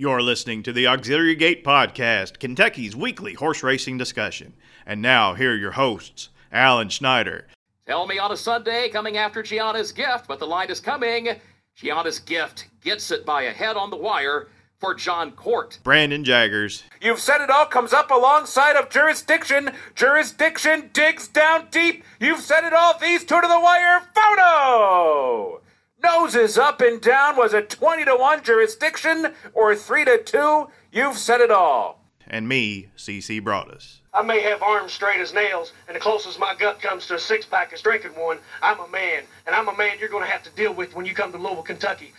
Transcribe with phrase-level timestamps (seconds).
[0.00, 4.54] You're listening to the Auxiliary Gate Podcast, Kentucky's weekly horse racing discussion.
[4.86, 7.48] And now, here are your hosts, Alan Schneider.
[7.84, 11.28] Tell me on a Sunday coming after Gianna's gift, but the line is coming.
[11.76, 14.48] Gianna's gift gets it by a head on the wire
[14.78, 15.78] for John Court.
[15.82, 16.82] Brandon Jaggers.
[17.02, 19.70] You've said it all comes up alongside of jurisdiction.
[19.94, 22.04] Jurisdiction digs down deep.
[22.18, 22.98] You've said it all.
[22.98, 25.60] These two to the wire photo.
[26.02, 27.36] Noses up and down.
[27.36, 30.68] Was it 20 to 1 jurisdiction or 3 to 2?
[30.92, 32.04] You've said it all.
[32.26, 34.00] And me, CC Broaddus.
[34.14, 37.18] I may have arms straight as nails, and the closest my gut comes to a
[37.18, 38.38] six pack is drinking one.
[38.62, 41.06] I'm a man, and I'm a man you're going to have to deal with when
[41.06, 42.12] you come to Louisville, Kentucky.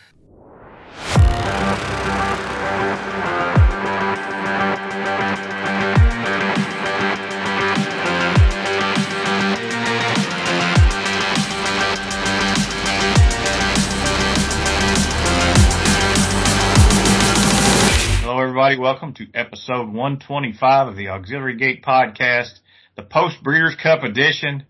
[18.31, 18.79] Hello, everybody.
[18.79, 22.59] Welcome to episode 125 of the Auxiliary Gate Podcast,
[22.95, 24.65] the Post Breeders' Cup edition.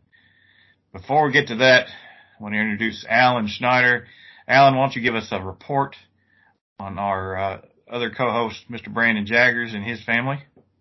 [0.92, 4.08] Before we get to that, I want to introduce Alan Schneider.
[4.48, 5.96] Alan, why don't you give us a report
[6.80, 8.92] on our uh, other co-host, Mr.
[8.92, 10.40] Brandon Jaggers and his family?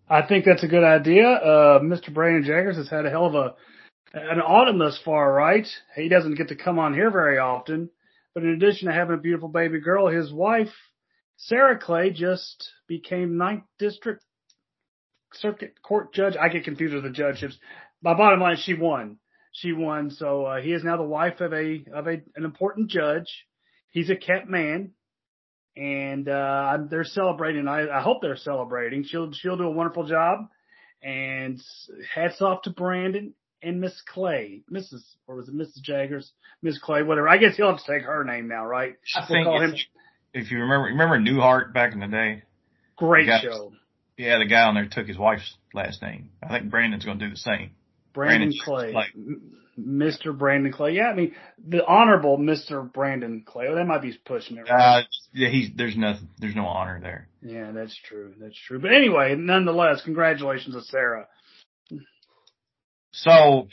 [0.09, 1.27] I think that's a good idea.
[1.27, 2.11] Uh, Mr.
[2.11, 3.53] Brandon Jaggers has had a hell of a
[4.15, 5.67] an autumn thus far, right?
[5.95, 7.91] He doesn't get to come on here very often,
[8.33, 10.73] but in addition to having a beautiful baby girl, his wife
[11.45, 14.23] Sarah Clay just became Ninth District
[15.33, 16.35] Circuit Court judge.
[16.39, 17.57] I get confused with the judgeships.
[18.03, 19.17] My bottom line, she won.
[19.51, 22.89] She won, so uh, he is now the wife of a of a an important
[22.89, 23.45] judge.
[23.89, 24.91] He's a kept man,
[25.75, 27.67] and uh, they're celebrating.
[27.67, 29.03] I, I hope they're celebrating.
[29.03, 30.47] She'll she'll do a wonderful job,
[31.01, 31.59] and
[32.13, 33.33] hats off to Brandon
[33.63, 35.01] and Miss Clay, Mrs.
[35.27, 35.81] or was it Mrs.
[35.81, 37.27] Jaggers, Miss Clay, whatever.
[37.27, 38.93] I guess he'll have to take her name now, right?
[39.15, 39.75] I We'll think call him
[40.33, 42.43] if, you remember, remember Newhart back in the day?
[42.97, 43.73] great got- show.
[44.17, 46.29] Yeah, the guy on there took his wife's last name.
[46.43, 47.71] I think Brandon's going to do the same.
[48.13, 49.07] Brandon, Brandon Clay.
[49.15, 50.37] M- Mr.
[50.37, 50.91] Brandon Clay.
[50.91, 51.33] Yeah, I mean,
[51.65, 52.91] the honorable Mr.
[52.91, 53.67] Brandon Clay.
[53.67, 54.69] Well, that might be pushing it.
[54.69, 54.99] Right?
[54.99, 55.03] Uh,
[55.33, 57.29] yeah, he's, there's nothing, there's no honor there.
[57.41, 58.33] yeah, that's true.
[58.39, 58.79] That's true.
[58.79, 61.27] But anyway, nonetheless, congratulations to Sarah.
[63.13, 63.67] So,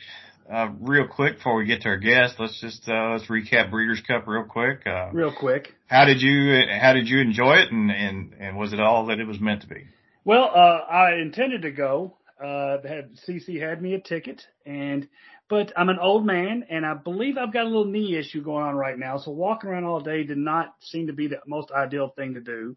[0.53, 4.01] uh, real quick before we get to our guest, let's just, uh, let's recap Breeders'
[4.07, 4.87] Cup real quick.
[4.87, 5.75] Uh, Real quick.
[5.87, 9.21] how did you, how did you enjoy it and, and, and was it all that
[9.21, 9.85] it was meant to be?
[10.25, 12.17] Well, uh, I intended to go.
[12.43, 15.09] Uh, had CC had me a ticket, and
[15.49, 18.63] but I'm an old man, and I believe I've got a little knee issue going
[18.63, 19.19] on right now.
[19.19, 22.41] So walking around all day did not seem to be the most ideal thing to
[22.41, 22.77] do.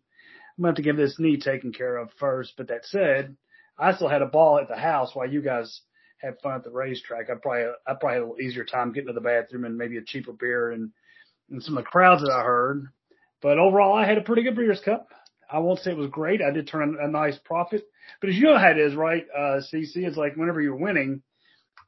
[0.57, 2.53] I'm gonna have to get this knee taken care of first.
[2.57, 3.35] But that said,
[3.77, 5.81] I still had a ball at the house while you guys
[6.21, 7.29] had fun at the racetrack.
[7.29, 9.97] I probably I probably had a little easier time getting to the bathroom and maybe
[9.97, 10.91] a cheaper beer and
[11.49, 12.87] and some of the crowds that I heard.
[13.41, 15.09] But overall, I had a pretty good Breeders' Cup.
[15.51, 16.41] I won't say it was great.
[16.41, 17.83] I did turn a nice profit.
[18.21, 21.23] But as you know how it is, right, uh, CC, it's like whenever you're winning,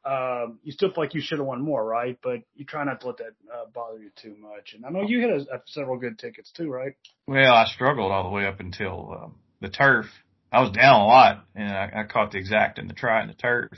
[0.03, 2.17] uh, you still feel like you should have won more, right?
[2.21, 4.73] But you try not to let that uh, bother you too much.
[4.73, 6.93] And I know you had a, a, several good tickets too, right?
[7.25, 10.07] Well, I struggled all the way up until, um, the turf.
[10.51, 13.27] I was down a lot and I, I caught the exact in the try in
[13.27, 13.71] the turf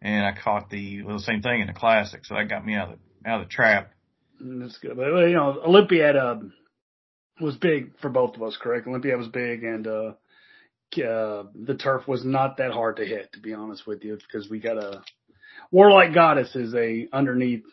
[0.00, 2.24] and I caught the, well, the same thing in the classic.
[2.24, 3.92] So that got me out of the, out of the trap.
[4.40, 4.96] That's good.
[4.96, 6.52] But you know, Olympiad um,
[7.40, 8.86] was big for both of us, correct?
[8.86, 10.12] Olympiad was big, and uh,
[10.96, 14.48] uh, the turf was not that hard to hit, to be honest with you, because
[14.48, 15.02] we got a
[15.70, 17.64] War Like Goddess is a underneath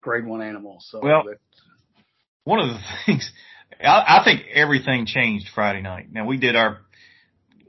[0.00, 0.78] grade one animal.
[0.80, 1.24] So Well,
[2.44, 3.30] one of the things
[3.80, 6.06] I, I think everything changed Friday night.
[6.10, 6.78] Now we did our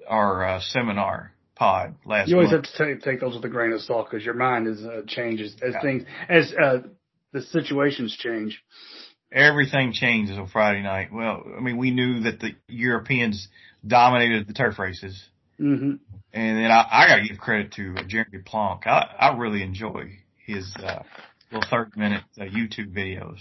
[0.07, 2.29] our uh, seminar pod last.
[2.29, 2.65] you always month.
[2.65, 5.01] have to take, take those with a grain of salt because your mind is uh,
[5.07, 5.81] changes as Yeah.
[5.81, 6.79] things as uh,
[7.31, 8.63] the situations change.
[9.31, 11.11] Everything changes on Friday night.
[11.11, 13.47] Well, I mean, we knew that the Europeans
[13.85, 15.21] dominated the turf races,
[15.57, 15.95] hmm
[16.35, 18.85] and then I, I got to give credit to Jeremy Plonk.
[18.87, 21.03] I, I really enjoy his uh,
[21.51, 23.39] little thirty minute uh, YouTube videos.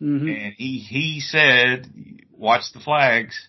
[0.00, 1.92] hmm and he he said,
[2.30, 3.48] "Watch the flags,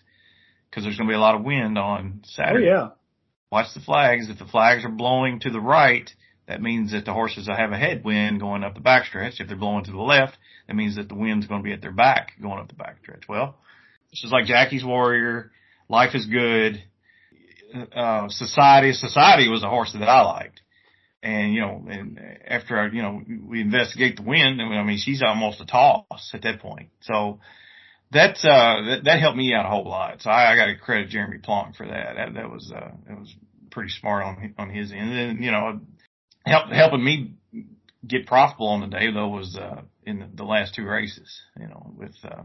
[0.70, 2.66] because there's going to be a lot of wind on Oh Saturday.
[2.66, 2.88] yeah.
[3.50, 4.28] Watch the flags.
[4.28, 6.10] If the flags are blowing to the right,
[6.48, 9.40] that means that the horses have a headwind going up the backstretch.
[9.40, 11.80] If they're blowing to the left, that means that the wind's going to be at
[11.80, 13.28] their back going up the backstretch.
[13.28, 13.56] Well,
[14.10, 15.50] this is like Jackie's Warrior.
[15.88, 16.82] Life is good.
[17.94, 20.60] Uh, society, society was a horse that I liked.
[21.22, 25.22] And, you know, and after I, you know, we investigate the wind, I mean, she's
[25.22, 26.90] almost a toss at that point.
[27.00, 27.40] So
[28.12, 28.48] that's, uh,
[28.88, 30.22] that, that helped me out a whole lot.
[30.22, 32.14] So I, I got to credit Jeremy Plonk for that.
[32.16, 33.34] That, that was, uh, that was
[33.70, 35.00] pretty smart on, on his end.
[35.00, 35.80] And then, you know,
[36.44, 37.34] help, helping me
[38.06, 41.66] get profitable on the day though was, uh, in the, the last two races, you
[41.66, 42.42] know, with, uh,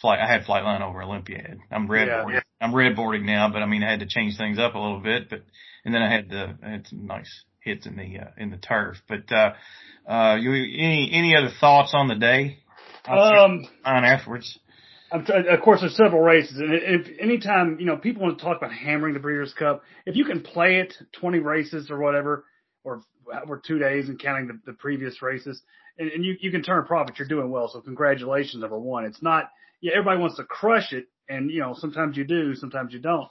[0.00, 1.58] flight, I had Flightline over Olympiad.
[1.70, 2.22] I'm red Yeah.
[2.22, 2.42] warrior.
[2.60, 5.28] I'm redboarding now, but I mean, I had to change things up a little bit,
[5.28, 5.42] but,
[5.84, 8.56] and then I had the, I had some nice hits in the, uh, in the
[8.56, 8.96] turf.
[9.08, 9.54] But, uh,
[10.08, 12.58] uh, you, any, any other thoughts on the day?
[13.06, 14.58] Um, on afterwards.
[15.14, 18.72] Of course, there's several races, and if anytime you know people want to talk about
[18.72, 22.44] hammering the Breeders' Cup, if you can play it 20 races or whatever,
[22.82, 23.00] or
[23.46, 25.62] or two days and counting the, the previous races,
[25.98, 27.68] and, and you you can turn a profit, you're doing well.
[27.68, 29.04] So congratulations, number one.
[29.04, 29.50] It's not
[29.80, 33.28] yeah, everybody wants to crush it, and you know sometimes you do, sometimes you don't.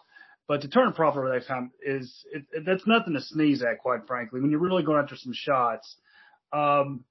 [0.47, 3.61] But to turn a profit over that time is it, it, that's nothing to sneeze
[3.61, 4.39] at, quite frankly.
[4.39, 5.95] When you're really going after some shots,
[6.53, 7.03] um,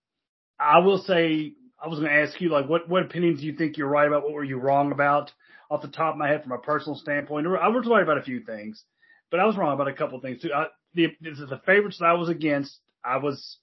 [0.59, 3.55] I will say I was going to ask you, like, what, what opinions do you
[3.55, 4.23] think you're right about?
[4.23, 5.33] What were you wrong about?
[5.71, 8.23] Off the top of my head, from a personal standpoint, I was right about a
[8.23, 8.85] few things,
[9.31, 10.53] but I was wrong about a couple of things too.
[10.55, 13.57] I, the, the favorites that I was against, I was,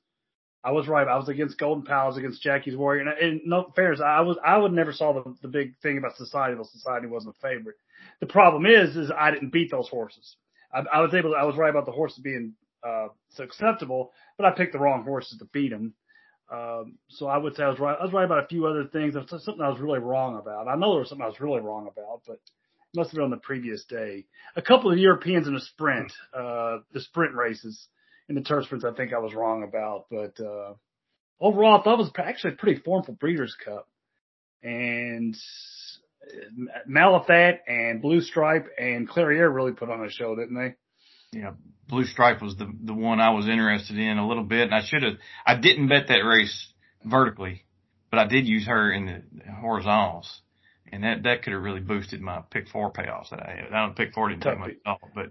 [0.63, 1.07] I was right.
[1.07, 4.57] I was against Golden Pals, against Jackie's Warrior, and, and no fairness, I was, I
[4.57, 6.55] would never saw the, the big thing about Society.
[6.55, 7.75] Well, Society wasn't a favorite.
[8.19, 10.35] The problem is, is I didn't beat those horses.
[10.73, 14.47] I, I was able, to, I was right about the horses being uh, acceptable, but
[14.47, 15.93] I picked the wrong horses to beat them.
[16.51, 17.97] Um, so I would say I was right.
[17.99, 19.13] I was right about a few other things.
[19.13, 20.67] There was something I was really wrong about.
[20.67, 22.39] I know there was something I was really wrong about, but
[22.93, 24.25] it must have been on the previous day.
[24.55, 27.87] A couple of Europeans in the sprint, uh, the sprint races
[28.29, 30.73] in the turf sprints, I think I was wrong about, but, uh,
[31.39, 33.87] overall I thought it was actually a pretty formful Breeders' Cup
[34.61, 35.35] and
[36.87, 40.75] Malathaat and Blue Stripe and Clairiere really put on a show, didn't they?
[41.31, 41.51] Yeah,
[41.87, 44.81] Blue Stripe was the the one I was interested in a little bit, and I
[44.83, 45.15] should have.
[45.45, 46.73] I didn't bet that race
[47.03, 47.65] vertically,
[48.09, 50.41] but I did use her in the horizontals,
[50.91, 53.73] and that that could have really boosted my pick four payoffs that I had.
[53.73, 55.29] I don't pick four didn't take much at all, but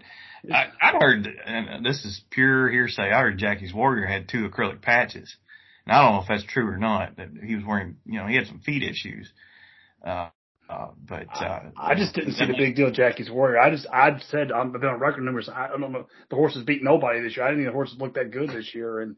[0.53, 3.11] I I heard, and this is pure hearsay.
[3.13, 5.37] I heard Jackie's Warrior had two acrylic patches,
[5.85, 7.17] and I don't know if that's true or not.
[7.17, 9.33] That he was wearing, you know, he had some feet issues.
[10.05, 10.29] Uh,
[10.69, 12.91] uh, but uh, I just didn't see the big deal.
[12.91, 13.59] Jackie's Warrior.
[13.59, 15.49] I just I said I've been on record numbers.
[15.49, 17.47] I don't know the horses beat nobody this year.
[17.47, 19.17] I didn't think the horses looked that good this year, and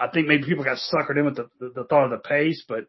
[0.00, 2.64] I think maybe people got suckered in with the, the, the thought of the pace.
[2.66, 2.86] But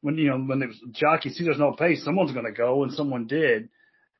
[0.00, 2.92] when you know when the jockeys see there's no pace, someone's going to go, and
[2.92, 3.68] someone did.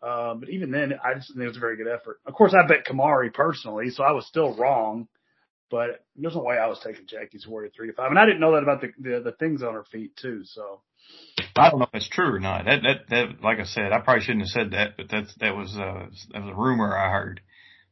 [0.03, 2.21] Uh, but even then, I just think it was a very good effort.
[2.27, 5.07] Of course, I bet Kimari personally, so I was still wrong.
[5.71, 8.41] But there's no way I was taking Jackie's Warrior three to five, and I didn't
[8.41, 10.43] know that about the the, the things on her feet too.
[10.45, 10.81] So
[11.57, 12.65] I don't know if that's true or not.
[12.65, 15.57] That, that, that, like I said, I probably shouldn't have said that, but that's, that
[15.57, 17.41] was, uh, that was a rumor I heard.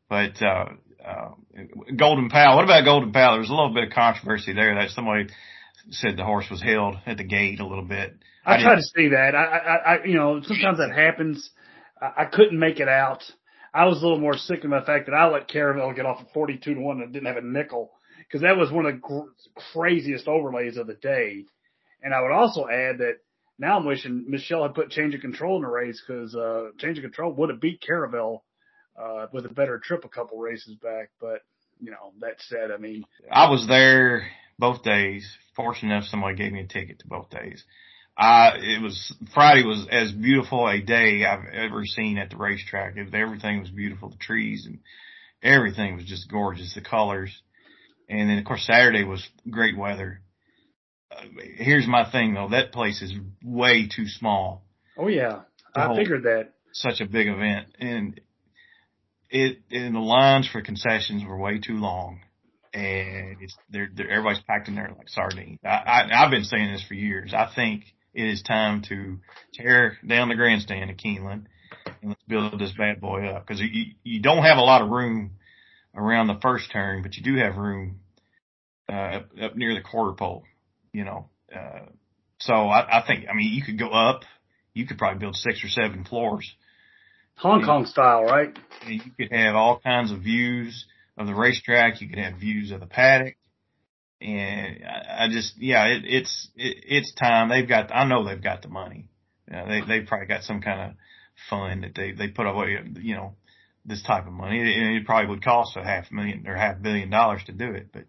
[0.09, 0.67] But, uh,
[1.05, 1.31] uh,
[1.97, 3.33] Golden Pal, what about Golden Pal?
[3.33, 5.29] There was a little bit of controversy there that somebody
[5.91, 8.15] said the horse was held at the gate a little bit.
[8.45, 9.35] I, I tried to see that.
[9.35, 11.51] I, I, I, you know, sometimes that happens.
[12.01, 13.23] I, I couldn't make it out.
[13.75, 16.21] I was a little more sick of the fact that I let Caravel get off
[16.21, 19.27] at 42 to 1 and didn't have a nickel because that was one of the
[19.73, 21.45] craziest overlays of the day.
[22.03, 23.19] And I would also add that
[23.59, 26.99] now I'm wishing Michelle had put change of control in the race because uh, change
[26.99, 28.45] of control would have beat Caravel
[29.01, 31.11] uh, with a better trip a couple races back.
[31.21, 31.43] But
[31.81, 34.27] you know that said, I mean, I was there
[34.59, 35.31] both days.
[35.55, 37.63] Fortunate enough, somebody gave me a ticket to both days.
[38.17, 42.97] Uh, it was Friday was as beautiful a day I've ever seen at the racetrack.
[42.97, 44.81] It, everything was beautiful, the trees and
[45.43, 47.31] everything was just gorgeous, the colors.
[48.09, 50.21] And then of course Saturday was great weather
[51.57, 52.49] here's my thing though.
[52.51, 54.65] That place is way too small.
[54.97, 55.43] Oh yeah.
[55.75, 56.53] I figured that.
[56.73, 58.21] Such a big event and
[59.31, 62.21] it, and the lines for concessions were way too long
[62.75, 65.59] and it's, they're, they're everybody's packed in there like sardines.
[65.65, 67.35] I, I, I've been saying this for years.
[67.35, 69.19] I think it is time to
[69.55, 71.47] tear down the grandstand at Keeneland
[72.01, 74.91] and let's build this bad boy up because you, you don't have a lot of
[74.91, 75.33] room
[75.95, 78.01] around the first turn, but you do have room
[78.91, 80.45] uh, up, up near the quarter pole
[80.93, 81.87] you know, uh,
[82.39, 84.23] so I, I think, I mean, you could go up,
[84.75, 86.55] you could probably build six or seven floors.
[87.37, 88.57] Hong Kong style, right?
[88.87, 92.01] You could have all kinds of views of the racetrack.
[92.01, 93.37] You could have views of the paddock.
[94.21, 97.49] And I, I just, yeah, it, it's, it, it's time.
[97.49, 99.09] They've got, I know they've got the money.
[99.51, 100.97] You know, they, they probably got some kind of
[101.51, 103.35] fund that they, they put away, you know,
[103.85, 104.61] this type of money.
[104.61, 107.89] It, it probably would cost a half million or half billion dollars to do it,
[107.93, 108.05] but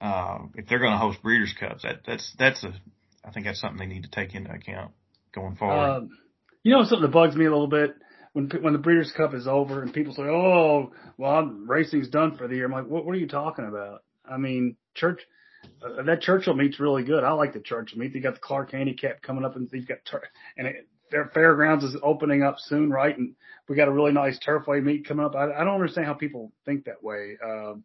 [0.00, 2.72] um, if they're going to host Breeders' Cups, that that's that's a
[3.24, 4.92] I think that's something they need to take into account
[5.34, 5.96] going forward.
[5.96, 6.10] Um,
[6.62, 7.94] you know something that bugs me a little bit
[8.32, 12.36] when when the Breeders' Cup is over and people say, "Oh, well, I'm, racing's done
[12.36, 13.04] for the year." I'm like, "What?
[13.04, 15.20] What are you talking about?" I mean, church.
[15.82, 17.24] Uh, that Churchill meet's really good.
[17.24, 18.12] I like the Churchill meet.
[18.12, 21.84] They got the Clark Handicap coming up, and they've got tur- and it, their fairgrounds
[21.84, 23.16] is opening up soon, right?
[23.16, 23.34] And
[23.68, 25.34] we got a really nice turfway meet coming up.
[25.34, 27.36] I, I don't understand how people think that way.
[27.44, 27.84] Um,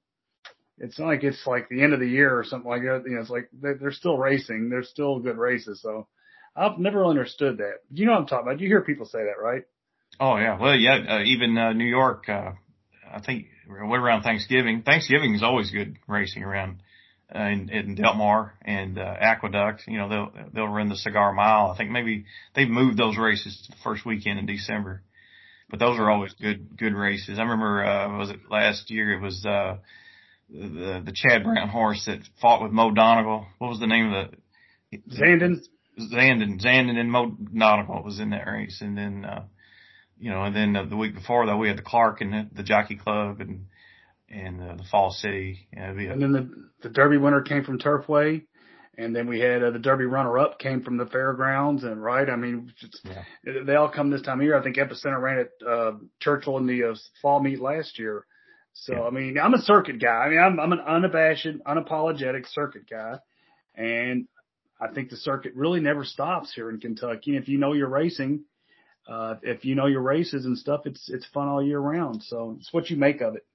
[0.77, 3.03] it's not like it's like the end of the year or something like that.
[3.05, 4.69] You know, it's like they're, they're still racing.
[4.69, 5.81] They're still good races.
[5.81, 6.07] So
[6.55, 7.79] I've never understood that.
[7.91, 8.59] You know what I'm talking about.
[8.59, 9.63] You hear people say that, right?
[10.19, 12.29] Oh yeah, well yeah, uh, even uh, New York.
[12.29, 12.51] Uh,
[13.11, 14.83] I think right around Thanksgiving.
[14.83, 16.81] Thanksgiving is always good racing around
[17.33, 19.83] uh, in, in Del Mar and uh, Aqueduct.
[19.87, 21.71] You know they'll they'll run the Cigar Mile.
[21.71, 22.25] I think maybe
[22.55, 25.01] they've moved those races to the first weekend in December,
[25.69, 27.39] but those are always good good races.
[27.39, 29.13] I remember uh, was it last year?
[29.13, 29.77] It was uh,
[30.53, 33.48] the the Chad Brown horse that fought with Mo Donegal.
[33.57, 34.31] What was the name of
[34.91, 35.60] the Zandon?
[36.00, 39.43] Zandon, Zandon and Mo Donegal was in that race, and then uh,
[40.17, 42.50] you know, and then uh, the week before that we had the Clark and the,
[42.53, 43.65] the Jockey Club and
[44.29, 45.67] and uh, the Fall City.
[45.74, 48.43] You know, a, and then the the Derby winner came from Turfway,
[48.98, 52.29] and then we had uh, the Derby runner up came from the Fairgrounds, and right,
[52.29, 53.63] I mean, just, yeah.
[53.65, 54.57] they all come this time of year.
[54.57, 58.25] I think Epicenter ran at uh, Churchill in the uh, fall meet last year.
[58.73, 59.01] So yeah.
[59.03, 60.09] I mean, I'm a circuit guy.
[60.09, 63.19] I mean, I'm I'm an unabashed, unapologetic circuit guy,
[63.75, 64.27] and
[64.81, 67.35] I think the circuit really never stops here in Kentucky.
[67.35, 68.43] And if you know you're racing,
[69.07, 72.23] uh, if you know your races and stuff, it's it's fun all year round.
[72.23, 73.45] So it's what you make of it.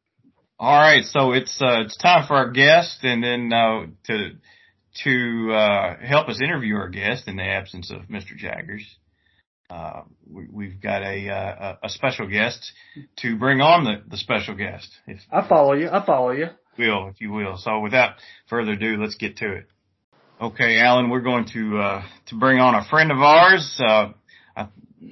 [0.60, 4.30] All right, so it's uh, it's time for our guest, and then uh, to
[5.04, 8.37] to uh, help us interview our guest in the absence of Mr.
[8.37, 8.84] Jaggers,
[9.70, 12.72] uh, we, have got a, uh, a special guest
[13.16, 14.88] to bring on the, the special guest.
[15.06, 15.88] If, I follow you.
[15.90, 16.46] I follow you.
[16.78, 17.56] Will if you will.
[17.58, 18.14] So without
[18.48, 19.66] further ado, let's get to it.
[20.40, 23.80] Okay, Alan, we're going to uh, to bring on a friend of ours.
[23.84, 24.12] Uh,
[24.56, 24.68] I,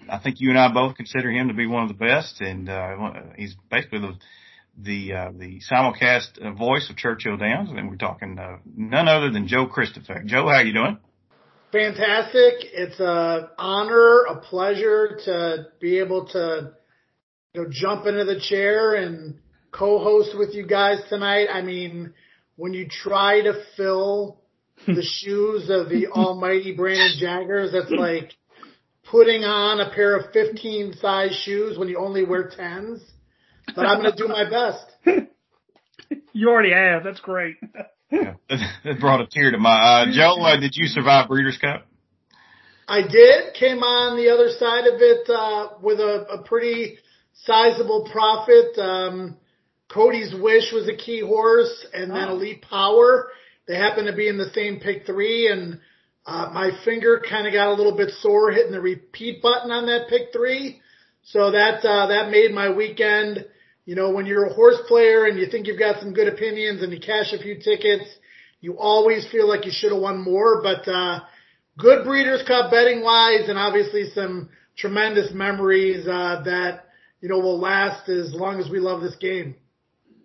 [0.08, 2.68] I think you and I both consider him to be one of the best, and
[2.68, 4.12] uh, he's basically the
[4.78, 9.48] the uh, the simulcast voice of Churchill Downs, and we're talking uh, none other than
[9.48, 10.26] Joe Kristufek.
[10.26, 10.98] Joe, how you doing?
[11.72, 12.54] Fantastic!
[12.72, 16.72] It's a honor, a pleasure to be able to
[17.52, 19.38] you know jump into the chair and
[19.72, 21.48] co-host with you guys tonight.
[21.52, 22.14] I mean,
[22.56, 24.40] when you try to fill
[24.86, 28.32] the shoes of the almighty Brandon Jaggers, that's like
[29.10, 33.00] putting on a pair of 15 size shoes when you only wear 10s.
[33.74, 35.28] But I'm going to do my best.
[36.32, 37.02] You already have.
[37.02, 37.56] That's great.
[38.10, 38.34] yeah,
[38.84, 40.06] that brought a tear to my eye.
[40.12, 41.86] Joe, uh, did you survive Breeders' Cup?
[42.88, 43.54] I did.
[43.54, 46.98] Came on the other side of it uh, with a, a pretty
[47.44, 48.78] sizable profit.
[48.78, 49.36] Um,
[49.88, 52.36] Cody's Wish was a key horse, and then oh.
[52.36, 53.28] Elite Power.
[53.66, 55.80] They happened to be in the same pick three, and
[56.24, 59.86] uh, my finger kind of got a little bit sore hitting the repeat button on
[59.86, 60.80] that pick three.
[61.24, 63.46] So that, uh, that made my weekend.
[63.86, 66.82] You know, when you're a horse player and you think you've got some good opinions
[66.82, 68.04] and you cash a few tickets,
[68.60, 71.20] you always feel like you should have won more, but, uh,
[71.78, 76.86] good Breeders' Cup betting wise and obviously some tremendous memories, uh, that,
[77.20, 79.54] you know, will last as long as we love this game.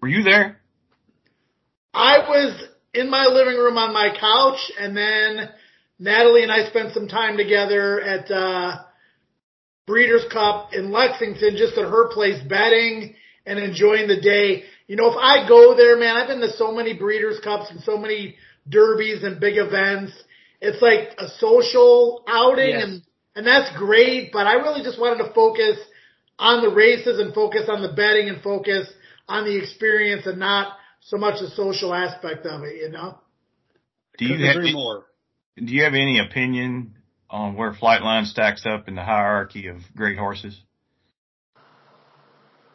[0.01, 0.60] Were you there?
[1.94, 5.50] I was in my living room on my couch and then
[6.00, 8.77] Natalie and I spent some time together at uh,
[9.86, 13.13] Breeders' Cup in Lexington, just at her place, betting
[13.45, 14.63] and enjoying the day.
[14.88, 17.81] You know, if I go there, man, I've been to so many Breeders' Cups and
[17.81, 18.36] so many
[18.67, 20.13] derbies and big events.
[20.60, 22.83] It's like a social outing yes.
[22.83, 23.01] and,
[23.36, 25.77] and that's great, but I really just wanted to focus
[26.38, 28.88] on the races and focus on the betting and focus
[29.27, 33.17] on the experience and not so much the social aspect of it, you know?
[34.17, 35.05] Do you have more?
[35.55, 36.95] Do you have any opinion
[37.29, 40.60] on where Flightline stacks up in the hierarchy of great horses?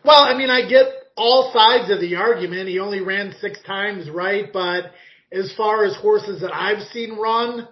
[0.06, 0.86] Well, I mean, I get
[1.16, 2.68] all sides of the argument.
[2.68, 4.44] He only ran six times, right?
[4.52, 4.92] But
[5.32, 7.66] as far as horses that I've seen run,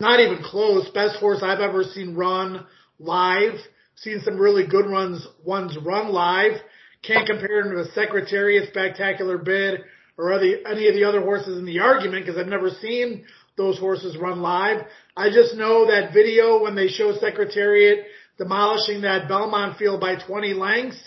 [0.00, 0.90] not even close.
[0.90, 2.66] Best horse I've ever seen run
[2.98, 3.52] live.
[3.94, 6.60] Seen some really good runs, ones run live.
[7.06, 9.82] Can't compare him to a Secretariat Spectacular Bid
[10.16, 13.24] or any of the other horses in the argument because I've never seen
[13.56, 14.78] those horses run live.
[15.16, 18.06] I just know that video when they show Secretariat
[18.38, 20.98] demolishing that Belmont field by 20 lengths,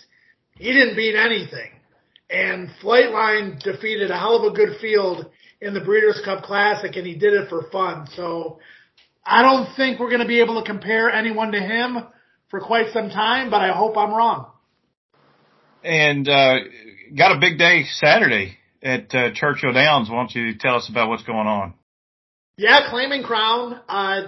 [0.62, 1.72] he didn't beat anything.
[2.30, 5.26] And Flightline defeated a hell of a good field
[5.60, 8.08] in the Breeders' Cup Classic and he did it for fun.
[8.16, 8.60] So
[9.26, 11.98] I don't think we're going to be able to compare anyone to him
[12.50, 14.52] for quite some time, but I hope I'm wrong.
[15.84, 16.58] And, uh,
[17.18, 20.12] got a big day Saturday at uh, Churchill Downs.
[20.12, 21.74] Why don't you tell us about what's going on?
[22.56, 24.28] Yeah, claiming crown, uh,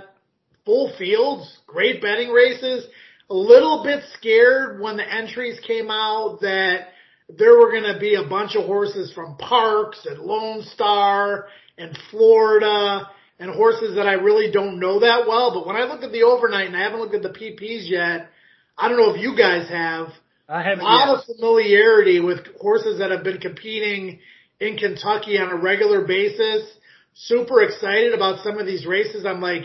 [0.66, 2.88] full fields, great betting races.
[3.30, 6.88] A little bit scared when the entries came out that
[7.30, 11.98] there were going to be a bunch of horses from Parx and Lone Star and
[12.12, 15.54] Florida and horses that I really don't know that well.
[15.54, 18.30] But when I looked at the overnight and I haven't looked at the PPs yet,
[18.78, 20.10] I don't know if you guys have.
[20.48, 21.18] I have a lot yet.
[21.18, 24.20] of familiarity with horses that have been competing
[24.60, 26.70] in Kentucky on a regular basis.
[27.14, 29.26] Super excited about some of these races.
[29.26, 29.64] I'm like,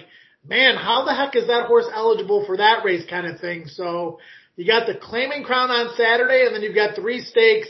[0.49, 3.67] man, how the heck is that horse eligible for that race kind of thing?
[3.67, 4.19] So,
[4.59, 7.69] you got the claiming crown on Saturday, and then you've got three stakes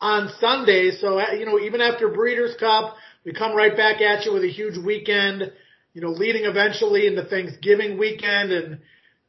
[0.00, 0.92] on Sunday.
[0.92, 2.94] So uh, you know, even after Breeders' Cup,
[3.24, 5.52] we come right back at you with a huge weekend.
[5.94, 8.78] You know, leading eventually into Thanksgiving weekend, and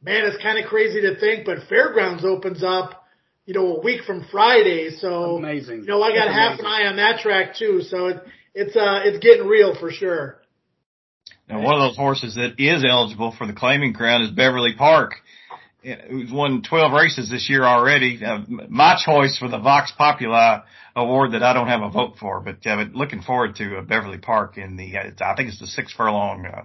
[0.00, 3.04] man, it's kind of crazy to think, but Fairgrounds opens up,
[3.44, 4.90] you know, a week from Friday.
[5.00, 5.80] So Amazing.
[5.80, 6.66] You know, I got half amazing.
[6.66, 7.80] an eye on that track too.
[7.82, 8.16] So it,
[8.54, 10.38] it's uh, it's getting real for sure.
[11.50, 15.14] Now, one of those horses that is eligible for the claiming crown is Beverly Park,
[15.82, 18.24] who's won 12 races this year already.
[18.24, 18.38] Uh,
[18.68, 20.60] my choice for the Vox Populi
[20.94, 23.82] award that I don't have a vote for, but, uh, but looking forward to uh,
[23.82, 26.62] Beverly Park in the, uh, it's, I think it's the six furlong, uh,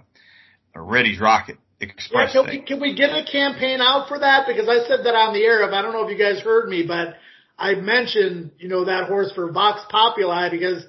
[0.80, 2.32] Reddy's Rocket Yeah, Express.
[2.32, 4.46] can we, can we get a campaign out for that?
[4.46, 5.66] Because I said that on the air.
[5.66, 7.14] If I don't know if you guys heard me, but
[7.58, 10.84] I mentioned you know that horse for Vox Populi because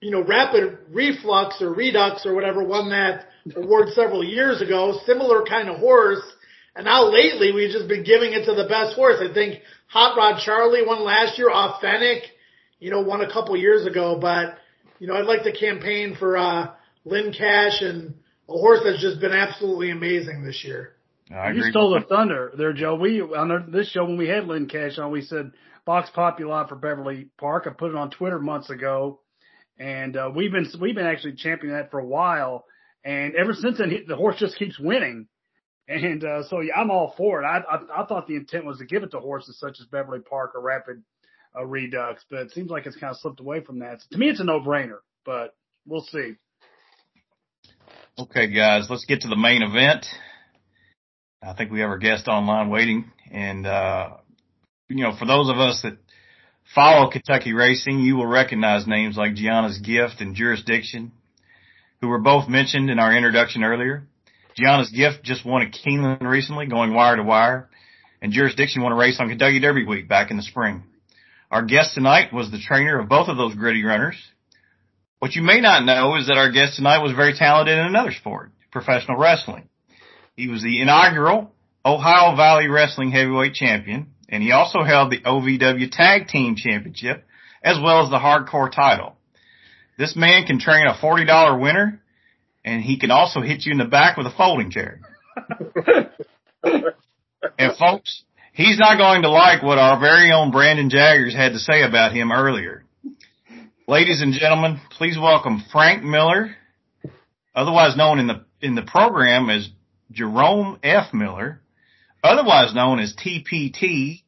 [0.00, 3.26] you know Rapid Reflux or Redux or whatever won that
[3.56, 4.98] award several years ago.
[5.06, 6.22] Similar kind of horse,
[6.74, 9.16] and now lately we've just been giving it to the best horse.
[9.20, 11.50] I think Hot Rod Charlie won last year.
[11.50, 12.24] Authentic,
[12.78, 14.18] you know, won a couple years ago.
[14.20, 14.56] But
[14.98, 16.72] you know, I'd like to campaign for uh,
[17.04, 18.14] Lynn Cash and
[18.48, 20.94] a horse that's just been absolutely amazing this year.
[21.34, 22.96] I You stole the thunder there, Joe.
[22.96, 25.52] We on our- this show when we had Lynn Cash on, we said
[25.86, 27.66] Vox Populi for Beverly Park.
[27.66, 29.20] I put it on Twitter months ago,
[29.80, 32.64] and uh, we've been we've been actually championing that for a while.
[33.02, 35.26] And ever since then, he, the horse just keeps winning.
[35.88, 37.46] And uh, so yeah, I'm all for it.
[37.46, 40.20] I, I I thought the intent was to give it to horses such as Beverly
[40.20, 41.02] Park or Rapid
[41.58, 44.00] uh, Redux, but it seems like it's kind of slipped away from that.
[44.12, 45.56] to me, it's a no brainer, but
[45.86, 46.34] we'll see.
[48.18, 50.04] Okay, guys, let's get to the main event.
[51.42, 53.10] I think we have our guest online waiting.
[53.32, 54.10] And, uh,
[54.88, 55.96] you know, for those of us that
[56.74, 61.12] follow Kentucky racing, you will recognize names like Gianna's Gift and Jurisdiction,
[62.00, 64.06] who were both mentioned in our introduction earlier.
[64.56, 67.68] Gianna's Gift just won at Keeneland recently, going wire to wire,
[68.20, 70.84] and Jurisdiction won a race on Kentucky Derby Week back in the spring.
[71.50, 74.16] Our guest tonight was the trainer of both of those gritty runners.
[75.18, 78.12] What you may not know is that our guest tonight was very talented in another
[78.12, 79.68] sport, professional wrestling.
[80.36, 81.52] He was the inaugural
[81.84, 87.24] Ohio Valley Wrestling Heavyweight Champion, and he also held the OVW Tag Team Championship,
[87.62, 89.16] as well as the Hardcore title.
[89.98, 92.00] This man can train a $40 winner,
[92.64, 95.00] and he can also hit you in the back with a folding chair.
[97.58, 98.22] and folks,
[98.54, 102.12] he's not going to like what our very own Brandon Jaggers had to say about
[102.12, 102.84] him earlier.
[103.86, 106.54] Ladies and gentlemen, please welcome Frank Miller,
[107.54, 109.68] otherwise known in the in the program as
[110.12, 111.12] Jerome F.
[111.12, 111.59] Miller,
[112.22, 114.22] otherwise known as TPT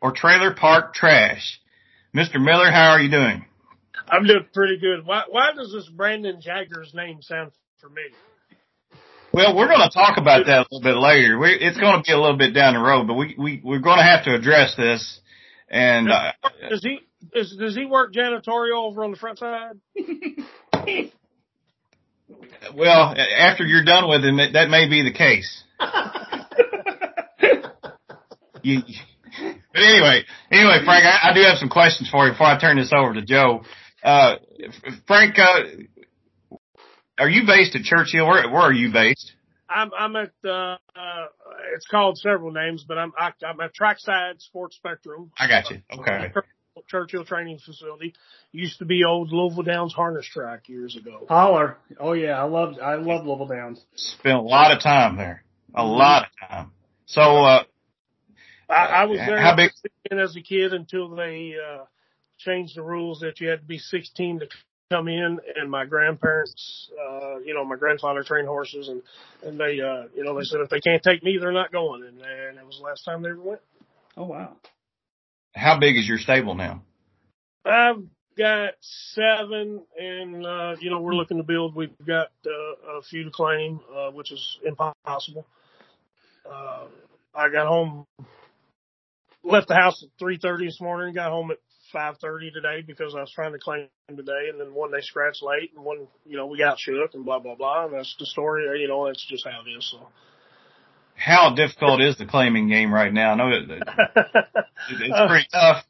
[0.00, 1.60] or Trailer Park Trash.
[2.14, 2.40] Mr.
[2.40, 3.44] Miller, how are you doing?
[4.08, 5.04] I'm doing pretty good.
[5.04, 8.10] Why, why does this Brandon Jagger's name sound familiar?
[9.32, 11.38] Well, we're going to talk about that a little bit later.
[11.38, 13.80] We, it's going to be a little bit down the road, but we, we, we're
[13.80, 15.20] going to have to address this.
[15.68, 16.32] And, uh,
[16.70, 17.00] Does he
[17.32, 19.80] is, does he work janitorial over on the front side?
[22.76, 25.64] well, after you're done with him, that, that may be the case.
[28.64, 28.82] you,
[29.72, 32.76] but anyway, anyway, Frank, I, I do have some questions for you before I turn
[32.76, 33.62] this over to Joe.
[34.02, 34.36] Uh,
[35.06, 36.56] Frank, uh,
[37.18, 38.26] are you based at Churchill?
[38.26, 39.32] Where, where are you based?
[39.68, 41.26] I'm I'm at uh, uh
[41.74, 45.32] it's called several names, but I'm I, I'm at Trackside Sports Spectrum.
[45.38, 45.78] I got you.
[45.92, 46.32] Okay.
[46.88, 48.14] Churchill Training Facility
[48.52, 51.24] used to be old Louisville Downs harness track years ago.
[51.28, 51.76] Holler!
[51.98, 53.82] Oh yeah, I love I love Louisville Downs.
[53.94, 55.44] Spent a lot of time there.
[55.74, 56.70] A lot of time.
[57.06, 57.64] So, uh,
[58.68, 59.72] I, I was there How big-
[60.10, 61.84] as a kid until they uh
[62.38, 64.48] changed the rules that you had to be 16 to
[64.90, 69.02] come in and my grandparents uh you know my grandfather trained horses and
[69.42, 72.02] and they uh you know they said if they can't take me they're not going
[72.02, 73.60] and, and it was the last time they ever went
[74.16, 74.56] Oh wow.
[75.54, 76.82] how big is your stable now?
[77.64, 78.02] i've
[78.36, 83.24] got seven and uh you know we're looking to build we've got uh, a few
[83.24, 85.46] to claim uh which is impossible
[86.50, 86.84] uh
[87.34, 88.04] i got home
[89.44, 91.58] left the house at 3:30 this morning got home at
[91.92, 95.72] 5:30 today because I was trying to claim today, and then one they scratched late,
[95.76, 98.80] and one you know we got shook, and blah blah blah, and that's the story.
[98.80, 99.90] You know, that's just how it is.
[99.90, 100.08] So.
[101.16, 103.32] How difficult is the claiming game right now?
[103.32, 103.82] I know it, it-
[104.88, 105.84] it's pretty tough.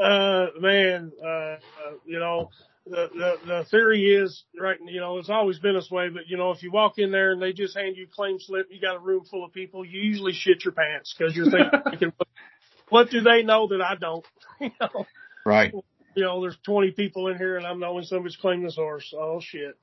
[0.00, 1.58] uh, man, uh, uh,
[2.06, 2.48] you know,
[2.86, 4.78] the, the the theory is right.
[4.84, 7.32] You know, it's always been this way, but you know, if you walk in there
[7.32, 9.84] and they just hand you a claim slip, you got a room full of people.
[9.84, 12.12] You usually shit your pants because you're thinking,
[12.92, 14.24] what do they know that I don't?
[14.60, 15.06] you know.
[15.44, 15.72] Right.
[16.14, 19.12] you know, there's 20 people in here and I'm the only somebody's claiming this horse.
[19.16, 19.76] Oh shit.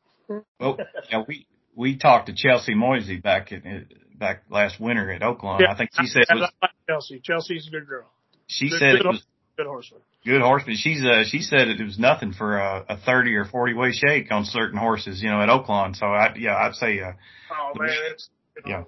[0.60, 0.78] Well,
[1.12, 5.66] yeah, we we talked to Chelsea Moisey back in back last winter at Oklahoma.
[5.70, 6.52] I think she said it was
[6.88, 7.20] Chelsea.
[7.24, 8.06] Chelsea's a good girl.
[8.48, 9.24] She Good, said good, it was
[9.58, 10.02] good horseman.
[10.26, 10.76] good horseman.
[10.76, 14.32] She's uh she said it was nothing for a, a thirty or forty way shake
[14.32, 15.96] on certain horses, you know, at Oaklawn.
[15.96, 17.14] So I yeah, I'd say uh
[17.52, 18.30] Oh man, it's
[18.66, 18.84] you know, Yeah.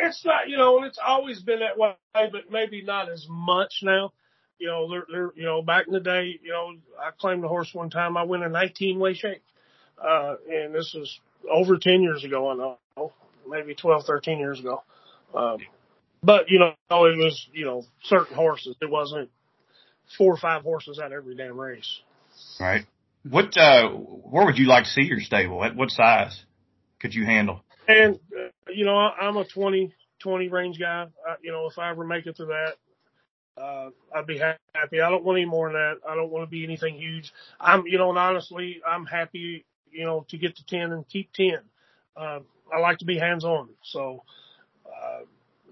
[0.00, 3.80] It's not you know, and it's always been that way, but maybe not as much
[3.82, 4.12] now.
[4.58, 7.48] You know, they're, they're you know back in the day, you know, I claimed a
[7.48, 8.16] horse one time.
[8.16, 9.42] I went a 19 way shake,
[10.02, 12.50] uh, and this was over 10 years ago.
[12.50, 13.12] I know,
[13.48, 14.82] maybe 12, 13 years ago.
[15.34, 15.58] Um,
[16.22, 18.76] but you know, it was you know certain horses.
[18.80, 19.30] It wasn't
[20.16, 22.00] four or five horses at every damn race.
[22.60, 22.86] right.
[23.28, 25.62] What uh where would you like to see your stable?
[25.64, 26.44] At what size
[27.00, 27.62] could you handle?
[27.88, 31.06] And uh, you know, I, I'm a 20, 20 range guy.
[31.28, 32.74] I, you know, if I ever make it to that,
[33.62, 35.00] uh, I'd be ha- happy.
[35.02, 35.96] I don't want any more than that.
[36.08, 37.32] I don't want to be anything huge.
[37.60, 41.32] I'm, you know, and honestly, I'm happy, you know, to get to 10 and keep
[41.34, 41.58] 10.
[42.16, 42.40] Uh,
[42.74, 43.70] I like to be hands on.
[43.82, 44.24] So,
[44.86, 45.20] uh,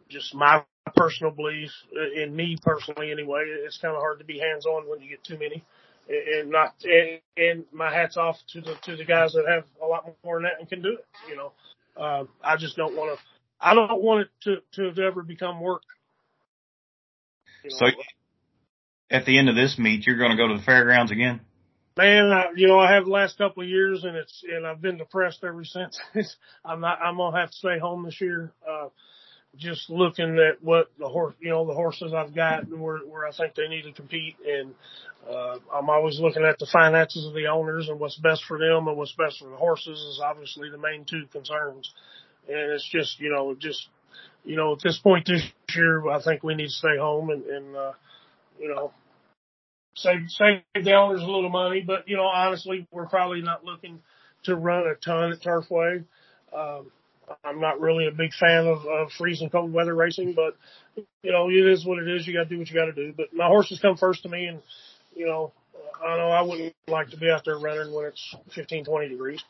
[0.08, 0.64] just my
[0.96, 4.88] personal belief uh, in me personally anyway, it's kind of hard to be hands on
[4.88, 5.64] when you get too many
[6.08, 6.74] and not,
[7.36, 10.44] and my hats off to the, to the guys that have a lot more than
[10.44, 11.52] that and can do it, you know.
[11.96, 13.24] Um, I just don't want to.
[13.60, 15.82] I don't want it to to ever become work.
[17.64, 17.86] You know, So
[19.10, 21.40] at the end of this meet you're gonna go to the fairgrounds again?
[21.96, 24.80] man, I, you know, I have the last couple of years, and it's and I've
[24.80, 25.98] been depressed ever since.
[26.64, 27.00] I'm not.
[27.00, 28.52] I'm gonna have to stay home this year.
[28.68, 28.88] Uh,
[29.58, 33.26] just looking at what the horse, you know, the horses I've got and where where
[33.26, 34.74] I think they need to compete, and
[35.28, 38.86] uh, I'm always looking at the finances of the owners and what's best for them
[38.88, 41.92] and what's best for the horses is obviously the main two concerns.
[42.48, 43.88] And it's just, you know, just,
[44.44, 45.42] you know, at this point this
[45.74, 47.92] year, I think we need to stay home and, and, uh,
[48.60, 48.92] you know,
[49.96, 51.82] save, save the owners a little money.
[51.84, 54.00] But, you know, honestly, we're probably not looking
[54.44, 56.04] to run a ton at Turfway.
[56.56, 56.92] Um,
[57.44, 60.56] I'm not really a big fan of, of freezing cold weather racing, but
[61.22, 62.26] you know, it is what it is.
[62.26, 63.12] You got to do what you got to do.
[63.16, 64.62] But my horses come first to me, and
[65.14, 65.52] you know,
[66.04, 69.42] I know I wouldn't like to be out there running when it's 15, 20 degrees.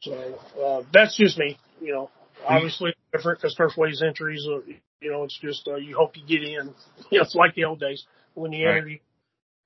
[0.00, 1.58] So uh, that's just me.
[1.80, 2.10] You know,
[2.46, 4.46] obviously different because Turfway's entries.
[4.50, 4.62] Are,
[5.00, 6.74] you know, it's just uh, you hope you get in.
[7.10, 8.78] You know, it's like the old days when you Right.
[8.78, 8.98] enter.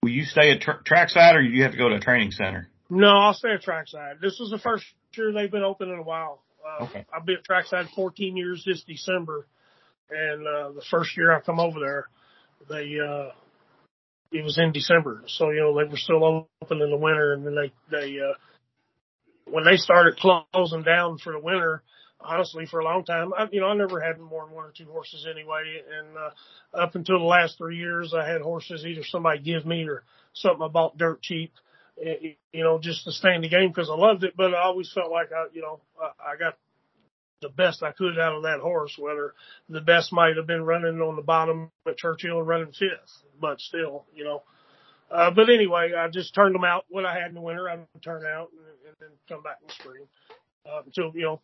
[0.02, 2.30] Will you stay at tra- trackside or do you have to go to a training
[2.32, 2.68] center?
[2.90, 4.16] no, I'll stay at trackside.
[4.20, 6.42] This is the first year they've been open in a while.
[6.64, 7.04] Uh, Okay.
[7.12, 9.46] I've been at trackside 14 years this December,
[10.10, 12.06] and uh, the first year I come over there,
[12.68, 13.30] they uh,
[14.32, 17.46] it was in December, so you know they were still open in the winter, and
[17.46, 18.34] then they they uh,
[19.50, 21.82] when they started closing down for the winter.
[22.20, 24.72] Honestly, for a long time, I, you know, I never had more than one or
[24.76, 29.04] two horses anyway, and uh, up until the last three years, I had horses either
[29.04, 31.52] somebody give me or something I bought dirt cheap,
[32.00, 34.34] you know, just to stay in the game because I loved it.
[34.36, 36.56] But I always felt like I, you know, I, I got
[37.40, 38.96] the best I could out of that horse.
[38.98, 39.34] Whether
[39.68, 43.60] the best might have been running on the bottom at Churchill and running fifth, but
[43.60, 44.42] still, you know.
[45.10, 46.84] Uh, but anyway, I just turned them out.
[46.90, 49.56] What I had in the winter, I would turn out and, and then come back
[49.62, 50.06] in the spring.
[50.66, 51.40] Uh, until you know,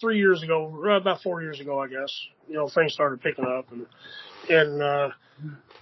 [0.00, 2.14] three years ago, or about four years ago, I guess,
[2.48, 3.86] you know, things started picking up and
[4.48, 5.10] and uh,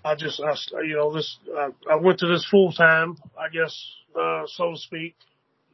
[0.05, 3.77] I just, I, you know, this, uh, I went to this full time, I guess,
[4.19, 5.17] uh, so to speak.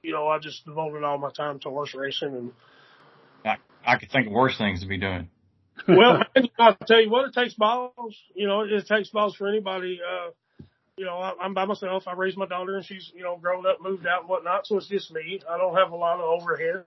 [0.02, 2.52] You know, I just devoted all my time to horse racing and
[3.44, 5.28] I, I could think of worse things to be doing.
[5.88, 6.22] well,
[6.58, 8.16] I'll tell you what, it takes balls.
[8.34, 10.00] You know, it takes balls for anybody.
[10.00, 10.30] Uh,
[10.96, 12.04] you know, I, I'm by myself.
[12.06, 14.66] I raised my daughter, and she's you know grown up, moved out, and whatnot.
[14.66, 15.40] So it's just me.
[15.48, 16.84] I don't have a lot of overhead,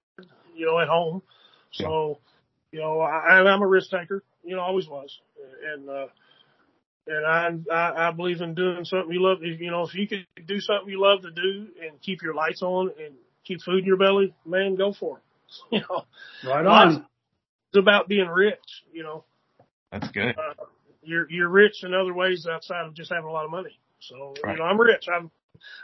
[0.56, 1.22] you know, at home.
[1.72, 2.20] So,
[2.72, 4.24] you know, I, I'm a risk taker.
[4.44, 5.20] You know, always was,
[5.74, 6.06] and uh,
[7.08, 9.40] and I, I I believe in doing something you love.
[9.44, 12.62] You know, if you could do something you love to do and keep your lights
[12.62, 13.14] on and
[13.46, 15.24] keep food in your belly, man, go for it.
[15.72, 16.06] You know,
[16.44, 17.06] Right Lots- on.
[17.70, 18.84] it's about being rich.
[18.92, 19.24] You know
[19.92, 20.36] That's good.
[20.38, 20.64] uh,
[21.04, 23.80] you're you're rich in other ways outside of just having a lot of money.
[24.00, 24.54] So Right.
[24.54, 25.06] you know, I'm rich.
[25.08, 25.30] I've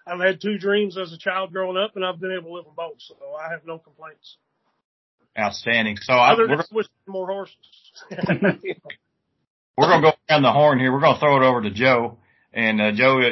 [0.06, 2.66] I've had two dreams as a child growing up, and I've been able to live
[2.66, 2.96] them both.
[3.00, 4.38] So I have no complaints.
[5.40, 5.96] Outstanding.
[6.02, 7.56] So I, Other we're, than switching more horses.
[9.82, 10.92] we're going to go around the horn here.
[10.92, 12.18] We're going to throw it over to Joe.
[12.54, 13.30] And uh, Joe, uh,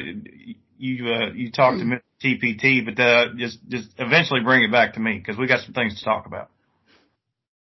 [0.78, 2.02] you uh, you talked to Mr.
[2.24, 5.74] TPT, but uh, just just eventually bring it back to me because we got some
[5.74, 6.50] things to talk about.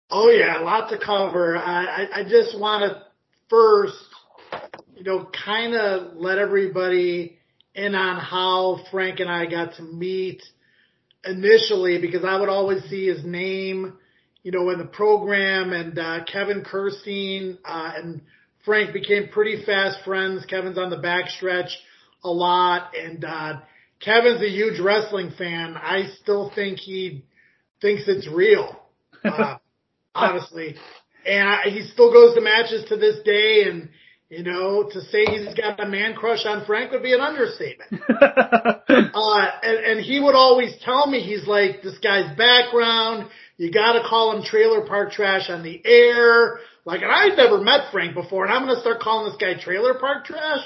[0.10, 1.58] Oh yeah, a lot to cover.
[1.58, 3.04] I, I, I just want to
[3.50, 3.98] first,
[4.96, 7.38] you know, kind of let everybody
[7.74, 10.44] in on how Frank and I got to meet
[11.24, 13.98] initially because I would always see his name,
[14.44, 18.22] you know, in the program and uh, Kevin Kerstein uh, and
[18.68, 20.46] Frank became pretty fast friends.
[20.46, 21.70] Kevin's on the backstretch
[22.24, 23.54] a lot and uh,
[24.00, 25.76] Kevin's a huge wrestling fan.
[25.76, 27.24] I still think he
[27.82, 28.80] thinks it's real.
[29.24, 29.58] Uh,
[30.16, 30.76] honestly.
[31.26, 33.90] And I, he still goes to matches to this day, and
[34.30, 38.02] You know, to say he's got a man crush on Frank would be an understatement.
[38.10, 44.02] uh, and, and he would always tell me, he's like, this guy's background, you gotta
[44.08, 46.60] call him trailer park trash on the air.
[46.88, 49.96] Like, and I'd never met Frank before, and I'm gonna start calling this guy trailer
[50.00, 50.64] park trash.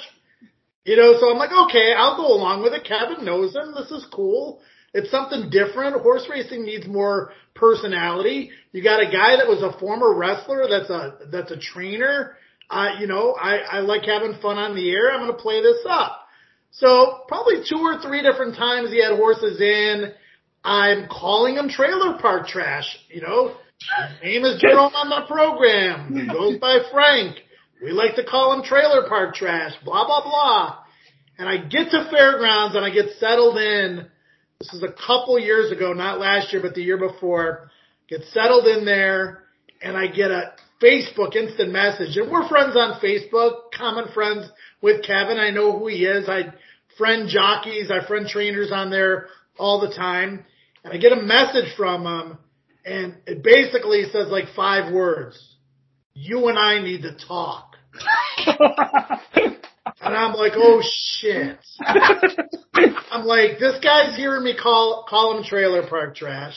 [0.86, 2.86] You know, so I'm like, okay, I'll go along with it.
[2.86, 3.74] Kevin knows him.
[3.76, 4.62] This is cool.
[4.94, 6.02] It's something different.
[6.02, 8.52] Horse racing needs more personality.
[8.72, 12.36] You got a guy that was a former wrestler that's a that's a trainer
[12.72, 15.12] uh, you know, I, I like having fun on the air.
[15.12, 16.26] I'm going to play this up.
[16.72, 20.14] So probably two or three different times he had horses in.
[20.64, 22.98] I'm calling him trailer park trash.
[23.10, 26.14] You know, his name is Jerome on the program.
[26.14, 27.38] He goes by Frank.
[27.82, 29.74] We like to call him trailer park trash.
[29.84, 30.78] Blah blah blah.
[31.38, 34.08] And I get to fairgrounds and I get settled in.
[34.60, 37.72] This is a couple years ago, not last year, but the year before.
[38.08, 39.44] Get settled in there
[39.82, 42.16] and I get a Facebook instant message.
[42.18, 44.48] And we're friends on Facebook, common friends
[44.82, 45.38] with Kevin.
[45.38, 46.30] I know who he is.
[46.30, 46.54] I
[46.98, 50.46] friend jockeys, I friend trainers on there all the time.
[50.84, 52.38] And I get a message from him
[52.86, 55.56] and it basically says like five words.
[56.14, 57.76] You and I need to talk.
[60.02, 61.58] and I'm like, oh shit.
[63.12, 66.56] I'm like, this guy's hearing me call, call him trailer park trash.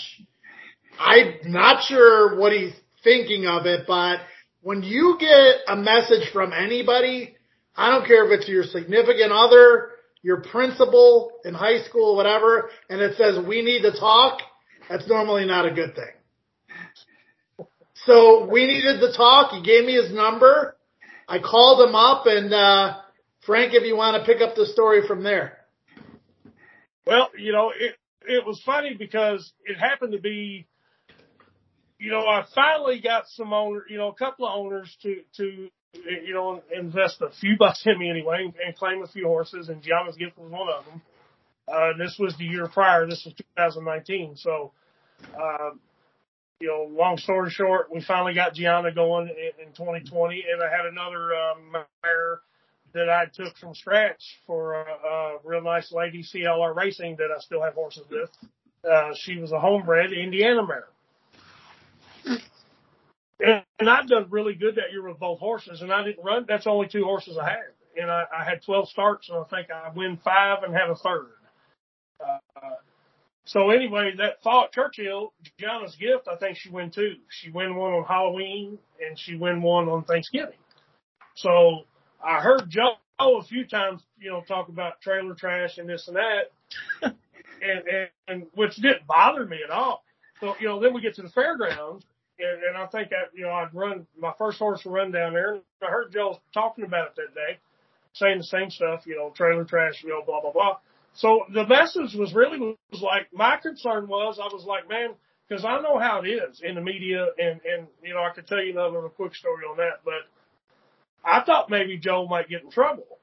[0.98, 4.18] I'm not sure what he's thinking of it, but
[4.62, 7.37] when you get a message from anybody,
[7.76, 9.90] I don't care if it's your significant other,
[10.22, 14.38] your principal in high school, whatever, and it says we need to talk,
[14.88, 17.66] that's normally not a good thing.
[18.07, 19.53] So we needed to talk.
[19.53, 20.77] He gave me his number.
[21.29, 22.99] I called him up and, uh,
[23.47, 25.59] Frank, if you want to pick up the story from there.
[27.07, 27.94] Well, you know, it,
[28.27, 30.66] it was funny because it happened to be
[32.05, 35.68] you know, I finally got some owner, you know, a couple of owners to, to,
[35.94, 39.70] you know, invest a few bucks in me anyway and, and claim a few horses
[39.70, 41.01] and Gianna's gift was one of them.
[41.66, 43.07] Uh, this was the year prior.
[43.07, 44.37] This was 2019.
[44.37, 44.72] So,
[45.38, 45.70] uh,
[46.61, 50.70] you know, long story short, we finally got Gianna going in, in 2020 and I
[50.70, 51.72] had another, um,
[52.03, 52.40] mare
[52.92, 57.40] that I took from scratch for a, a real nice lady, CLR Racing, that I
[57.40, 58.31] still have horses with.
[58.88, 60.88] Uh, she was a homebred Indiana mare
[63.40, 66.46] and I've done really good that year with both horses, and I didn't run.
[66.48, 69.70] That's only two horses I had, and I, I had 12 starts, and I think
[69.70, 71.27] I win five and have a third.
[72.20, 72.38] Uh,
[73.44, 77.16] so anyway, that at Churchill, Gianna's gift, I think she win two.
[77.29, 80.59] She win one on Halloween, and she win one on Thanksgiving.
[81.35, 81.83] So
[82.24, 86.16] I heard Joe a few times, you know, talk about trailer trash and this and
[86.16, 86.50] that,
[87.03, 87.14] and,
[87.62, 90.03] and and which didn't bother me at all.
[90.40, 92.05] So you know, then we get to the fairgrounds
[92.38, 95.55] and, and I think that, you know, I'd run my first horse run down there
[95.55, 97.59] and I heard Joe talking about it that day,
[98.12, 100.77] saying the same stuff, you know, trailer trash, you know, blah, blah, blah.
[101.14, 105.11] So the message was really was like, my concern was, I was like, man,
[105.48, 108.46] cause I know how it is in the media and, and, you know, I could
[108.46, 110.27] tell you another quick story on that, but
[111.24, 113.18] I thought maybe Joe might get in trouble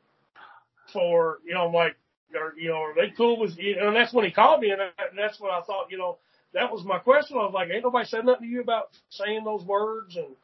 [0.94, 1.96] for, you know, like,
[2.34, 3.76] are, you know, are they cool with you?
[3.80, 6.18] And that's when he called me and, and that's what I thought, you know,
[6.54, 7.38] that was my question.
[7.38, 10.36] I was like, ain't nobody said nothing to you about saying those words, and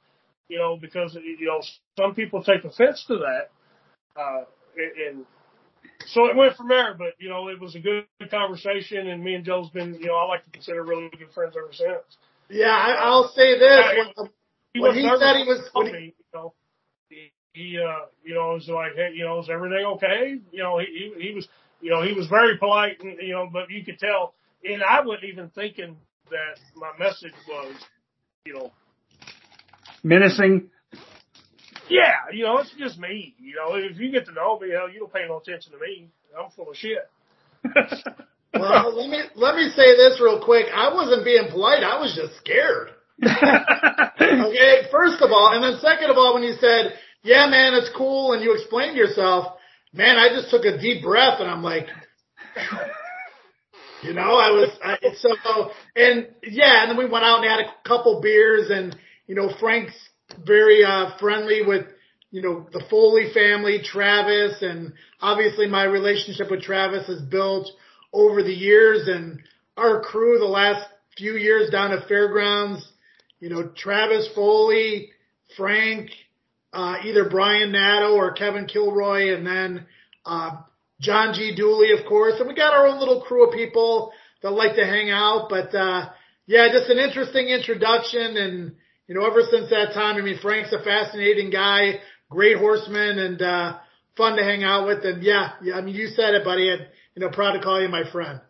[0.47, 1.61] you know, because you know
[1.97, 3.49] some people take offense to that,
[4.19, 4.43] uh,
[5.09, 5.25] and
[6.05, 6.93] so it went from there.
[6.97, 10.15] But you know, it was a good conversation, and me and Joe's been, you know,
[10.15, 12.17] I like to consider really good friends ever since.
[12.49, 13.79] Yeah, I, I'll say this.
[14.15, 14.29] when,
[14.73, 16.53] he, when he said he was, when me, you know,
[17.09, 20.39] he, he uh, you know, was like, hey, you know, is everything okay?
[20.51, 21.47] You know, he, he, he was,
[21.81, 24.33] you know, he was very polite, and you know, but you could tell
[24.63, 25.97] and I wasn't even thinking
[26.29, 27.75] that my message was,
[28.45, 28.71] you know,
[30.03, 30.69] menacing.
[31.89, 33.33] Yeah, you know, it's just me.
[33.39, 35.79] You know, if you get to know me, hell, you don't pay no attention to
[35.79, 36.09] me.
[36.37, 37.09] I'm full of shit.
[38.53, 40.67] well, let me let me say this real quick.
[40.73, 41.83] I wasn't being polite.
[41.83, 42.89] I was just scared.
[43.23, 47.89] okay, first of all, and then second of all, when you said, "Yeah, man, it's
[47.97, 49.57] cool," and you explained yourself,
[49.93, 51.87] man, I just took a deep breath and I'm like,
[54.03, 57.59] you know, I was I, so and yeah, and then we went out and had
[57.61, 58.95] a couple beers, and
[59.25, 59.95] you know, Frank's
[60.45, 61.85] very uh, friendly with
[62.31, 67.69] you know the Foley family, Travis, and obviously my relationship with Travis has built
[68.13, 69.39] over the years, and
[69.75, 70.87] our crew the last
[71.17, 72.87] few years down at Fairgrounds,
[73.39, 75.11] you know, Travis Foley,
[75.55, 76.11] Frank,
[76.73, 79.85] uh, either Brian Nato or Kevin Kilroy, and then
[80.25, 80.57] uh,
[80.99, 81.55] John G.
[81.55, 84.11] Dooley, of course, and we got our own little crew of people
[84.41, 85.47] that like to hang out.
[85.49, 86.09] But uh,
[86.45, 88.75] yeah, just an interesting introduction, and
[89.07, 93.41] you know, ever since that time, I mean, Frank's a fascinating guy, great horseman and
[93.41, 93.77] uh,
[94.15, 95.03] fun to hang out with.
[95.05, 96.69] And yeah, yeah, I mean, you said it, buddy.
[96.69, 98.41] And, you know, proud to call you my friend.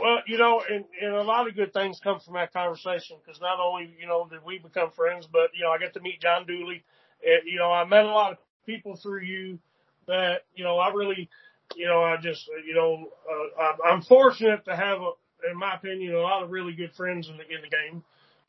[0.00, 3.40] Well, you know, and, and a lot of good things come from that conversation because
[3.40, 6.20] not only, you know, did we become friends, but, you know, I got to meet
[6.20, 6.82] John Dooley.
[7.24, 9.58] And, you know, I met a lot of people through you
[10.06, 11.28] that, you know, I really,
[11.76, 15.10] you know, I just, you know, uh, I'm fortunate to have, a,
[15.50, 18.02] in my opinion, a lot of really good friends in the, in the game.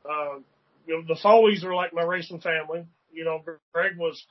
[0.09, 0.39] Uh,
[0.85, 2.85] you know, the Foleys are like my racing family.
[3.11, 3.41] You know,
[3.73, 4.23] Greg was,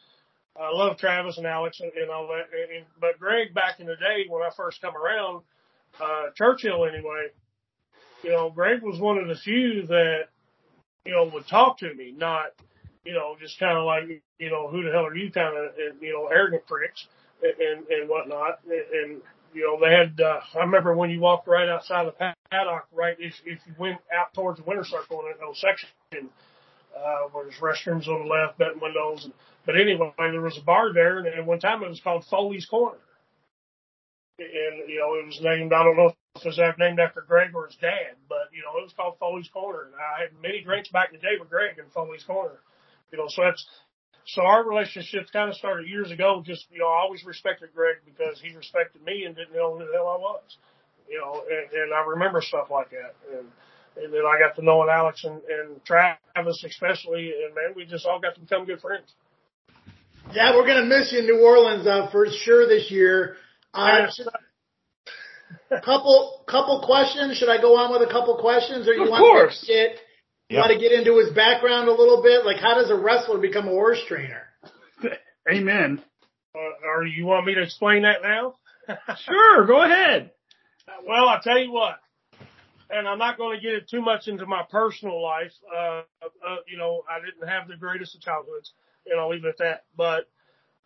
[0.59, 2.47] I love Travis and Alex and, and all that.
[2.53, 5.43] And, and, but Greg back in the day when I first come around,
[6.01, 7.29] uh, Churchill anyway,
[8.23, 10.29] you know, Greg was one of the few that,
[11.05, 12.47] you know, would talk to me, not,
[13.05, 15.73] you know, just kind of like, you know, who the hell are you kind of,
[16.01, 17.07] you know, arrogant pricks
[17.43, 18.61] and, and whatnot.
[18.67, 19.21] And,
[19.55, 23.17] you know, they had, uh, I remember when you walked right outside the paddock, right,
[23.19, 25.89] if, if you went out towards the winter circle in that section,
[26.97, 29.29] uh, where there's restrooms on the left, betting windows.
[29.67, 32.67] But anyway, there was a bar there, and at one time it was called Foley's
[32.67, 32.99] Corner
[34.39, 35.73] and you know it was named.
[35.73, 38.79] I don't know if it was named after Greg or his dad, but you know
[38.79, 39.87] it was called Foley's Corner.
[39.87, 42.59] And I had many drinks back in the day with Greg in Foley's Corner.
[43.13, 43.65] You know, so that's
[44.27, 46.43] so our relationship kind of started years ago.
[46.45, 49.81] Just you know, I always respected Greg because he respected me and didn't know who
[49.81, 50.57] the hell I was.
[51.09, 53.15] You know, and, and I remember stuff like that.
[53.37, 53.47] And
[53.97, 58.07] and then I got to know Alex and, and Travis especially, and man, we just
[58.07, 59.13] all got to become good friends.
[60.33, 63.37] Yeah, we're gonna miss you in New Orleans uh, for sure this year.
[63.75, 64.07] Uh,
[65.85, 67.37] couple couple questions.
[67.37, 69.61] Should I go on with a couple questions, or you of want course.
[69.61, 69.99] to get
[70.55, 70.67] yep.
[70.67, 72.45] want to get into his background a little bit?
[72.45, 74.43] Like, how does a wrestler become a horse trainer?
[75.51, 76.03] Amen.
[76.55, 78.57] Uh, or you want me to explain that now?
[79.25, 80.31] sure, go ahead.
[81.07, 81.97] Well, I'll tell you what,
[82.91, 85.53] and I'm not going to get it too much into my personal life.
[85.75, 88.73] Uh, uh, you know, I didn't have the greatest of childhoods,
[89.07, 89.85] and I'll leave it at that.
[89.97, 90.29] But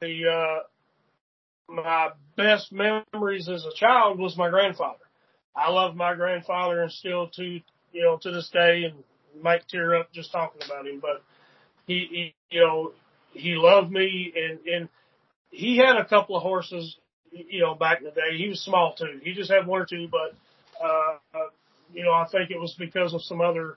[0.00, 5.04] the uh, my best memories as a child was my grandfather.
[5.54, 7.62] I love my grandfather and still to, you
[8.02, 9.02] know, to this day and
[9.42, 11.22] might tear up just talking about him, but
[11.87, 12.92] he, he you know,
[13.33, 14.88] he loved me and, and
[15.51, 16.96] he had a couple of horses,
[17.31, 18.37] you know, back in the day.
[18.37, 19.20] He was small too.
[19.22, 20.35] He just had one or two, but,
[20.85, 21.18] uh,
[21.92, 23.77] you know, I think it was because of some other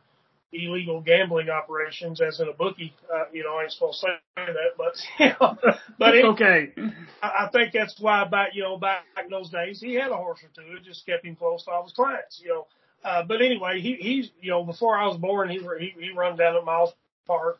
[0.54, 2.93] illegal gambling operations as in a bookie.
[3.13, 5.58] Uh, you know, I ain't supposed to say that, but you know,
[5.97, 6.74] but it, okay.
[7.21, 10.15] I, I think that's why back you know back in those days he had a
[10.15, 10.76] horse or two.
[10.76, 12.41] It just kept him close to all his clients.
[12.43, 12.67] You know,
[13.03, 16.37] uh, but anyway, he he's you know before I was born he he he run
[16.37, 16.93] down at Miles
[17.27, 17.59] Park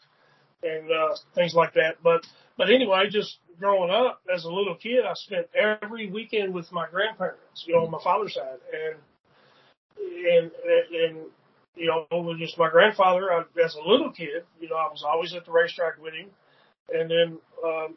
[0.64, 1.98] and uh, things like that.
[2.04, 2.26] But
[2.58, 6.88] but anyway, just growing up as a little kid, I spent every weekend with my
[6.90, 7.64] grandparents.
[7.66, 8.98] You know, on my father's side and.
[10.28, 10.52] And,
[10.94, 11.18] and
[11.76, 15.04] you know, with just my grandfather, I, as a little kid, you know, I was
[15.08, 16.28] always at the racetrack with him.
[16.94, 17.96] And then, um,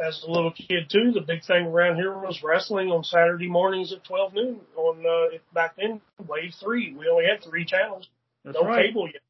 [0.00, 3.92] as a little kid too, the big thing around here was wrestling on Saturday mornings
[3.92, 6.94] at 12 noon on, uh, back then, wave three.
[6.94, 8.08] We only had three channels.
[8.44, 8.86] That's no right.
[8.86, 9.22] cable yet.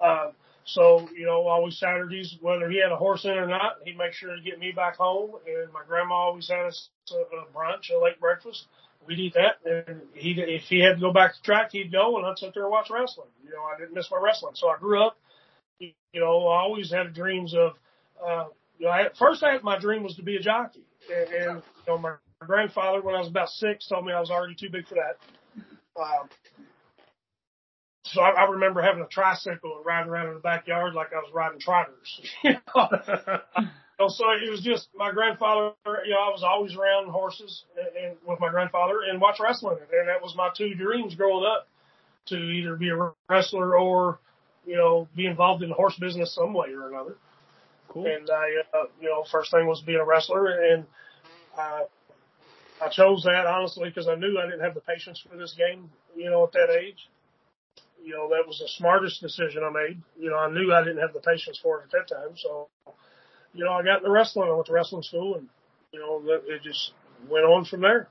[0.00, 0.30] Uh,
[0.64, 4.12] so, you know, always Saturdays, whether he had a horse in or not, he'd make
[4.12, 5.32] sure to get me back home.
[5.46, 8.66] And my grandma always had us a, a brunch, a late breakfast
[9.08, 12.18] we'd eat that, and he if he had to go back to track, he'd go,
[12.18, 13.28] and I'd sit there and watch wrestling.
[13.42, 15.16] You know, I didn't miss my wrestling, so I grew up.
[15.80, 17.72] You know, I always had dreams of.
[18.24, 18.48] Uh,
[18.78, 21.92] you know, at first, I my dream was to be a jockey, and, and you
[21.92, 22.14] know, my
[22.46, 25.18] grandfather, when I was about six, told me I was already too big for that.
[26.00, 26.28] Um,
[28.04, 31.16] so I, I remember having a tricycle and riding around in the backyard like I
[31.16, 32.20] was riding trotters.
[32.42, 34.08] You know?
[34.08, 35.72] so it was just my grandfather.
[35.84, 39.78] You know, I was always around horses and, and with my grandfather and watch wrestling,
[39.92, 41.68] and that was my two dreams growing up
[42.26, 44.20] to either be a wrestler or
[44.66, 47.16] you know be involved in the horse business some way or another.
[47.88, 48.06] Cool.
[48.06, 50.84] And I, uh, you know, first thing was being a wrestler, and
[51.58, 51.80] uh,
[52.82, 55.90] I chose that honestly because I knew I didn't have the patience for this game.
[56.16, 57.08] You know, at that age,
[58.04, 60.02] you know, that was the smartest decision I made.
[60.18, 62.68] You know, I knew I didn't have the patience for it at that time, so
[63.54, 64.48] you know, I got into wrestling.
[64.48, 65.48] I went to wrestling school, and
[65.92, 66.92] you know, it just
[67.28, 68.08] went on from there.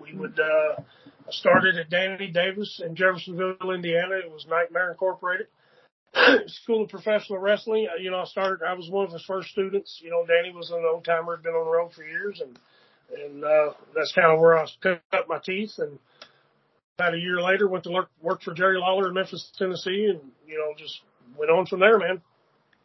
[0.00, 0.82] We would uh,
[1.30, 4.16] started at Danny Davis in Jeffersonville, Indiana.
[4.24, 5.48] It was Nightmare Incorporated.
[6.46, 7.88] School of Professional Wrestling.
[7.90, 8.64] Uh, you know, I started.
[8.66, 10.00] I was one of his first students.
[10.02, 12.58] You know, Danny was an old timer, had been on the road for years, and
[13.22, 15.72] and uh, that's kind of where I cut my teeth.
[15.78, 15.98] And
[16.98, 20.20] about a year later, went to work, work for Jerry Lawler in Memphis, Tennessee, and
[20.46, 21.00] you know, just
[21.38, 22.22] went on from there, man.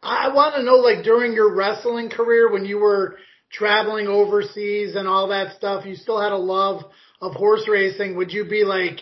[0.02, 3.18] I want to know, like, during your wrestling career, when you were
[3.52, 6.82] traveling overseas and all that stuff, you still had a love
[7.20, 8.16] of horse racing.
[8.16, 9.00] Would you be like,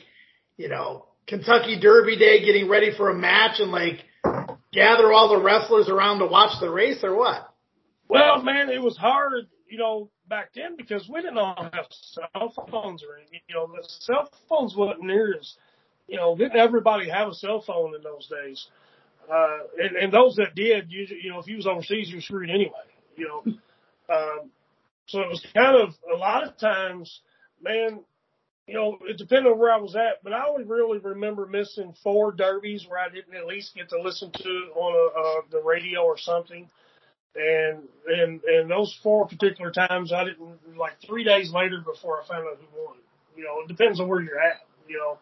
[0.58, 4.04] you know, Kentucky Derby Day getting ready for a match and like
[4.72, 7.52] gather all the wrestlers around to watch the race or what?
[8.08, 12.52] Well, man, it was hard, you know, back then because we didn't all have cell
[12.70, 13.40] phones or anything.
[13.48, 15.54] You know, the cell phones wasn't near as,
[16.08, 18.66] you know, didn't everybody have a cell phone in those days?
[19.32, 22.22] Uh, and, and those that did, you, you know, if you was overseas, you were
[22.22, 22.72] screwed anyway,
[23.16, 23.52] you know.
[24.10, 24.50] Um,
[25.06, 27.20] so it was kind of a lot of times,
[27.62, 28.00] man,
[28.70, 31.92] you know, it depended on where I was at, but I would really remember missing
[32.04, 35.60] four derbies where I didn't at least get to listen to on a, uh, the
[35.60, 36.70] radio or something.
[37.34, 42.28] And, and, and those four particular times I didn't, like three days later before I
[42.28, 42.94] found out who won.
[43.36, 45.18] You know, it depends on where you're at, you know.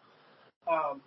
[0.71, 1.01] Um,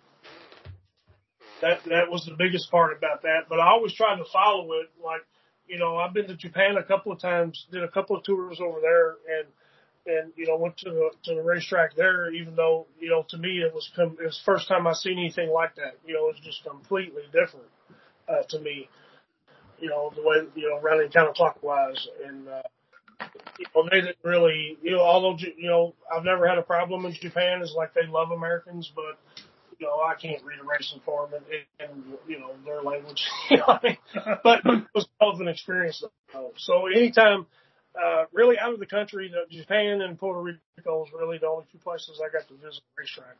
[1.61, 4.91] that, that was the biggest part about that, but I always tried to follow it.
[5.01, 5.21] Like,
[5.65, 8.59] you know, I've been to Japan a couple of times, did a couple of tours
[8.59, 9.47] over there and,
[10.05, 12.31] and you know went to the to the racetrack there.
[12.31, 15.17] Even though you know to me it was com- it was first time I seen
[15.17, 15.97] anything like that.
[16.05, 17.67] You know, it was just completely different
[18.27, 18.89] uh, to me.
[19.79, 22.47] You know the way you know running counterclockwise and.
[22.47, 22.61] Uh,
[23.57, 27.05] you know, they didn't really, you know, although, you know, I've never had a problem
[27.05, 27.61] in Japan.
[27.61, 29.17] Is like they love Americans, but,
[29.79, 31.43] you know, I can't read a racing form and,
[31.79, 33.23] and you know, their language.
[34.43, 36.03] But it was both an experience.
[36.33, 36.51] Though.
[36.57, 37.45] So anytime,
[38.01, 41.77] uh, really out of the country, Japan and Puerto Rico was really the only two
[41.77, 43.37] places I got to visit racetrack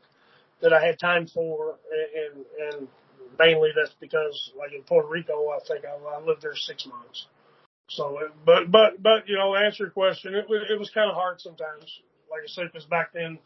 [0.60, 2.88] that I had time for, and and
[3.38, 7.26] mainly that's because like in Puerto Rico, I think I, I lived there six months.
[7.88, 11.40] So, but but but you know, answer your question, it it was kind of hard
[11.40, 12.00] sometimes.
[12.30, 13.38] Like I said, because back then,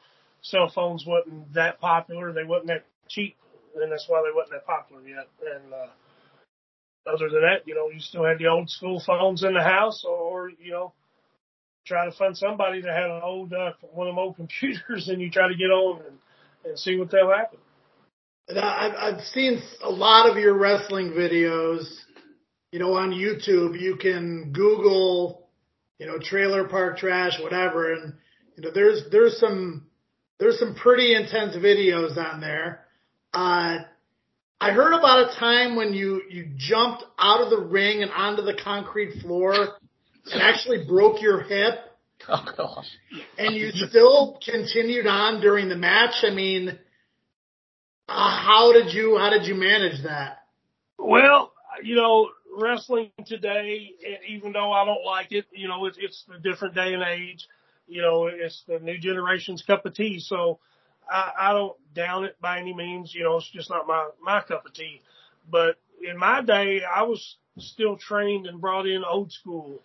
[0.43, 3.37] cell phones wasn't that popular, they wasn't that cheap,
[3.75, 5.29] and that's why they wasn't that popular yet.
[5.55, 9.55] And uh, other than that, you know, you still had the old school phones in
[9.55, 10.93] the house, or you know,
[11.89, 15.21] try to find somebody that had an old uh, one of them old computers, and
[15.21, 16.19] you try to get on and,
[16.65, 17.59] and see what they'll happen.
[18.51, 21.85] I've I've seen a lot of your wrestling videos.
[22.71, 25.49] You know, on YouTube, you can Google,
[25.99, 28.15] you know, trailer park trash, whatever, and
[28.57, 29.87] you know, there's there's some
[30.39, 32.85] there's some pretty intense videos on there.
[33.33, 33.79] Uh,
[34.61, 38.43] I heard about a time when you you jumped out of the ring and onto
[38.43, 39.78] the concrete floor
[40.33, 41.75] and actually broke your hip.
[42.29, 42.87] Oh gosh.
[43.39, 46.25] And you still continued on during the match.
[46.25, 46.79] I mean,
[48.09, 50.39] uh, how did you how did you manage that?
[50.99, 51.53] Well,
[51.83, 53.93] you know, wrestling today,
[54.29, 57.47] even though I don't like it, you know, it's, it's a different day and age.
[57.87, 60.19] You know, it's the new generation's cup of tea.
[60.21, 60.59] So
[61.11, 63.15] I, I don't down it by any means.
[63.15, 65.01] You know, it's just not my, my cup of tea.
[65.51, 65.77] But
[66.07, 69.81] in my day, I was still trained and brought in old school.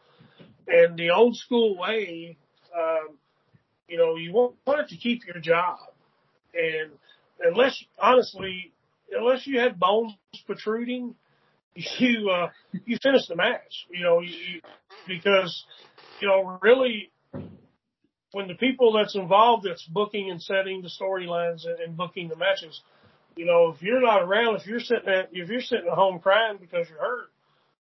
[0.68, 2.38] And the old school way,
[2.76, 3.18] um,
[3.88, 4.34] you know, you
[4.66, 5.78] wanted to keep your job.
[6.54, 6.92] And
[7.42, 8.72] unless, honestly,
[9.12, 10.14] unless you had bones
[10.46, 11.16] protruding,
[11.76, 12.50] you, uh,
[12.86, 14.62] you finished the match, you know, you,
[15.08, 15.66] because,
[16.22, 17.12] you know, really
[18.32, 22.36] when the people that's involved that's booking and setting the storylines and, and booking the
[22.36, 22.82] matches,
[23.36, 26.20] you know, if you're not around, if you're sitting at, if you're sitting at home
[26.20, 27.30] crying because you're hurt,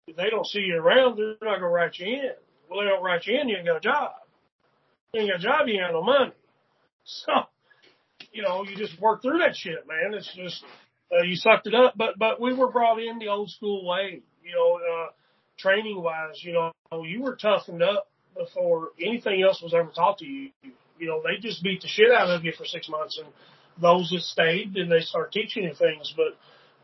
[0.08, 2.32] if they don't see you around, they're not going to write you in.
[2.70, 4.12] Well, they don't write you in, you ain't got a job.
[5.14, 6.32] You ain't got a job, you ain't got no money.
[7.04, 7.34] So,
[8.32, 10.14] you know, you just work through that shit, man.
[10.14, 10.64] It's just,
[11.12, 14.22] uh, you sucked it up, but, but we were brought in the old school way,
[14.44, 15.08] you know, uh,
[15.58, 16.72] training wise, you know,
[17.04, 18.08] you were toughened up
[18.38, 20.50] before anything else was ever taught to you.
[21.00, 23.28] You know, they just beat the shit out of you for six months and
[23.82, 26.14] those that stayed, then they start teaching you things.
[26.16, 26.38] But,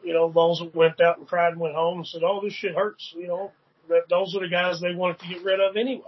[0.04, 2.54] you know, those that went out and cried and went home and said, oh, this
[2.54, 3.52] shit hurts, you know,
[3.90, 6.04] that those are the guys they wanted to get rid of anyway.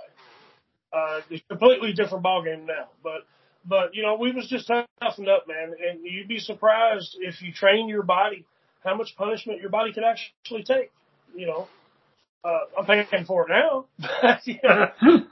[0.91, 3.25] Uh, it's a completely different ballgame now, but,
[3.65, 5.73] but, you know, we was just toughened up, man.
[5.87, 8.45] And you'd be surprised if you train your body,
[8.83, 10.91] how much punishment your body can actually take,
[11.35, 11.67] you know.
[12.43, 13.85] Uh, I'm paying for it now,
[14.21, 14.89] but, you know,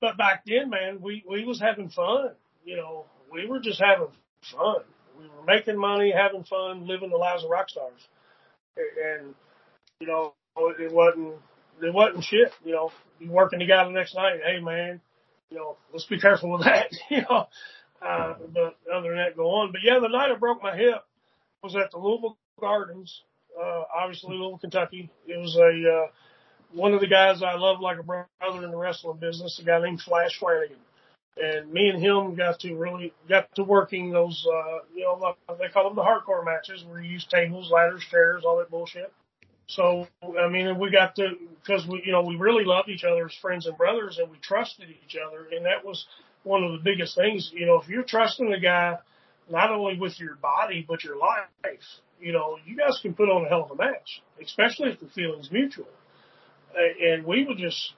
[0.00, 2.30] but back then, man, we, we was having fun,
[2.64, 4.08] you know, we were just having
[4.42, 4.76] fun.
[5.18, 8.08] We were making money, having fun, living the lives of rock stars.
[8.76, 9.34] And,
[10.00, 11.34] you know, it wasn't,
[11.82, 15.00] it wasn't shit, you know, you working together the next night, hey man,
[15.50, 17.46] you know, let's be careful with that, you know.
[18.00, 19.72] Uh, but other than that, go on.
[19.72, 21.04] But yeah, the night I broke my hip
[21.62, 23.22] was at the Louisville Gardens,
[23.60, 25.10] uh, obviously Louisville, Kentucky.
[25.26, 26.06] It was a, uh,
[26.72, 29.80] one of the guys I love like a brother in the wrestling business, a guy
[29.80, 30.76] named Flash Flanagan.
[31.40, 35.68] And me and him got to really, got to working those, uh, you know, they
[35.68, 39.12] call them the hardcore matches where you use tables, ladders, chairs, all that bullshit.
[39.68, 41.28] So, I mean, we got to,
[41.66, 44.38] cause we, you know, we really loved each other as friends and brothers and we
[44.38, 45.46] trusted each other.
[45.54, 46.06] And that was
[46.42, 48.96] one of the biggest things, you know, if you're trusting a guy
[49.50, 51.82] not only with your body but your life.
[52.20, 55.06] You know, you guys can put on a hell of a match, especially if the
[55.08, 55.86] feeling's mutual.
[56.74, 57.92] And we would just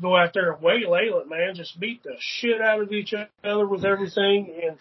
[0.00, 3.12] go out there and waylay it, man, just beat the shit out of each
[3.44, 4.54] other with everything.
[4.62, 4.78] And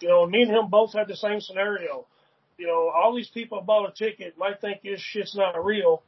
[0.00, 2.06] you know, me and him both had the same scenario.
[2.58, 6.02] You know, all these people bought a ticket might think this shit's not real,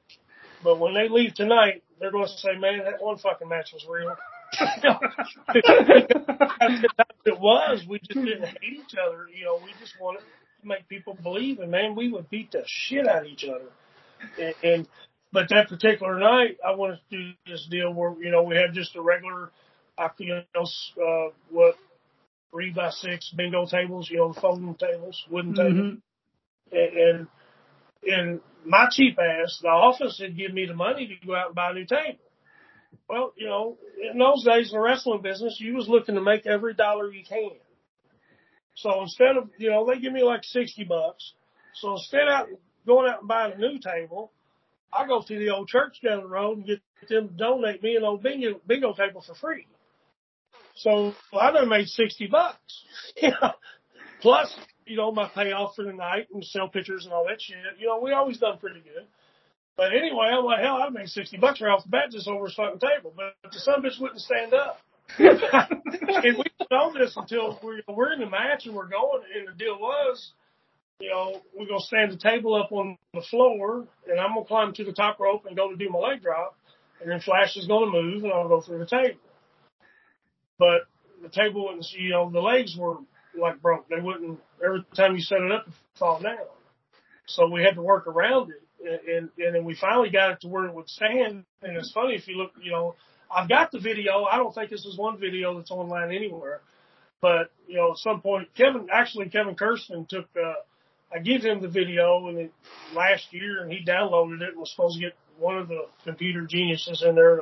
[0.64, 3.86] but when they leave tonight, they're going to say, "Man, that one fucking match was
[3.88, 4.16] real."
[7.24, 7.84] it was.
[7.88, 9.28] We just didn't hate each other.
[9.32, 12.64] You know, we just wanted to make people believe, and man, we would beat the
[12.66, 13.70] shit out of each other.
[14.38, 14.88] And, and
[15.32, 18.74] but that particular night, I wanted to do this deal where you know we had
[18.74, 19.51] just a regular,
[20.18, 21.76] you know, uh, what
[22.51, 25.80] three by six bingo tables, you know, folding tables, wooden tables, mm-hmm.
[25.80, 26.03] and,
[26.73, 27.27] and
[28.03, 31.55] and my cheap ass, the office had given me the money to go out and
[31.55, 32.18] buy a new table.
[33.09, 33.77] Well, you know,
[34.12, 37.25] in those days in the wrestling business, you was looking to make every dollar you
[37.25, 37.53] can.
[38.75, 41.33] So instead of, you know, they give me like 60 bucks.
[41.75, 42.47] So instead of
[42.87, 44.33] going out and buying a new table,
[44.93, 47.97] I go to the old church down the road and get them to donate me
[47.97, 49.66] an old bingo, bingo table for free.
[50.77, 52.85] So I done made 60 bucks.
[53.23, 53.53] You know,
[54.23, 54.55] plus,
[54.91, 57.57] you know, my payoff for the night and sell pictures and all that shit.
[57.78, 59.07] You know, we always done pretty good.
[59.76, 62.47] But anyway, I'm like, hell, I made 60 bucks right off the bat just over
[62.47, 63.14] a fucking table.
[63.14, 64.78] But the son bitch wouldn't stand up.
[65.18, 69.22] and we didn't know this until we're, we're in the match and we're going.
[69.34, 70.32] And the deal was,
[70.99, 74.45] you know, we're going to stand the table up on the floor and I'm going
[74.45, 76.57] to climb to the top rope and go to do my leg drop.
[77.01, 79.20] And then Flash is going to move and I'll go through the table.
[80.59, 80.82] But
[81.22, 82.97] the table wouldn't, you know, the legs were
[83.38, 83.88] like broke.
[83.88, 86.37] They wouldn't, every time you set it up, it fall down.
[87.27, 90.49] So we had to work around it and and then we finally got it to
[90.49, 91.45] where it would stand.
[91.63, 92.95] And it's funny if you look, you know,
[93.31, 94.25] I've got the video.
[94.25, 96.61] I don't think this is one video that's online anywhere,
[97.21, 100.27] but you know, at some point, Kevin actually Kevin Kerstein took.
[100.37, 100.55] uh
[101.13, 102.53] I gave him the video and it,
[102.95, 106.47] last year, and he downloaded it and was supposed to get one of the computer
[106.47, 107.41] geniuses in there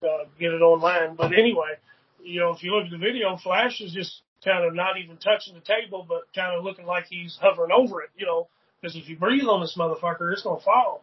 [0.00, 1.14] to uh, get it online.
[1.14, 1.76] But anyway,
[2.22, 5.16] you know, if you look at the video, Flash is just kind of not even
[5.16, 8.48] touching the table, but kind of looking like he's hovering over it, you know,
[8.80, 11.02] because if you breathe on this motherfucker, it's gonna fall.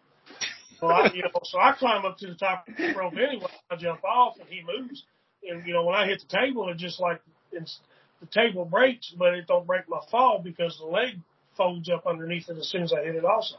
[0.80, 3.52] So I, you know, so I climb up to the top of the rope anyway.
[3.70, 5.04] I jump off and he moves,
[5.48, 7.22] and you know when I hit the table, it just like
[7.52, 7.80] it's
[8.20, 11.20] the table breaks, but it don't break my fall because the leg
[11.58, 13.56] folds up underneath it as soon as I hit it also.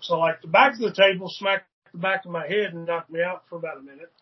[0.00, 3.10] So like the back of the table smacked the back of my head and knocked
[3.10, 4.12] me out for about a minute.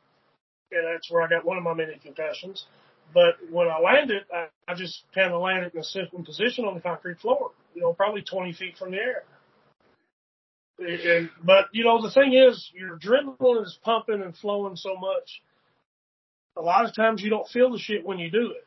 [0.70, 2.66] And that's where I got one of my many concussions.
[3.14, 6.74] But when I landed, I, I just kind of landed in a sitting position on
[6.74, 9.24] the concrete floor you know, probably 20 feet from the air.
[10.78, 15.42] And, but you know, the thing is, your adrenaline is pumping and flowing so much.
[16.56, 18.66] A lot of times you don't feel the shit when you do it.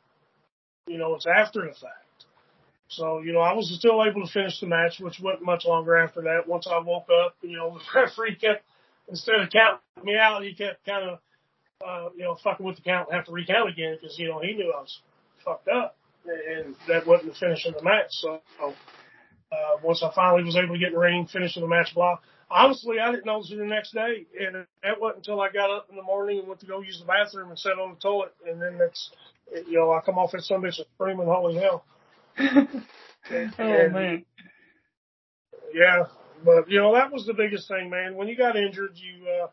[0.91, 2.26] You know, it's after the fact.
[2.89, 5.98] So, you know, I was still able to finish the match, which wasn't much longer
[5.98, 6.48] after that.
[6.48, 8.64] Once I woke up, you know, the referee kept,
[9.10, 11.20] instead of counting me out, he kept kind of,
[11.86, 14.39] uh, you know, fucking with the count and have to recount again because, you know,
[14.39, 14.99] he knew I was
[15.43, 18.11] fucked up and that wasn't the finish of the match.
[18.11, 21.93] So, uh, once I finally was able to get in the ring, finishing the match
[21.93, 22.17] blah.
[22.49, 25.88] Honestly, I didn't know until the next day, and that wasn't until I got up
[25.89, 28.34] in the morning and went to go use the bathroom and sat on the toilet,
[28.47, 29.11] and then that's,
[29.67, 31.84] you know, I come off that Sunday screaming, "Holy hell!"
[32.38, 34.25] and, oh man.
[35.73, 36.05] Yeah,
[36.45, 38.15] but you know that was the biggest thing, man.
[38.15, 39.47] When you got injured, you uh,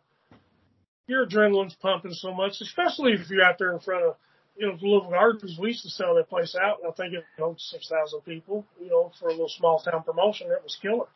[1.06, 4.16] your adrenaline's pumping so much, especially if you're out there in front of
[4.56, 7.12] you know, the Louisville gardens, we used to sell that place out, and I think
[7.12, 10.48] it held 6,000 people, you know, for a little small town promotion.
[10.48, 11.06] That was killer.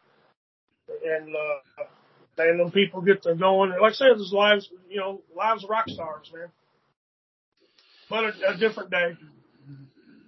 [0.88, 1.84] And, uh,
[2.38, 3.70] and them people get to going.
[3.70, 6.48] Like I said, there's lives, you know, lives of rock stars, man.
[8.10, 9.16] But a, a different day.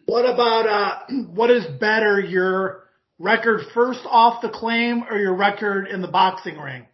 [0.07, 0.99] What about, uh,
[1.33, 2.85] what is better, your
[3.19, 6.87] record first off the claim or your record in the boxing ring?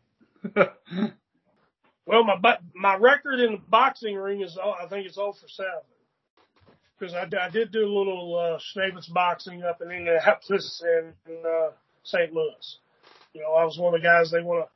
[2.07, 5.49] well, my, my record in the boxing ring is, oh, I think it's 0 for
[5.49, 5.71] 7
[6.99, 11.43] because I, I did do a little uh, Schneebitz boxing up in Indianapolis and in
[11.45, 11.71] uh,
[12.05, 12.33] St.
[12.33, 12.79] Louis.
[13.35, 14.71] You know, I was one of the guys they want to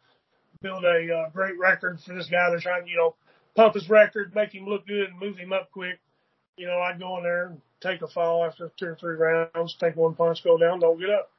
[0.62, 2.50] build a uh, great record for this guy.
[2.50, 3.14] They're trying to, you know,
[3.56, 5.98] pump his record, make him look good, and move him up quick.
[6.56, 9.76] You know, I'd go in there and take a fall after two or three rounds,
[9.80, 11.30] take one punch, go down, don't get up.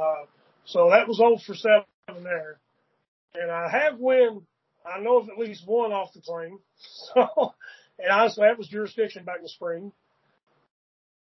[0.00, 0.26] Uh,
[0.64, 1.84] so that was old for seven
[2.22, 2.58] there.
[3.34, 4.42] And I have win,
[4.86, 6.58] I know of at least one off the claim.
[7.14, 7.54] So,
[7.98, 9.92] and honestly, that was jurisdiction back in the spring.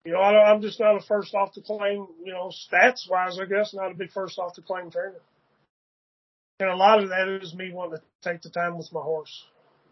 [0.04, 3.40] You know, I, I'm just not a first off the claim, you know, stats wise,
[3.40, 5.22] I guess, not a big first off the claim trainer.
[6.60, 9.46] And a lot of that is me wanting to take the time with my horse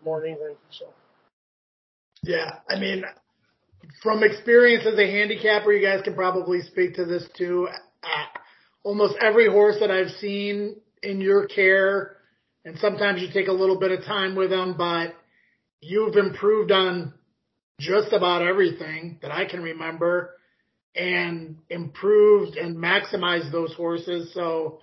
[0.04, 0.56] more than anything.
[0.72, 0.86] So.
[2.24, 3.04] Yeah, I mean,
[4.02, 7.68] from experience as a handicapper, you guys can probably speak to this too.
[8.04, 8.40] Uh,
[8.84, 12.18] almost every horse that I've seen in your care,
[12.66, 15.14] and sometimes you take a little bit of time with them, but
[15.82, 17.14] you've improved on
[17.80, 20.32] just about everything that I can remember
[20.96, 24.34] and improved and maximized those horses.
[24.34, 24.80] So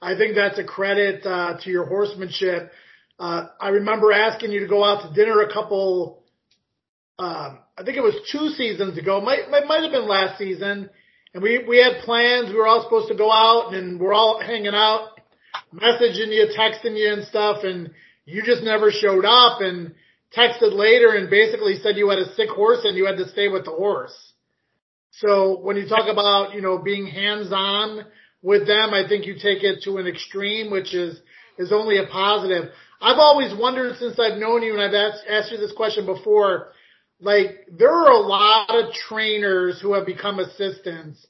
[0.00, 2.70] I think that's a credit uh, to your horsemanship.
[3.18, 6.24] Uh, I remember asking you to go out to dinner a couple,
[7.18, 10.90] um, I think it was two seasons ago, might, might, might have been last season.
[11.32, 12.50] And we, we had plans.
[12.50, 15.11] We were all supposed to go out and we're all hanging out,
[15.74, 17.64] messaging you, texting you and stuff.
[17.64, 17.90] And
[18.24, 19.94] you just never showed up and
[20.36, 23.48] texted later and basically said you had a sick horse and you had to stay
[23.48, 24.16] with the horse.
[25.12, 28.06] So when you talk about, you know, being hands on
[28.40, 31.20] with them, I think you take it to an extreme, which is,
[31.58, 32.70] is only a positive.
[33.00, 36.72] I've always wondered since I've known you and I've asked, asked you this question before,
[37.20, 41.24] like there are a lot of trainers who have become assistants.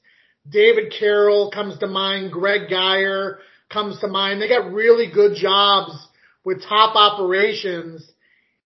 [0.49, 3.39] David Carroll comes to mind, Greg Geyer
[3.73, 4.41] comes to mind.
[4.41, 5.91] They got really good jobs
[6.45, 8.07] with top operations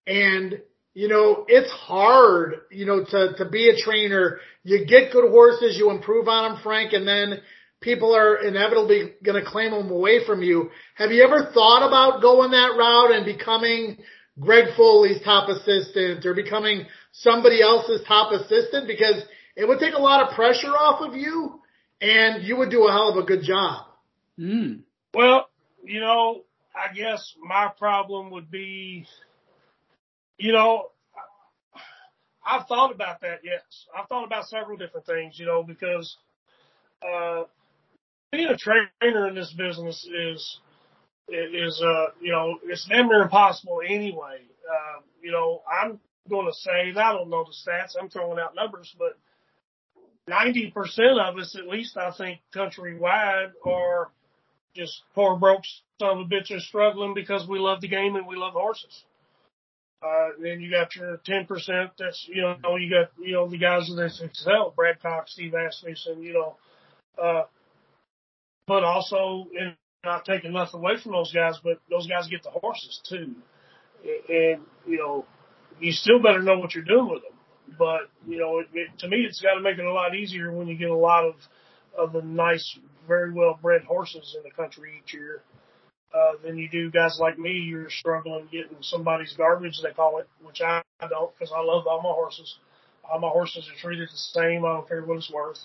[0.06, 0.62] and
[0.98, 4.40] you know, it's hard, you know, to, to be a trainer.
[4.64, 7.40] You get good horses, you improve on them, Frank, and then
[7.82, 10.72] people are inevitably going to claim them away from you.
[10.96, 14.00] Have you ever thought about going that route and becoming
[14.40, 18.88] Greg Foley's top assistant or becoming somebody else's top assistant?
[18.88, 19.22] Because
[19.56, 21.62] it would take a lot of pressure off of you
[22.02, 23.86] and you would do a hell of a good job.
[24.40, 24.82] Mm.
[25.14, 25.50] Well,
[25.84, 26.44] you know,
[26.76, 29.06] I guess my problem would be
[30.38, 30.92] you know,
[32.46, 33.40] I've thought about that.
[33.44, 33.62] Yes,
[33.98, 35.40] I've thought about several different things.
[35.40, 36.16] You know, because
[37.02, 37.44] uh,
[38.32, 40.60] being a trainer in this business is
[41.30, 44.42] is uh you know it's never impossible anyway.
[44.70, 46.00] Uh, you know, I'm
[46.30, 47.96] going to say I don't know the stats.
[48.00, 49.18] I'm throwing out numbers, but
[50.28, 54.12] ninety percent of us, at least, I think, countrywide, are
[54.78, 55.64] just poor broke
[56.00, 59.04] son of a bitches struggling because we love the game and we love horses.
[60.02, 61.48] Uh, then you got your 10%
[61.98, 66.22] that's, you know, you got, you know, the guys that excel, Brad Cox, Steve Asmussen,
[66.22, 66.56] you know,
[67.22, 67.44] uh,
[68.68, 72.52] but also, and not taking nothing away from those guys, but those guys get the
[72.52, 73.34] horses too.
[74.30, 75.26] And, you know,
[75.80, 77.38] you still better know what you're doing with them.
[77.78, 80.52] But, you know, it, it, to me, it's got to make it a lot easier
[80.52, 81.36] when you get a lot of,
[81.98, 85.42] of the nice, very well bred horses in the country each year
[86.14, 87.52] uh, than you do guys like me.
[87.52, 92.02] You're struggling getting somebody's garbage, they call it, which I, don't because I love all
[92.02, 92.58] my horses.
[93.10, 94.66] All my horses are treated the same.
[94.66, 95.60] I don't care what it's worth.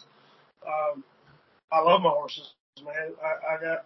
[0.66, 1.02] Um,
[1.72, 2.52] I love my horses,
[2.84, 3.14] man.
[3.20, 3.84] I, I got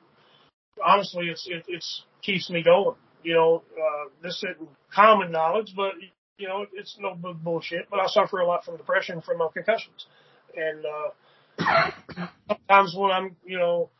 [0.84, 2.96] honestly, it's it it's keeps me going.
[3.22, 5.92] You know, uh, this isn't common knowledge, but
[6.38, 7.88] you know, it's no bullshit.
[7.90, 10.06] But I suffer a lot from depression from my concussions,
[10.54, 11.10] and uh,
[11.58, 13.90] sometimes when I'm, you know,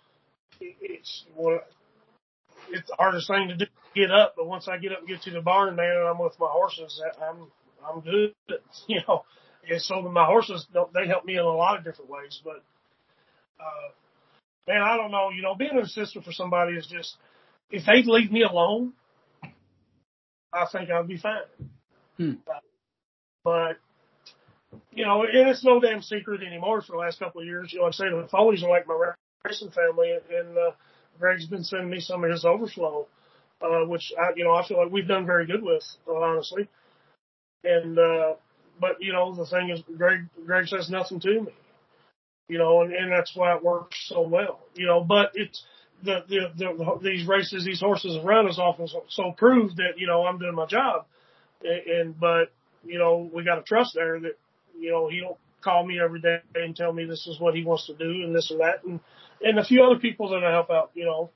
[0.60, 1.58] it's when
[2.70, 5.22] it's the hardest thing to do get up, but once I get up and get
[5.22, 7.48] to the barn, man, and I'm with my horses, I'm
[7.84, 8.34] I'm good.
[8.86, 9.24] You know,
[9.68, 12.40] and so my horses they help me in a lot of different ways.
[12.44, 12.62] But
[13.58, 13.88] uh,
[14.68, 15.30] man, I don't know.
[15.30, 17.16] You know, being an assistant for somebody is just
[17.70, 18.92] if they'd leave me alone,
[20.52, 21.40] I think I'd be fine.
[22.16, 22.32] Hmm.
[23.42, 23.78] But
[24.96, 27.70] you know, and it's no damn secret anymore for the last couple of years.
[27.70, 29.12] You know, I say the Foley's are like my
[29.44, 30.70] racing family, and uh,
[31.20, 33.06] Greg's been sending me some of his overflow,
[33.60, 36.66] uh, which I, you know, I feel like we've done very good with, honestly.
[37.62, 38.34] And, uh,
[38.80, 41.52] but you know, the thing is, Greg, Greg says nothing to me,
[42.48, 45.62] you know, and, and that's why it works so well, you know, but it's,
[46.04, 50.06] the, the, the, these races, these horses run as often so, so prove that, you
[50.06, 51.04] know, I'm doing my job.
[51.62, 52.52] And, and but,
[52.84, 54.36] you know, we got to trust there that,
[54.78, 57.64] you know, he don't call me every day and tell me this is what he
[57.64, 58.84] wants to do and this and that.
[58.84, 59.00] And,
[59.42, 60.90] and a few other people that I help out.
[60.94, 61.30] You know,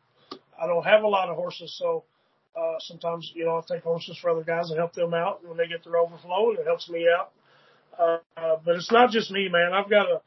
[0.61, 2.05] I don't have a lot of horses, so
[2.57, 5.57] uh, sometimes you know I take horses for other guys and help them out when
[5.57, 7.33] they get their overflow, and it helps me out.
[7.99, 9.73] Uh, uh, but it's not just me, man.
[9.73, 10.21] I've got a,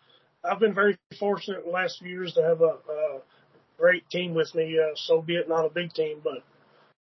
[0.44, 3.22] I've been very fortunate in the last few years to have a, a
[3.78, 4.78] great team with me.
[4.78, 6.44] Uh, so be it not a big team, but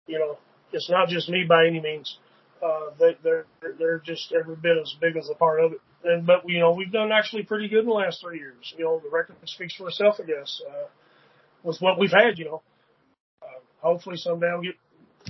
[0.08, 0.38] you know,
[0.72, 2.18] it's not just me by any means.
[2.64, 3.45] Uh, they, they're
[3.78, 6.72] they're just every bit as big as a part of it and but you know
[6.74, 8.74] we've done actually pretty good in the last three years.
[8.78, 10.88] You know the record speaks for itself, I guess, uh,
[11.64, 12.38] with what we've had.
[12.38, 12.62] You know,
[13.41, 14.76] uh, hopefully someday I'll get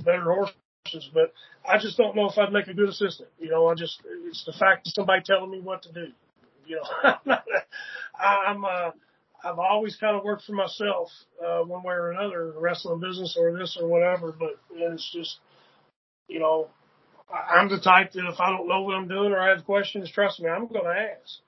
[0.03, 1.33] better horses, but
[1.67, 3.29] I just don't know if I'd make a good assistant.
[3.39, 6.07] You know, I just it's the fact of somebody telling me what to do.
[6.65, 7.15] You know,
[8.19, 8.91] I'm uh,
[9.43, 11.09] I've always kind of worked for myself
[11.45, 14.31] uh, one way or another, wrestling business or this or whatever.
[14.31, 15.39] But it's just
[16.27, 16.69] you know
[17.33, 20.11] I'm the type that if I don't know what I'm doing or I have questions,
[20.11, 21.39] trust me, I'm going to ask.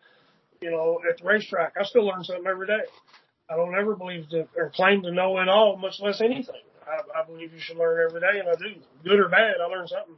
[0.61, 2.81] You know, at the racetrack, I still learn something every day.
[3.49, 6.55] I don't ever believe to or claim to know it all, much less anything.
[6.88, 8.81] I, I believe you should learn every day, and I do.
[9.03, 10.15] Good or bad, I learn something.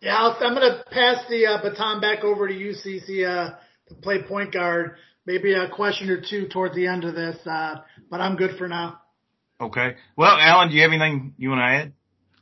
[0.00, 3.54] Yeah, I'll, I'm going to pass the uh, baton back over to you, CC, uh,
[3.88, 4.96] to play point guard.
[5.26, 7.76] Maybe a question or two toward the end of this, uh,
[8.10, 9.00] but I'm good for now.
[9.60, 9.94] Okay.
[10.16, 11.92] Well, Alan, do you have anything you want to add?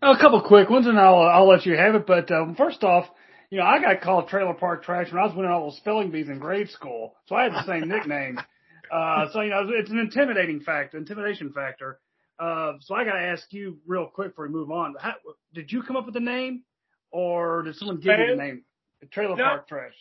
[0.02, 2.06] A couple quick ones, and I'll I'll let you have it.
[2.06, 3.06] But um, first off,
[3.50, 6.10] you know, I got called trailer park trash when I was winning all those spelling
[6.10, 8.38] bees in grade school, so I had the same nickname.
[8.92, 11.98] Uh, so you know, it's an intimidating factor, intimidation factor.
[12.38, 14.94] Uh, so I got to ask you real quick before we move on.
[15.00, 15.14] How,
[15.54, 16.64] did you come up with the name,
[17.10, 18.64] or did someone give you the name?
[19.10, 19.44] Trailer No.
[19.44, 19.94] park trash.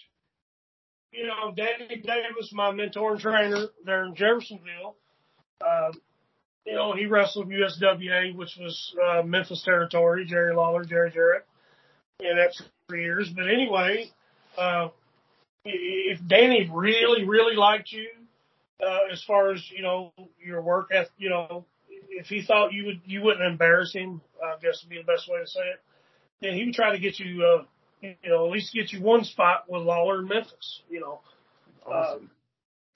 [1.14, 4.98] you know, Danny Davis, my mentor and trainer there in Jeffersonville.
[5.66, 5.92] Uh,
[6.66, 10.26] you know, he wrestled USWA, which was uh, Memphis territory.
[10.26, 11.46] Jerry Lawler, Jerry Jarrett,
[12.20, 13.30] and that's for years.
[13.36, 14.12] But anyway,
[14.58, 14.90] uh,
[15.66, 18.08] if Danny really, really liked you,
[18.86, 21.66] uh, as far as you know your work you know,
[22.10, 25.30] if he thought you would you wouldn't embarrass him, I guess would be the best
[25.30, 25.82] way to say it.
[26.42, 27.64] Then he would try to get you, uh,
[28.02, 30.82] you know, at least get you one spot with Lawler in Memphis.
[30.90, 31.22] You know,
[31.86, 32.32] Awesome.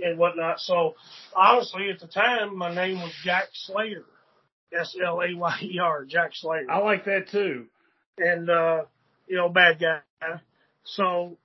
[0.01, 0.59] And whatnot.
[0.59, 0.95] So
[1.35, 4.03] honestly, at the time, my name was Jack Slayer,
[4.77, 7.65] S L A Y E R, Jack Slayer, I like that too.
[8.17, 8.83] and uh,
[9.27, 9.99] you know, bad guy.
[10.83, 11.37] So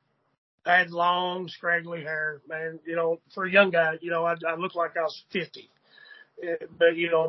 [0.66, 2.78] I had long, scraggly hair, man.
[2.86, 5.70] You know, for a young guy, you know, I, I looked like I was fifty,
[6.42, 7.28] Uh, but you know,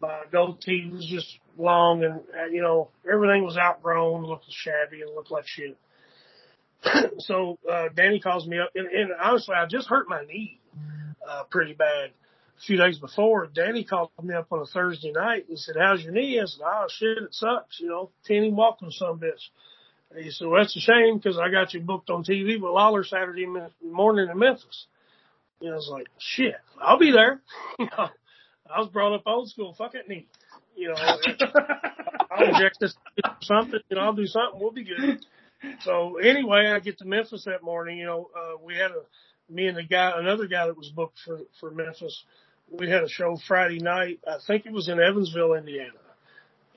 [0.00, 5.02] my, my goatee was just long, and uh, you know, everything was outgrown, looked shabby,
[5.02, 5.76] and looked like shit.
[7.18, 10.60] so uh, Danny calls me up, and, and honestly, I just hurt my knee
[11.28, 13.46] uh, pretty bad a few days before.
[13.46, 15.46] Danny called me up on a Thursday night.
[15.48, 17.80] He said, "How's your knee?" I said, "Oh shit, it sucks.
[17.80, 19.50] You know, can't even walk on some bitch."
[20.10, 22.70] And he said, "Well, that's a shame because I got you booked on TV with
[22.70, 23.46] Lawler Saturday
[23.82, 24.86] morning in Memphis."
[25.60, 27.40] Know, I was like, "Shit, I'll be there."
[27.78, 28.08] You know,
[28.72, 29.74] I was brought up old school.
[29.76, 30.26] Fuck it, knee.
[30.76, 30.94] You know,
[32.30, 32.94] I'll inject this
[33.42, 33.80] something.
[33.88, 34.60] You know, I'll do something.
[34.60, 35.24] We'll be good.
[35.80, 37.98] So anyway, I get to Memphis that morning.
[37.98, 41.18] You know, uh, we had a me and the guy, another guy that was booked
[41.24, 42.24] for for Memphis.
[42.70, 44.20] We had a show Friday night.
[44.26, 45.92] I think it was in Evansville, Indiana,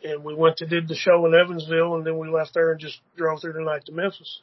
[0.03, 2.79] and we went to did the show in Evansville, and then we left there and
[2.79, 4.41] just drove through the night to Memphis.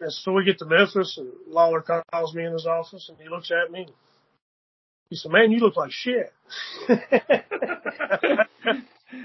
[0.00, 3.28] And so we get to Memphis, and Lawler calls me in his office, and he
[3.28, 3.86] looks at me.
[5.10, 6.32] He said, "Man, you look like shit."
[6.88, 6.98] you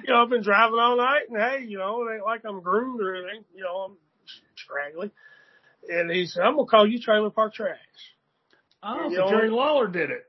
[0.07, 3.01] know, I've been driving all night, and hey, you know, it ain't like I'm groomed
[3.01, 3.45] or anything.
[3.55, 3.97] You know, I'm
[4.67, 5.11] scraggly.
[5.89, 7.77] And he said, "I'm gonna call you Trailer Park Trash."
[8.83, 10.25] Oh, so Jerry Lawler did it.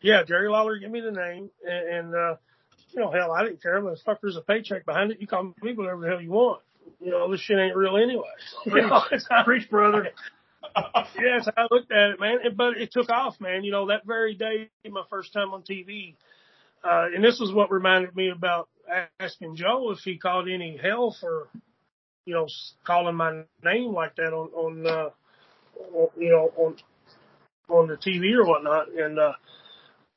[0.00, 2.36] Yeah, Jerry Lawler, give me the name, and, and uh,
[2.92, 3.80] you know, hell, I didn't care.
[3.80, 5.20] But fuck, there's a paycheck behind it.
[5.20, 6.62] You call me whatever the hell you want.
[7.00, 8.24] You know, this shit ain't real anyway.
[8.66, 10.10] You know, how- Preach, brother.
[10.74, 11.04] how
[11.56, 12.38] I looked at it, man.
[12.56, 13.64] But it took off, man.
[13.64, 16.14] You know, that very day, my first time on TV,
[16.84, 18.68] uh, and this is what reminded me about
[19.18, 21.48] asking Joe if he caught any hell for,
[22.30, 22.46] you know,
[22.86, 25.10] calling my name like that on, on, uh,
[25.96, 26.76] on you know, on,
[27.68, 28.86] on the TV or whatnot.
[28.96, 29.32] And, uh,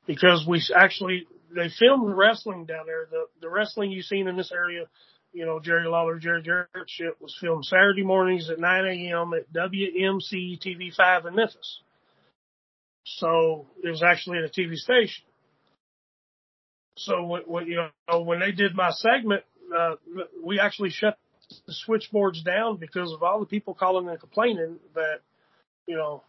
[0.06, 3.08] because we actually, they filmed wrestling down there.
[3.10, 4.84] The, the wrestling you've seen in this area,
[5.32, 9.32] you know, Jerry Lawler, Jerry Jarrett shit was filmed Saturday mornings at 9 a.m.
[9.34, 11.80] at WMC TV5 in Memphis.
[13.06, 15.24] So it was actually at a TV station.
[16.96, 19.42] So when, when you know when they did my segment,
[19.76, 19.96] uh,
[20.44, 21.18] we actually shut
[21.66, 25.20] the switchboards down because of all the people calling and complaining that
[25.86, 26.22] you know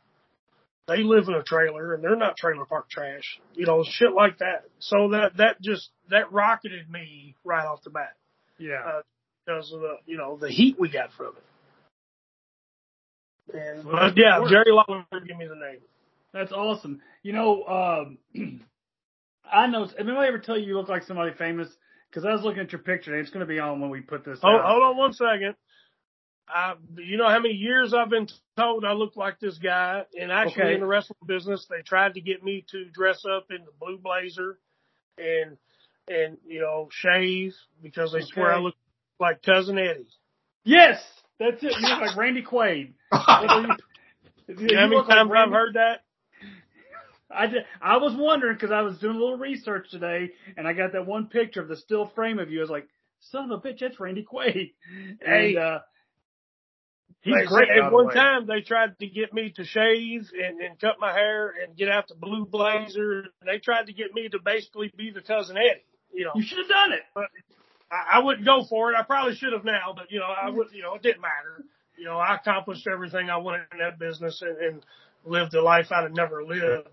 [0.88, 4.38] they live in a trailer and they're not trailer park trash, you know, shit like
[4.40, 4.66] that.
[4.80, 8.14] So that that just that rocketed me right off the bat
[8.60, 8.82] Yeah.
[8.86, 9.02] uh,
[9.46, 11.44] because of the you know the heat we got from it.
[13.58, 14.44] And Well, but yeah.
[14.50, 15.80] Jerry Lawler give me the name.
[16.34, 17.02] That's awesome.
[17.24, 18.18] You know, um,
[19.52, 19.86] I know.
[19.88, 21.70] Did anybody ever tell you you look like somebody famous?
[22.16, 23.12] Because I was looking at your picture.
[23.12, 24.66] and It's going to be on when we put this Hold, out.
[24.66, 25.56] hold on one second.
[26.48, 30.32] I, you know how many years I've been told I look like this guy, and
[30.32, 30.76] actually Okay.
[30.76, 33.98] in the wrestling business, they tried to get me to dress up in the blue
[33.98, 34.58] blazer,
[35.18, 35.58] and
[36.08, 37.54] and you know shave
[37.84, 38.76] because they swear I look
[39.20, 40.08] like cousin Eddie.
[40.64, 41.04] Yes,
[41.38, 41.80] that's it.
[41.80, 42.94] You look like Randy Quaid.
[44.48, 46.05] You You know how many like times I've heard that?
[47.38, 50.74] I, did, I was wondering because I was doing a little research today, and I
[50.74, 52.60] got that one picture of the still frame of you.
[52.60, 52.88] I was like,
[53.32, 54.74] "Son of a bitch, that's Randy Quaid."
[55.22, 55.56] Hey.
[55.56, 55.80] And uh,
[57.22, 57.70] he's They great.
[57.70, 58.14] At one way.
[58.14, 61.90] time, they tried to get me to shave and, and cut my hair and get
[61.90, 63.26] out the blue blazer.
[63.46, 65.84] They tried to get me to basically be the cousin Eddie.
[66.14, 67.02] You know, you should have done it.
[67.92, 68.96] I, I wouldn't go for it.
[68.98, 70.68] I probably should have now, but you know, I would.
[70.74, 71.66] You know, it didn't matter.
[71.98, 74.86] You know, I accomplished everything I wanted in that business and, and
[75.24, 76.90] lived a life I'd have never lived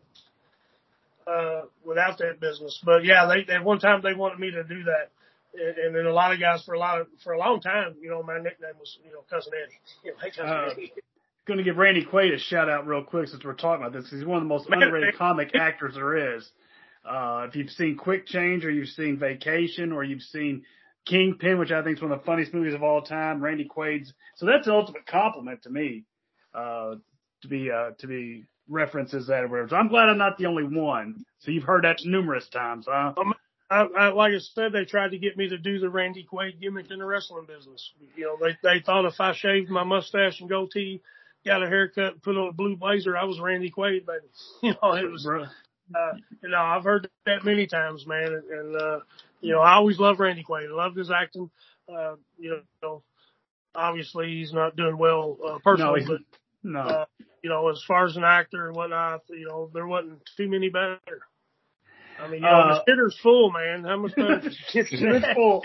[1.26, 2.80] uh, without that business.
[2.84, 5.10] But yeah, they at one time they wanted me to do that.
[5.54, 7.96] And, and then a lot of guys for a lot of for a long time,
[8.00, 9.78] you know, my nickname was you know cousin Eddie.
[10.04, 10.92] You know, hey, cousin Uh, Eddie.
[11.44, 14.08] Going to give Randy Quaid a shout out real quick since we're talking about this.
[14.08, 16.48] He's one of the most underrated comic actors there is.
[17.04, 20.62] Uh, if you've seen Quick Change or you've seen Vacation or you've seen
[21.04, 24.12] Kingpin, which I think is one of the funniest movies of all time, Randy Quaid's.
[24.36, 26.04] So that's the ultimate compliment to me,
[26.54, 26.94] uh,
[27.42, 29.68] to be, uh, to be referenced as that or whatever.
[29.68, 31.24] So I'm glad I'm not the only one.
[31.40, 33.12] So you've heard that numerous times, huh?
[33.70, 36.60] I, I, like I said, they tried to get me to do the Randy Quaid
[36.60, 37.92] gimmick in the wrestling business.
[38.16, 41.00] You know, they they thought if I shaved my mustache and goatee,
[41.44, 44.26] got a haircut, and put on a blue blazer, I was Randy Quaid, baby.
[44.62, 45.26] You know, it was.
[45.94, 49.00] Uh, you know, I've heard that many times, man, and, and uh,
[49.40, 50.70] you know, I always loved Randy Quaid.
[50.70, 51.50] I loved his acting.
[51.88, 53.02] Uh, you know,
[53.74, 56.20] obviously he's not doing well uh, personally, he's, but
[56.62, 56.80] no.
[56.80, 57.04] uh,
[57.42, 60.68] you know, as far as an actor and whatnot, you know, there wasn't too many
[60.68, 60.98] better.
[62.20, 63.84] I mean, you know, Uh, the shitter's full, man.
[63.84, 64.42] How much better?
[64.72, 65.64] Shitter's full.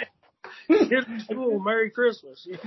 [0.69, 1.59] Shitter's full.
[1.59, 2.47] Merry Christmas.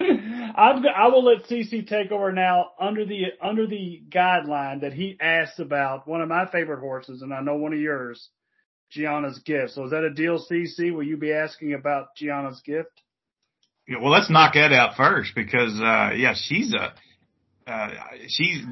[0.00, 0.52] You know?
[0.56, 4.92] I'm, go- I will let CC take over now under the under the guideline that
[4.92, 8.28] he asked about one of my favorite horses, and I know one of yours,
[8.90, 9.72] Gianna's gift.
[9.72, 10.92] So is that a deal, CC?
[10.94, 12.90] Will you be asking about Gianna's gift?
[13.86, 16.94] Yeah, well, let's knock that out first because, uh, yeah, she's a,
[17.68, 17.90] uh,
[18.28, 18.64] she's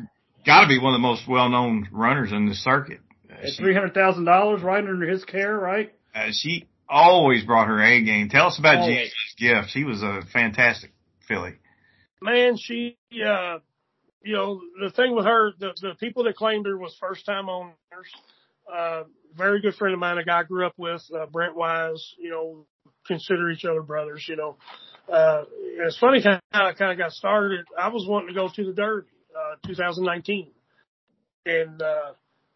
[0.45, 3.01] got to be one of the most well-known runners in the circuit.
[3.31, 5.93] Uh, At three hundred thousand dollars, right under his care, right?
[6.15, 8.29] uh, she always brought her A game.
[8.29, 9.13] Tell us about Always.
[9.39, 9.71] Gift.
[9.71, 10.93] She was a fantastic
[11.29, 11.55] filly.
[12.23, 13.59] man, she, uh,
[14.23, 17.49] you know, the thing with her, the, the people that claimed her was first time
[17.49, 17.75] owners.
[18.73, 19.03] Uh,
[19.37, 22.31] very good friend of mine, a guy I grew up with, uh, Brent Wise, you
[22.31, 22.67] know,
[23.07, 24.57] consider each other brothers, you know.
[25.11, 25.45] Uh,
[25.79, 27.65] it's funny how I kind of got started.
[27.79, 30.51] I was wanting to go to the Derby, uh, 2019.
[31.45, 32.13] And, uh,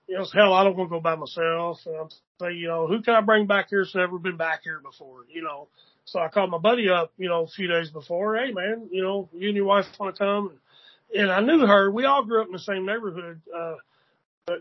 [0.08, 1.78] you know, hell, I don't want to go by myself.
[1.86, 2.08] And I'm
[2.40, 5.26] saying, you know, who can I bring back here that's never been back here before,
[5.32, 5.68] you know?
[6.04, 8.36] So I called my buddy up, you know, a few days before.
[8.36, 10.58] Hey, man, you know, you and your wife want to come?
[11.14, 11.90] And I knew her.
[11.90, 13.40] We all grew up in the same neighborhood.
[13.56, 13.74] Uh,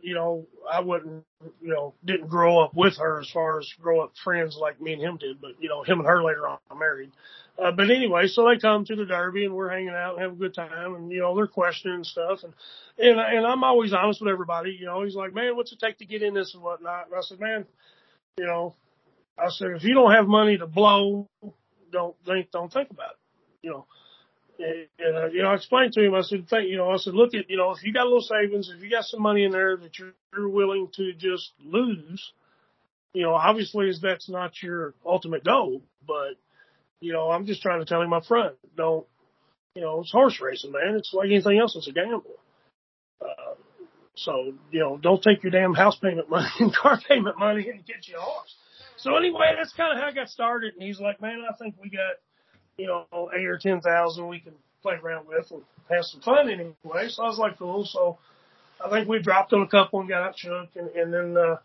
[0.04, 1.24] you know, I wouldn't,
[1.62, 4.94] you know, didn't grow up with her as far as grow up friends like me
[4.94, 5.42] and him did.
[5.42, 7.12] But you know, him and her later on married.
[7.62, 10.32] Uh, but anyway, so they come to the Derby and we're hanging out and have
[10.32, 12.54] a good time and, you know, they're questioning stuff and,
[12.98, 15.98] and, and I'm always honest with everybody, you know, he's like, man, what's it take
[15.98, 17.08] to get in this and whatnot?
[17.08, 17.66] And I said, man,
[18.38, 18.76] you know,
[19.38, 21.28] I said, if you don't have money to blow,
[21.92, 23.18] don't think, don't think about it,
[23.62, 23.86] you know.
[24.60, 27.14] And, uh, you know, I explained to him, I said, think, you know, I said,
[27.14, 29.46] look at, you know, if you got a little savings, if you got some money
[29.46, 32.34] in there that you're, you're willing to just lose,
[33.14, 36.36] you know, obviously that's not your ultimate goal, but,
[37.00, 39.06] you know, I'm just trying to tell him up front, don't,
[39.76, 40.96] you know, it's horse racing, man.
[40.98, 41.76] It's like anything else.
[41.78, 42.36] It's a gamble.
[43.22, 43.56] Uh,
[44.16, 47.86] so, you know, don't take your damn house payment money and car payment money and
[47.86, 48.56] get you a horse.
[48.98, 50.74] So anyway, that's kind of how I got started.
[50.74, 52.20] And he's like, man, I think we got,
[52.80, 56.50] you know, eight or ten thousand we can play around with and have some fun
[56.50, 57.10] anyway.
[57.10, 57.86] So I was like, cool.
[57.86, 58.18] So
[58.84, 61.58] I think we dropped on a couple and got shook, and, and then uh,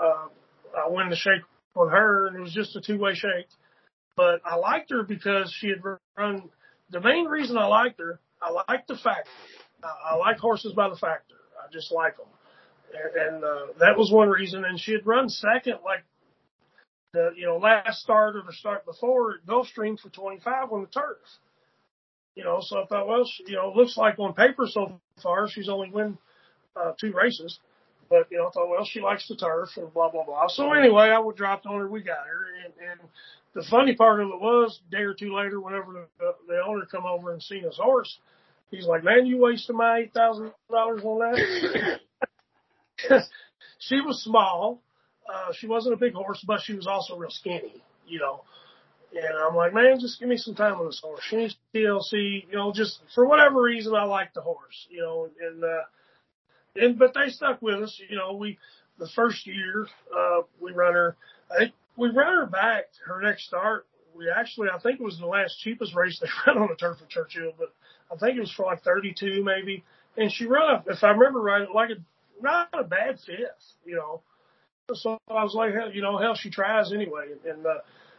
[0.00, 0.28] uh,
[0.76, 1.42] I went to shake
[1.74, 3.48] with her, and it was just a two way shake.
[4.16, 5.82] But I liked her because she had
[6.16, 6.48] run.
[6.90, 9.30] The main reason I liked her, I liked the factor.
[9.84, 11.34] I, I like horses by the factor.
[11.62, 12.26] I just like them,
[12.94, 14.64] and, and uh, that was one reason.
[14.64, 16.04] And she had run second, like
[17.16, 21.16] the you know last start or the start before Gulfstream for 25 on the turf.
[22.34, 25.48] You know, so I thought, well, she, you know, looks like on paper so far
[25.48, 26.18] she's only win
[26.76, 27.58] uh, two races.
[28.10, 30.46] But, you know, I thought, well, she likes the turf and blah, blah, blah.
[30.48, 31.88] So anyway, I would dropped on her.
[31.88, 32.44] We got her.
[32.62, 33.00] And, and
[33.54, 37.06] the funny part of it was day or two later, whenever the, the owner come
[37.06, 38.18] over and seen his horse,
[38.70, 42.00] he's like, man, you wasted my $8,000 on that.
[43.80, 44.82] she was small.
[45.32, 48.42] Uh, she wasn't a big horse, but she was also real skinny, you know.
[49.12, 51.20] And I'm like, man, just give me some time on this horse.
[51.28, 55.28] She needs TLC, you know, just for whatever reason, I like the horse, you know,
[55.40, 55.82] and, uh,
[56.74, 58.58] and, but they stuck with us, you know, we,
[58.98, 61.16] the first year, uh, we run her,
[61.50, 63.86] I think we ran her back her next start.
[64.14, 66.98] We actually, I think it was the last cheapest race they ran on the turf
[67.02, 67.72] at Churchill, but
[68.12, 69.84] I think it was for like 32 maybe.
[70.16, 74.20] And she ran, if I remember right, like a, not a bad fifth, you know.
[74.94, 77.26] So I was like, hell, you know, hell, she tries anyway.
[77.48, 77.78] And, uh,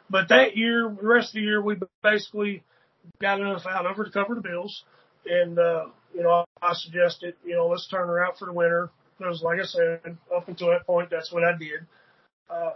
[0.10, 2.64] but that year, the rest of the year, we basically
[3.22, 4.84] got enough out of her to cover the bills.
[5.26, 8.90] And, uh, you know, I suggested, you know, let's turn her out for the winter.
[9.18, 11.88] Because like I said, up until that point, that's what I did.
[12.50, 12.72] Uh,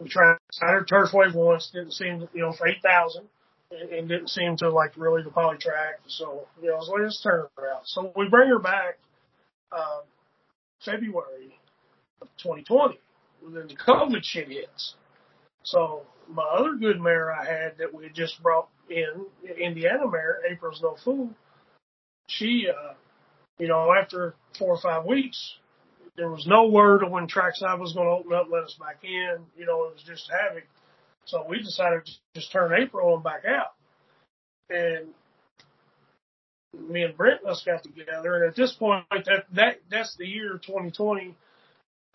[0.00, 3.24] we tried her Turfway once, didn't seem you know, for 8,000
[3.70, 6.00] and, and didn't seem to like really the poly track.
[6.06, 7.82] So, you know, I was like, let's turn her out.
[7.84, 8.98] So we bring her back,
[9.70, 10.00] uh,
[10.84, 11.58] February
[12.20, 12.98] of 2020.
[13.44, 14.94] And then the COVID shit hits.
[15.62, 19.26] So my other good mare I had that we had just brought in,
[19.58, 21.30] Indiana mare, April's No Fool,
[22.26, 22.94] she, uh,
[23.58, 25.56] you know, after four or five weeks,
[26.16, 29.00] there was no word of when trackside was going to open up, let us back
[29.02, 29.36] in.
[29.56, 30.64] You know, it was just havoc.
[31.24, 33.72] So we decided to just turn April and back out.
[34.70, 35.08] And
[36.88, 38.36] me and Brent us got together.
[38.36, 41.34] And at this point, that, that, that's the year 2020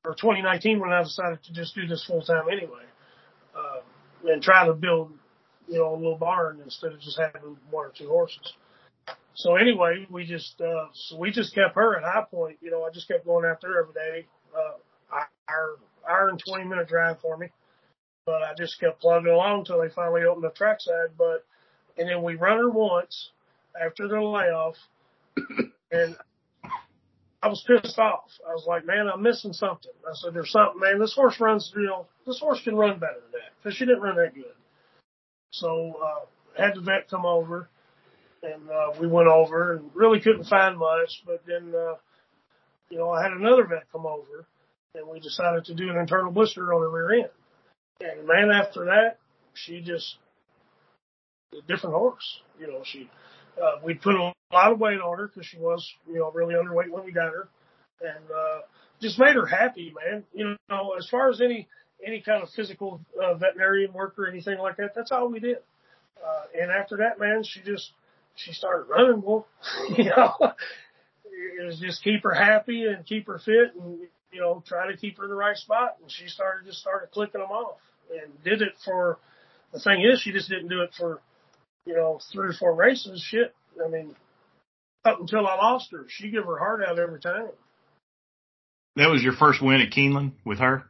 [0.05, 2.85] or 2019 when I decided to just do this full time anyway.
[3.55, 5.11] Um, and try to build,
[5.67, 8.53] you know, a little barn instead of just having one or two horses.
[9.33, 12.57] So anyway, we just uh, so we just kept her at High Point.
[12.61, 14.27] You know, I just kept going after her every day.
[14.55, 15.77] Uh, hour
[16.07, 17.47] hour and twenty minute drive for me,
[18.25, 21.17] but I just kept plugging along until they finally opened the trackside.
[21.17, 21.45] But
[21.97, 23.31] and then we run her once
[23.79, 24.75] after the layoff,
[25.91, 26.17] and
[27.41, 28.29] I was pissed off.
[28.47, 29.91] I was like, man, I'm missing something.
[30.05, 30.99] I said, there's something, man.
[30.99, 34.01] This horse runs, you know, this horse can run better than that because she didn't
[34.01, 34.53] run that good.
[35.51, 37.69] So uh, had the vet come over
[38.43, 41.23] and uh, we went over and really couldn't find much.
[41.25, 41.95] But then, uh,
[42.89, 44.45] you know, I had another vet come over,
[44.95, 47.29] and we decided to do an internal blister on the rear end.
[48.01, 49.17] And man, after that,
[49.53, 50.17] she just
[51.53, 52.41] a different horse.
[52.59, 53.09] You know, she
[53.61, 56.55] uh, we put a lot of weight on her because she was, you know, really
[56.55, 57.49] underweight when we got her,
[58.01, 58.61] and uh,
[59.01, 60.23] just made her happy, man.
[60.33, 61.67] You know, as far as any
[62.05, 65.57] any kind of physical uh, veterinarian work or anything like that, that's all we did.
[66.25, 67.91] Uh, and after that, man, she just
[68.35, 69.21] she started running.
[69.21, 69.47] Well,
[69.97, 70.53] you know,
[71.59, 73.99] it was just keep her happy and keep her fit and,
[74.31, 75.97] you know, try to keep her in the right spot.
[76.01, 77.79] And she started, just started clicking them off
[78.11, 79.17] and did it for,
[79.73, 81.21] the thing is, she just didn't do it for,
[81.89, 83.19] you know, three or four races.
[83.19, 83.53] Shit.
[83.83, 84.15] I mean,
[85.03, 87.47] up until I lost her, she gave her heart out every time.
[88.95, 90.83] That was your first win at Keeneland with her?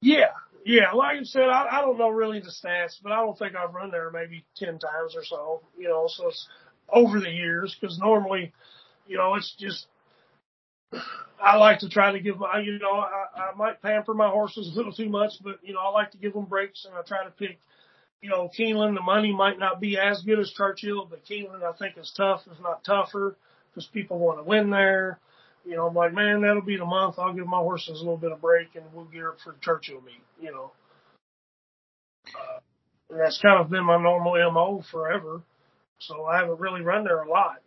[0.00, 0.30] Yeah,
[0.64, 3.54] yeah, like I said, I, I don't know really the stats, but I don't think
[3.54, 6.48] I've run there maybe 10 times or so, you know, so it's
[6.88, 8.52] over the years because normally,
[9.06, 9.86] you know, it's just,
[11.40, 14.70] I like to try to give my, you know, I, I might pamper my horses
[14.72, 17.02] a little too much, but, you know, I like to give them breaks and I
[17.02, 17.58] try to pick,
[18.22, 21.72] you know, Keeneland, the money might not be as good as Churchill, but Keeneland I
[21.72, 23.36] think is tough, if not tougher,
[23.70, 25.18] because people want to win there
[25.64, 27.18] you know, I'm like, man, that'll be the month.
[27.18, 29.58] I'll give my horses a little bit of break and we'll gear up for the
[29.60, 30.72] Churchill meet, you know.
[32.28, 32.60] Uh,
[33.10, 35.42] that's kind of been my normal MO forever.
[35.98, 37.58] So I haven't really run there a lot.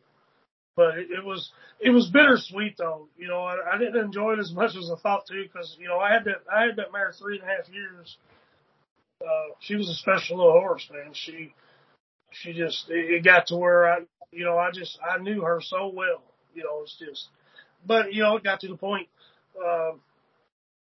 [0.76, 3.08] But it, it was, it was bittersweet though.
[3.18, 5.88] You know, I, I didn't enjoy it as much as I thought to because, you
[5.88, 8.18] know, I had that, I had that mare three and a half years.
[9.22, 11.14] Uh, she was a special little horse, man.
[11.14, 11.54] She,
[12.32, 13.98] she just, it, got to where I,
[14.32, 16.22] you know, I just, I knew her so well.
[16.54, 17.30] You know, it's just,
[17.86, 19.08] but you know, it got to the point.
[19.58, 19.92] Uh,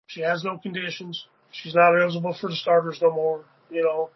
[0.07, 1.25] she has no conditions.
[1.51, 3.45] She's not eligible for the starters no more.
[3.69, 4.09] You know,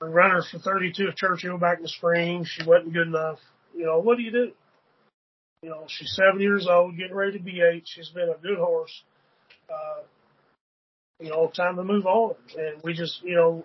[0.00, 2.44] we run her for 32 at Churchill back in the spring.
[2.44, 3.38] She wasn't good enough.
[3.76, 4.52] You know, what do you do?
[5.62, 7.84] You know, she's seven years old, getting ready to be eight.
[7.86, 9.02] She's been a good horse.
[9.68, 10.02] Uh,
[11.20, 12.34] you know, time to move on.
[12.56, 13.64] And we just, you know,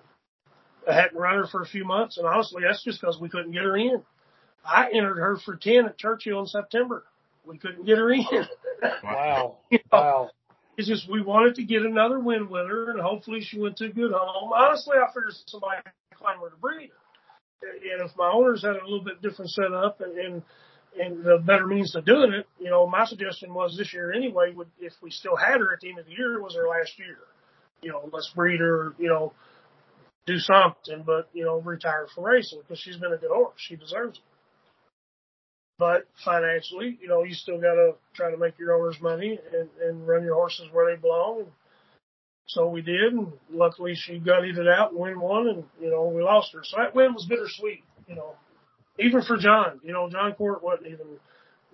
[0.89, 2.17] I hadn't run her for a few months.
[2.17, 4.01] And honestly, that's just because we couldn't get her in.
[4.65, 7.03] I entered her for 10 at Churchill in September
[7.49, 8.25] we couldn't get her in.
[9.03, 9.57] Wow.
[9.69, 10.29] you know, Wow.
[10.77, 13.87] It's just we wanted to get another win with her, and hopefully she went to
[13.87, 14.53] a good home.
[14.53, 16.89] Honestly, I figured somebody her to breed
[17.61, 17.69] her.
[17.69, 20.43] And if my owners had a little bit different setup and, and
[20.97, 24.53] and the better means of doing it, you know, my suggestion was this year anyway.
[24.53, 26.69] Would if we still had her at the end of the year, it was her
[26.69, 27.17] last year.
[27.81, 28.93] You know, let's breed her.
[28.97, 29.33] You know,
[30.25, 33.55] do something, but you know, retire from racing because she's been a good horse.
[33.57, 34.23] She deserves it.
[35.79, 39.69] But financially, you know, you still got to try to make your owners money and,
[39.81, 41.45] and run your horses where they belong.
[42.47, 46.07] So we did, and luckily she gutted it out and win one, and you know
[46.07, 46.61] we lost her.
[46.63, 48.35] So that win was bittersweet, you know,
[48.97, 49.79] even for Jon.
[49.83, 51.07] You know, Jon Court wasn't even,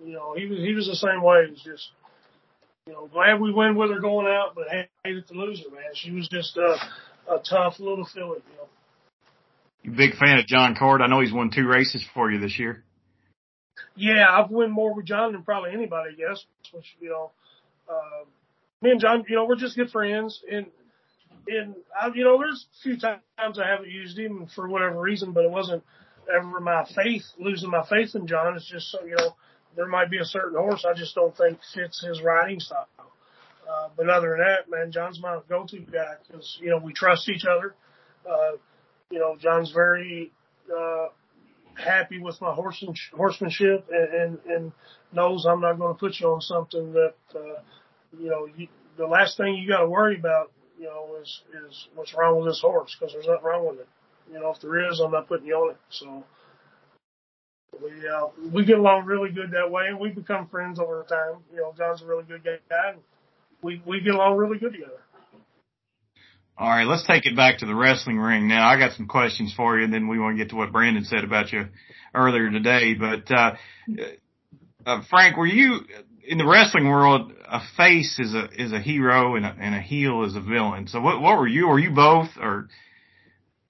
[0.04, 1.46] you know, he was he was the same way.
[1.50, 1.88] It's just,
[2.86, 4.66] you know, glad we win with her going out, but
[5.04, 5.90] hated to lose her, man.
[5.94, 6.76] She was just a,
[7.32, 8.68] a tough little filly, you know.
[9.82, 11.00] You big fan of Jon Court?
[11.00, 12.84] I know he's won two races for you this year.
[13.96, 16.44] Yeah, I've won more with Jon than probably anybody, I guess.
[16.72, 17.30] Which you know,
[17.88, 18.24] uh,
[18.82, 20.66] me and Jon, you know, we're just good friends, and
[21.48, 25.32] and I, you know, there's a few times I haven't used him for whatever reason,
[25.32, 25.82] but it wasn't
[26.34, 28.56] ever my faith losing my faith in Jon.
[28.56, 29.34] It's just so you know,
[29.76, 32.88] there might be a certain horse I just don't think fits his riding style.
[32.98, 37.28] Uh, but other than that, man, Jon's my go-to guy because you know we trust
[37.28, 37.74] each other.
[38.28, 38.56] Uh,
[39.10, 40.32] you know, Jon's very
[40.74, 41.06] uh,
[41.74, 44.72] happy with my horseman, horsemanship and, and, and
[45.12, 47.60] knows I'm not going to put you on something that, uh,
[48.18, 51.88] you know, you, the last thing you got to worry about, you know, is, is
[51.94, 53.88] what's wrong with this horse because there's nothing wrong with it.
[54.32, 55.76] You know, if there is, I'm not putting you on it.
[55.90, 56.24] So
[57.82, 61.42] we, uh, we get along really good that way and we become friends over time.
[61.52, 62.98] You know, Jon's a really good guy and
[63.62, 65.00] we, we get along really good together.
[66.58, 68.66] All right, let's take it back to the wrestling ring now.
[68.66, 71.04] I got some questions for you, and then we want to get to what Brandon
[71.04, 71.66] said about you
[72.14, 72.94] earlier today.
[72.94, 73.56] But uh,
[74.86, 75.80] uh, Frank, were you
[76.26, 77.32] in the wrestling world?
[77.46, 80.88] A face is a is a hero, and a, and a heel is a villain.
[80.88, 81.68] So what what were you?
[81.68, 82.68] Were you both, or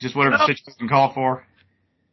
[0.01, 0.47] just whatever no.
[0.47, 1.46] situation called for?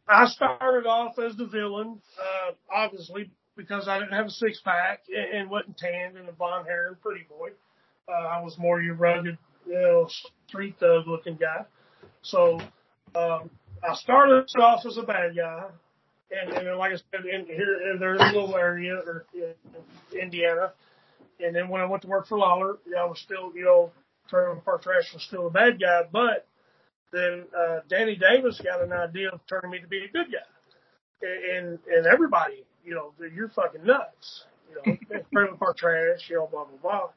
[0.08, 5.00] I started off as the villain, uh, obviously because I didn't have a six pack
[5.14, 7.50] and and wasn't tanned and a blonde hair and pretty boy.
[8.08, 10.08] Uh, I was more your rugged you know,
[10.46, 11.64] street thug looking guy.
[12.22, 12.60] So
[13.14, 13.50] um,
[13.82, 15.64] I started off as a bad guy,
[16.30, 19.54] and, and then, like I said, in here in their little area or in
[20.18, 20.72] Indiana,
[21.40, 23.90] and then when I went to work for Lawler, I was still, you know,
[24.28, 26.46] Trailer Park Trash was still a bad guy, but
[27.14, 31.26] then uh, Danny Davis got an idea of turning me to be a good guy,
[31.56, 36.48] and and everybody, you know, you're fucking nuts, you know, Trailer Park Trash, you know,
[36.50, 37.08] blah blah blah.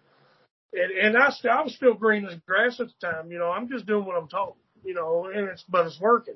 [0.74, 3.32] And, and I, I was still green as grass at the time.
[3.32, 4.56] You know, I'm just doing what I'm told.
[4.84, 6.36] You know, and it's but it's working.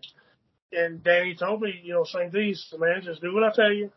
[0.74, 2.56] And Danny told me, you know, same thing.
[2.80, 3.92] Man, just do what I tell you.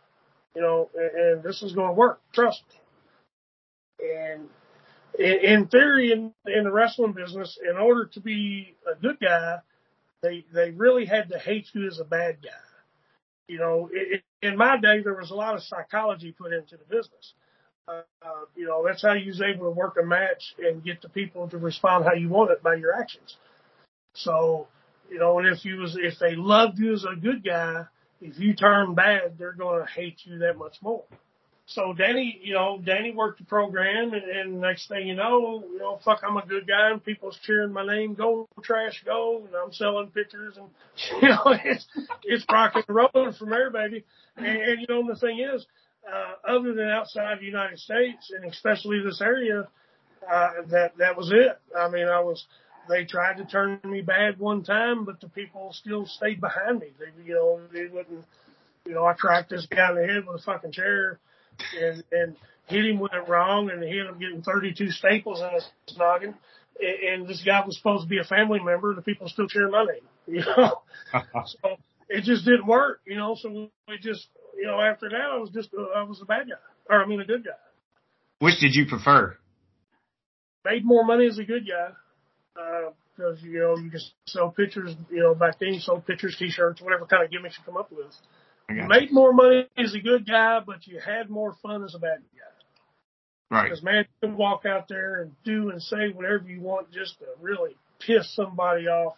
[0.54, 2.20] You know, and, and this is going to work.
[2.32, 2.62] Trust
[4.00, 4.08] me.
[4.16, 4.48] And
[5.18, 9.58] in, theory, in, in the wrestling business, in order to be a good guy,
[10.22, 12.50] they they really had to hate you as a bad guy.
[13.46, 16.76] You know, it, it, in my day, there was a lot of psychology put into
[16.76, 17.34] the business.
[17.86, 18.00] Uh,
[18.56, 21.48] you know, that's how you was able to work a match and get the people
[21.48, 23.36] to respond how you want it by your actions.
[24.14, 24.68] So,
[25.10, 27.84] you know, and if you was, if they loved you as a good guy,
[28.22, 31.04] if you turn bad, they're going to hate you that much more.
[31.66, 35.78] So Danny, you know, Danny worked the program and, and next thing you know, you
[35.78, 39.54] know, fuck, I'm a good guy and people's cheering my name, go trash, go, and
[39.54, 40.68] I'm selling pictures and,
[41.22, 41.86] you know, it's,
[42.24, 44.04] it's rock and rolling from there, baby.
[44.36, 45.64] And, and you know, the thing is,
[46.06, 49.66] uh, other than outside the United States and especially this area,
[50.30, 51.58] uh, that, that was it.
[51.74, 52.44] I mean, I was,
[52.90, 56.88] they tried to turn me bad one time, but the people still stayed behind me.
[56.98, 58.26] They, you know, they wouldn't,
[58.84, 61.18] you know, I cracked this guy in the head with a fucking chair
[61.80, 62.36] and, and
[62.66, 66.34] hit him with it wrong and he ended up getting 32 staples in his noggin.
[66.80, 68.94] And and this guy was supposed to be a family member.
[68.94, 70.82] The people still cheering my name, you know,
[71.46, 71.76] so
[72.08, 74.26] it just didn't work, you know, so we just,
[74.56, 76.56] you know, after that, I was just, uh, I was a bad guy,
[76.90, 77.52] or I mean, a good guy.
[78.40, 79.36] Which did you prefer?
[80.64, 81.94] Made more money as a good guy,
[83.16, 84.94] because uh, you know you just sell pictures.
[85.10, 87.92] You know, back then you sold pictures, T-shirts, whatever kind of gimmicks you come up
[87.92, 88.14] with.
[88.68, 91.98] You made more money as a good guy, but you had more fun as a
[91.98, 93.54] bad guy.
[93.54, 93.64] Right.
[93.64, 97.18] Because man, you can walk out there and do and say whatever you want just
[97.18, 99.14] to really piss somebody off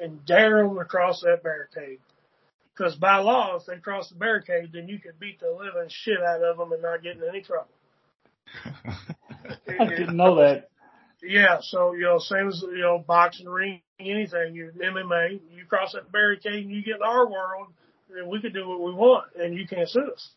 [0.00, 1.98] and dare them across that barricade.
[2.76, 6.22] Because by law, if they cross the barricade, then you could beat the living shit
[6.22, 7.68] out of them and not get in any trouble.
[9.68, 10.70] I didn't know that.
[11.20, 14.54] Yeah, so you know, same as you know, boxing, ring, anything.
[14.54, 17.68] You MMA, you cross that barricade and you get in our world,
[18.14, 20.30] then we can do what we want, and you can't sue us.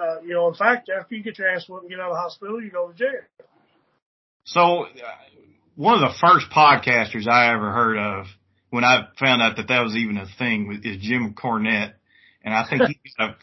[0.00, 2.16] Uh, you know, in fact, after you get your ass whipped and get out of
[2.16, 3.20] the hospital, you go to jail.
[4.44, 4.88] So, uh,
[5.76, 8.26] one of the first podcasters I ever heard of
[8.70, 11.94] when I found out that that was even a thing is Jim Cornette.
[12.42, 13.34] And I think he's a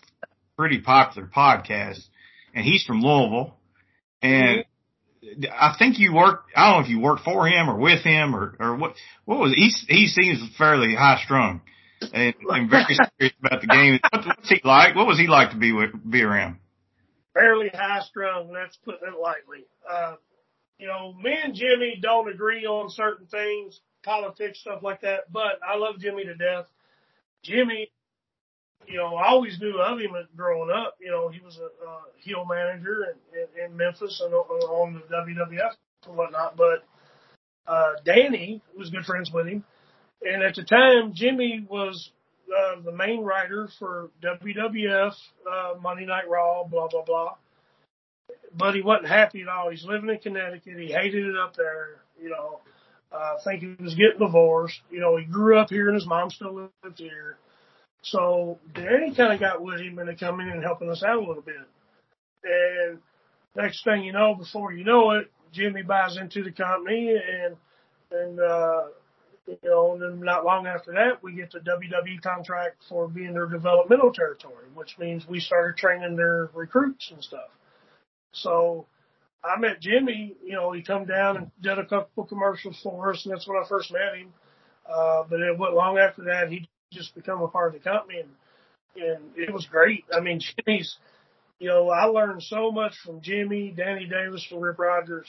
[0.58, 2.00] pretty popular podcast
[2.54, 3.56] and he's from Louisville.
[4.22, 4.66] And
[5.52, 8.36] I think you work, I don't know if you work for him or with him
[8.36, 11.62] or, or what, what was, he, he seems fairly high strung
[12.02, 14.00] and, and very serious about the game.
[14.12, 14.96] what's he like?
[14.96, 16.58] What was he like to be with, be around?
[17.34, 18.52] Fairly high strung.
[18.54, 19.66] That's putting it lightly.
[19.90, 20.16] Uh,
[20.80, 25.32] you know, me and Jimmy don't agree on certain things politics, stuff like that.
[25.32, 26.66] But I love Jimmy to death.
[27.44, 27.92] Jimmy,
[28.88, 30.96] you know, I always knew of him growing up.
[31.00, 35.16] You know, he was a, a heel manager in, in, in Memphis and on the
[35.16, 35.72] WWF
[36.08, 36.56] and whatnot.
[36.56, 36.86] But
[37.68, 39.64] uh, Danny was good friends with him.
[40.22, 42.12] And at the time, Jimmy was
[42.56, 45.14] uh, the main writer for WWF,
[45.50, 47.36] uh, Monday Night Raw, blah, blah, blah.
[48.56, 49.70] But he wasn't happy at all.
[49.70, 50.80] He's living in Connecticut.
[50.80, 52.62] He hated it up there, you know.
[53.12, 54.80] Uh, I think he was getting divorced.
[54.90, 57.38] You know, he grew up here and his mom still lived here.
[58.02, 61.20] So Danny kind of got with him they come in and helping us out a
[61.20, 61.56] little bit.
[62.44, 63.00] And
[63.56, 67.56] next thing you know, before you know it, Jimmy buys into the company and,
[68.12, 68.84] and, uh,
[69.48, 73.34] you know, and then not long after that, we get the WWE contract for being
[73.34, 77.50] their developmental territory, which means we started training their recruits and stuff.
[78.34, 78.86] So
[79.44, 83.26] I met Jimmy, you know, he come down and did a couple commercials for us
[83.26, 84.34] and that's when I first met him.
[84.86, 88.20] Uh, but it went long after that, he just become a part of the company
[88.20, 88.30] and,
[89.02, 90.04] and it was great.
[90.14, 90.98] I mean, Jimmy's,
[91.60, 95.28] you know, I learned so much from Jimmy, Danny Davis, from Rip Rogers,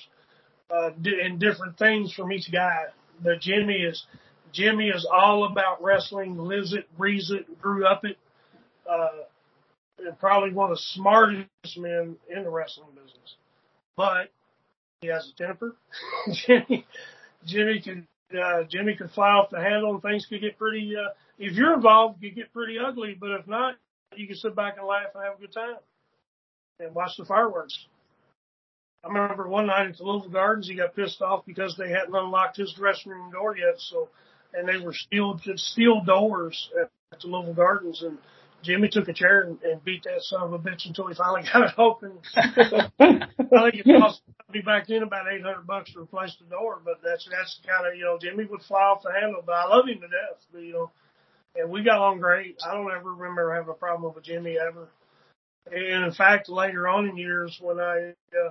[0.70, 0.90] uh,
[1.22, 2.86] and different things from each guy.
[3.22, 4.04] But Jimmy is,
[4.52, 8.18] Jimmy is all about wrestling, lives it, breathes it, grew up it,
[8.90, 9.08] uh,
[9.98, 13.36] and probably one of the smartest men in the wrestling business.
[13.96, 14.30] But
[15.00, 15.76] he has a temper.
[16.32, 16.86] Jimmy,
[17.44, 18.06] Jimmy can,
[18.38, 21.74] uh, Jimmy can fly off the handle and things could get pretty, uh, if you're
[21.74, 23.76] involved, could get pretty ugly, but if not,
[24.16, 25.76] you can sit back and laugh and have a good time
[26.80, 27.86] and watch the fireworks.
[29.04, 32.14] I remember one night at the Louisville Gardens, he got pissed off because they hadn't
[32.14, 33.78] unlocked his dressing room door yet.
[33.78, 34.08] So,
[34.52, 38.18] and they were steel steel doors at, at the Louisville Gardens, and
[38.62, 41.42] Jimmy took a chair and, and beat that son of a bitch until he finally
[41.52, 42.18] got it open.
[42.36, 44.20] I think it cost
[44.52, 47.86] me back then about eight hundred bucks to replace the door, but that's that's kind
[47.86, 50.42] of you know Jimmy would fly off the handle, but I love him to death.
[50.52, 50.90] But, you know,
[51.54, 52.56] and we got along great.
[52.66, 54.88] I don't ever remember having a problem with Jimmy ever.
[55.70, 58.50] And in fact, later on in years, when I uh,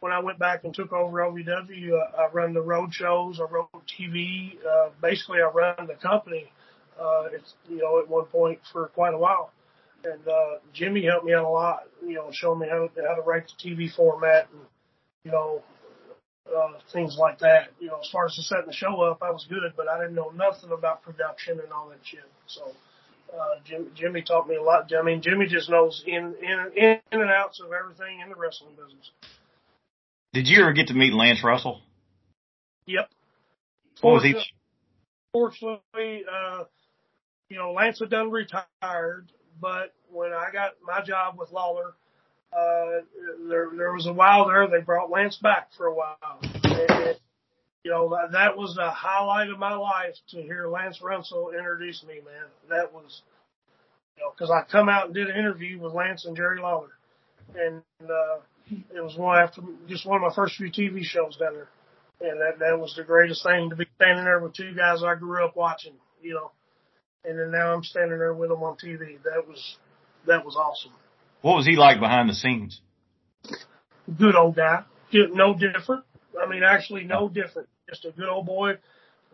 [0.00, 3.44] when I went back and took over OVW, uh, I run the road shows, I
[3.44, 4.56] wrote TV.
[4.66, 6.50] Uh, basically, I run the company.
[7.00, 9.52] Uh, it's you know at one point for quite a while,
[10.04, 11.84] and uh, Jimmy helped me out a lot.
[12.04, 14.62] You know, showing me how to, how to write the TV format and
[15.24, 15.62] you know
[16.54, 17.68] uh, things like that.
[17.78, 19.98] You know, as far as the setting the show up, I was good, but I
[19.98, 22.20] didn't know nothing about production and all that shit.
[22.46, 22.72] So
[23.32, 24.90] uh, Jim, Jimmy taught me a lot.
[24.98, 28.74] I mean, Jimmy just knows in, in, in and outs of everything in the wrestling
[28.76, 29.10] business.
[30.32, 31.80] Did you ever get to meet Lance Russell?
[32.86, 33.10] Yep.
[34.00, 34.34] What was he?
[35.32, 36.64] Fortunately, uh,
[37.48, 39.26] you know, Lance had done retired,
[39.60, 41.94] but when I got my job with Lawler,
[42.52, 43.02] uh,
[43.48, 46.16] there, there was a while there, they brought Lance back for a while.
[46.42, 47.16] And,
[47.84, 52.02] you know, that, that was the highlight of my life to hear Lance Russell introduce
[52.04, 52.46] me, man.
[52.68, 53.22] That was,
[54.16, 56.90] you know, cause I come out and did an interview with Lance and Jerry Lawler.
[57.56, 58.38] And, uh,
[58.94, 61.68] it was one after just one of my first few TV shows down there.
[62.20, 65.14] And that, that was the greatest thing to be standing there with two guys I
[65.14, 66.50] grew up watching, you know,
[67.24, 69.22] and then now I'm standing there with them on TV.
[69.24, 69.76] That was,
[70.26, 70.92] that was awesome.
[71.42, 72.80] What was he like behind the scenes?
[74.18, 74.84] Good old guy.
[75.12, 76.04] No different.
[76.40, 77.68] I mean, actually, no different.
[77.88, 78.74] Just a good old boy,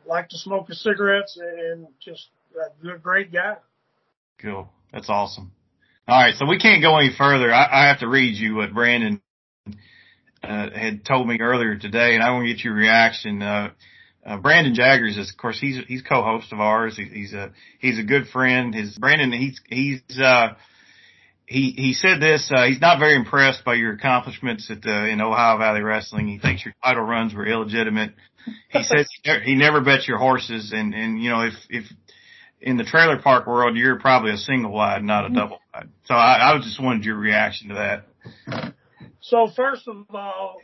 [0.06, 3.56] liked to smoke his cigarettes, and just a good, great guy.
[4.38, 4.68] Cool.
[4.92, 5.52] That's awesome.
[6.08, 7.52] All right, so we can't go any further.
[7.52, 9.20] I, I have to read you what Brandon
[10.42, 13.42] uh, had told me earlier today, and I want to get your reaction.
[13.42, 13.70] Uh,
[14.24, 16.96] uh, Brandon Jaggers is, of course, he's he's co-host of ours.
[16.96, 18.74] He, he's a he's a good friend.
[18.74, 20.54] His Brandon, he's he's uh,
[21.46, 22.50] he he said this.
[22.54, 26.26] Uh, he's not very impressed by your accomplishments at the in Ohio Valley Wrestling.
[26.26, 28.14] He thinks your title runs were illegitimate.
[28.68, 29.08] He says
[29.44, 31.84] he never bets your horses, and and you know if if
[32.60, 35.88] in the trailer park world you're probably a single wide, not a double wide.
[36.04, 38.74] So I, I just wanted your reaction to that.
[39.20, 40.56] So first of all,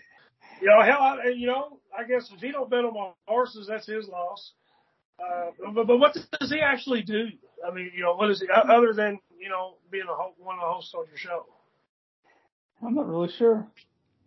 [0.61, 3.67] you know, hell, I, you know, I guess if he don't bet on my horses,
[3.69, 4.53] that's his loss.
[5.19, 7.27] Uh, but, but what does he actually do?
[7.67, 10.57] I mean, you know, what is he other than you know being a ho- one
[10.57, 11.47] of the hosts on your show?
[12.85, 13.67] I'm not really sure.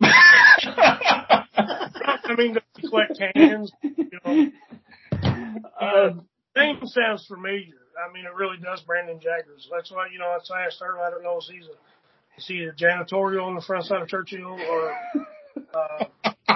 [2.26, 3.72] I mean, does he collect cans?
[3.82, 4.50] You know,
[5.80, 6.10] uh,
[6.56, 7.74] name sounds familiar.
[7.96, 8.82] I mean, it really does.
[8.82, 9.68] Brandon Jaggers.
[9.72, 10.34] That's why you know.
[10.36, 11.02] That's why I asked earlier.
[11.02, 11.76] I don't know if he's a
[12.38, 14.92] is he a janitorial on the front side of Churchill or
[15.74, 16.04] uh,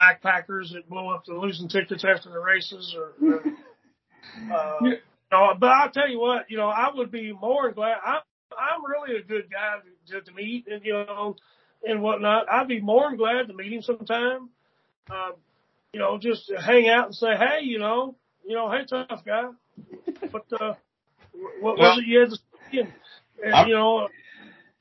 [0.00, 3.26] backpackers that blow up the losing tickets after the races or.
[3.26, 3.42] or
[4.52, 4.96] uh, you
[5.32, 7.96] know, but I'll tell you what, you know, I would be more glad.
[8.04, 8.20] I'm
[8.52, 9.76] I'm really a good guy
[10.08, 11.36] to, to meet and you know
[11.84, 12.48] and whatnot.
[12.50, 14.50] I'd be more than glad to meet him sometime.
[15.10, 15.32] Um,
[15.92, 18.16] you know, just hang out and say, hey, you know,
[18.46, 19.44] you know, hey, tough guy,
[20.30, 20.74] what uh,
[21.60, 22.78] what was it you had to say?
[22.78, 22.92] And,
[23.44, 24.08] and you know,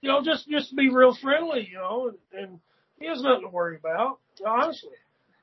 [0.01, 2.59] you know, just just be real friendly, you know, and, and
[2.99, 4.91] he has nothing to worry about, honestly.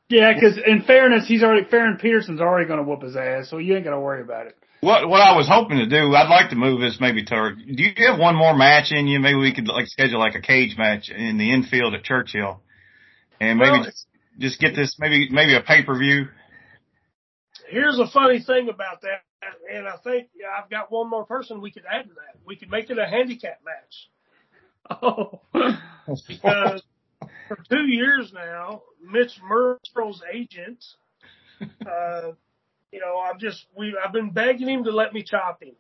[0.09, 3.59] Yeah, because in fairness, he's already Farron Peterson's already going to whoop his ass, so
[3.59, 4.57] you ain't going to worry about it.
[4.81, 7.55] What what I was hoping to do, I'd like to move this maybe to.
[7.55, 9.21] Do you have one more match in you?
[9.21, 12.61] Maybe we could like schedule like a cage match in the infield at Churchill,
[13.41, 14.07] and maybe well, just,
[14.39, 16.27] just get this maybe maybe a pay per view.
[17.71, 19.23] Here's a funny thing about that,
[19.73, 22.41] and I think yeah, I've got one more person we could add to that.
[22.45, 24.11] We could make it a handicap match.
[25.03, 25.41] Oh,
[26.29, 26.83] because
[27.49, 30.85] for two years now, Mitch Merle's agent,
[31.61, 32.33] uh,
[32.91, 35.75] you know, I've just we I've been begging him to let me chop him.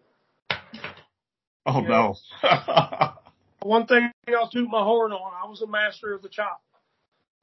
[1.66, 2.14] Oh You no.
[3.62, 6.60] One thing I'll toot my horn on, I was a master of the chop.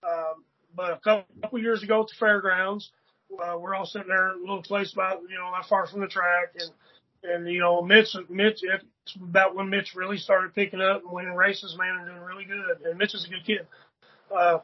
[0.04, 0.44] Um,
[0.76, 2.92] but a couple, couple years ago at the fairgrounds,
[3.34, 6.02] uh, we're all sitting there in a little place about, you know, not far from
[6.02, 6.72] the track and,
[7.24, 11.34] and, you know, Mitch, Mitch, it's about when Mitch really started picking up and winning
[11.34, 12.86] races, man, and doing really good.
[12.86, 13.68] And Mitch is a good kid.
[14.36, 14.60] Uh,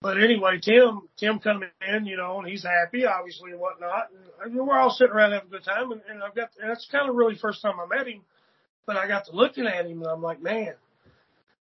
[0.00, 4.08] but anyway, Tim, Tim coming in, you know, and he's happy, obviously, and whatnot.
[4.44, 5.92] And we're all sitting around having a good time.
[5.92, 8.22] And, and I've got, and that's kind of really first time I met him.
[8.86, 10.74] But I got to looking at him and I'm like, man,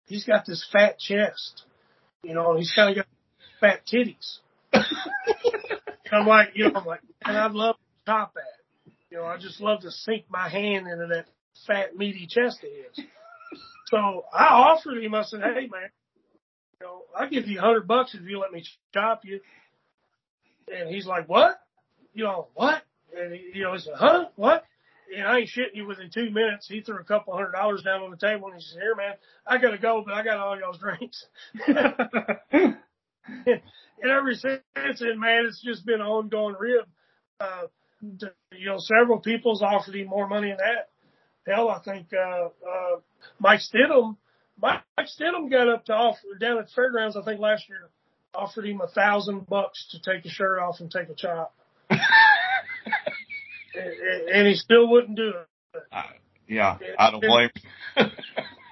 [0.07, 1.63] he's got this fat chest,
[2.23, 3.07] you know, and he's kind of got
[3.61, 4.39] fat titties.
[6.13, 8.64] I'm like, you know, I'm like, and I'd love to top that.
[9.15, 11.27] You know, I just love to sink my hand into that
[11.69, 13.07] fat meaty chest of his.
[13.89, 15.91] So I offered him, I said, hey man,
[16.81, 19.41] you know, I'll give you a hundred bucks if you let me chop you.
[20.75, 21.61] And he's like, what?
[22.13, 22.83] You know, what?
[23.17, 24.25] And he, you know, he said, huh?
[24.37, 24.65] What?
[25.15, 26.67] And I ain't shitting you within two minutes.
[26.67, 29.15] He threw a couple hundred dollars down on the table and he said, here man,
[29.47, 31.27] I gotta go, but I got all y'all's drinks.
[31.67, 32.77] and
[34.03, 36.87] ever since then, man, it's just been an ongoing rib.
[37.39, 37.84] Uh, to,
[38.53, 40.89] you know, several people's offered him more money than that.
[41.47, 43.01] Hell, I think, uh, uh,
[43.39, 44.17] Mike Stidham,
[44.61, 47.91] Mike, Mike Stidham got up to offer down at fairgrounds, I think last year,
[48.35, 51.55] offered him a thousand bucks to take his shirt off and take a chop.
[51.91, 52.01] and,
[54.33, 55.83] and he still wouldn't do it.
[55.93, 56.03] Uh,
[56.49, 57.51] yeah, I don't blame.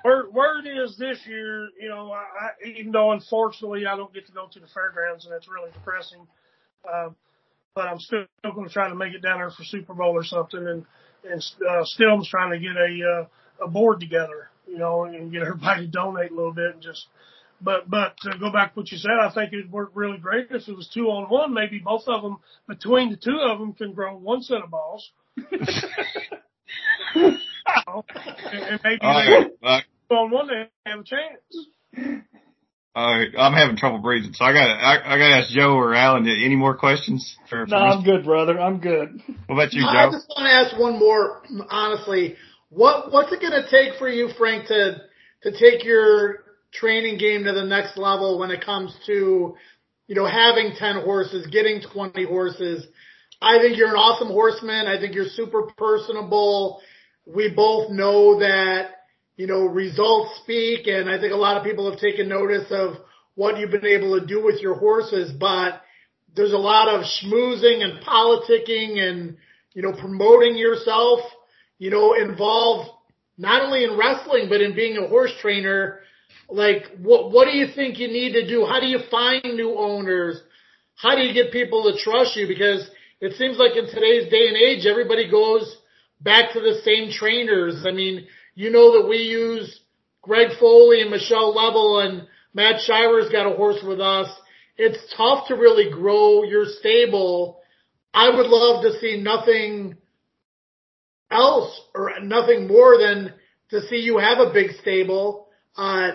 [0.04, 4.26] Word, word is this year, you know, I, I, even though unfortunately I don't get
[4.26, 6.26] to go to the fairgrounds and it's really depressing,
[6.92, 7.14] um,
[7.74, 8.24] but I'm still
[8.54, 10.66] going to try to make it down there for Super Bowl or something.
[10.66, 10.84] And
[11.30, 15.42] and uh, Still's trying to get a uh, a board together, you know, and get
[15.42, 17.06] everybody to donate a little bit and just.
[17.60, 20.48] But but to go back to what you said, I think it'd work really great
[20.50, 21.54] if it was two on one.
[21.54, 25.10] Maybe both of them between the two of them can grow one set of balls.
[27.14, 32.18] And, and maybe All they- right, on one they have a chance.
[32.94, 35.50] All right, I'm having trouble breathing, so I got to I, I got to ask
[35.50, 36.28] Joe or Alan.
[36.28, 37.36] Uh, any more questions?
[37.48, 38.60] For, for No, I'm good, brother.
[38.60, 39.22] I'm good.
[39.46, 39.88] What about you, Joe?
[39.88, 42.36] I just want to ask one more, honestly.
[42.68, 44.98] What what's it going to take for you, Frank, to
[45.44, 49.56] to take your training game to the next level when it comes to,
[50.06, 52.86] you know, having ten horses, getting twenty horses?
[53.40, 54.86] I think you're an awesome horseman.
[54.86, 56.80] I think you're super personable.
[57.26, 58.90] We both know that,
[59.36, 62.96] you know, results speak, and I think a lot of people have taken notice of
[63.34, 65.80] what you've been able to do with your horses, but
[66.34, 69.36] there's a lot of schmoozing and politicking and,
[69.72, 71.20] you know, promoting yourself,
[71.78, 72.90] you know, involved
[73.38, 76.00] not only in wrestling, but in being a horse trainer.
[76.48, 78.66] Like, what, what do you think you need to do?
[78.66, 80.40] How do you find new owners?
[80.94, 82.46] How do you get people to trust you?
[82.46, 82.88] Because
[83.20, 85.76] it seems like in today's day and age, everybody goes
[86.20, 87.84] back to the same trainers.
[87.86, 89.80] I mean, you know that we use
[90.22, 94.28] Greg Foley and Michelle Lovell and Matt Shiver's got a horse with us.
[94.76, 97.60] It's tough to really grow your stable.
[98.12, 99.96] I would love to see nothing
[101.30, 103.32] else or nothing more than
[103.70, 105.48] to see you have a big stable.
[105.76, 106.12] Uh,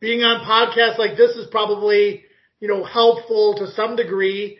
[0.00, 2.24] being on podcasts like this is probably,
[2.60, 4.58] you know, helpful to some degree.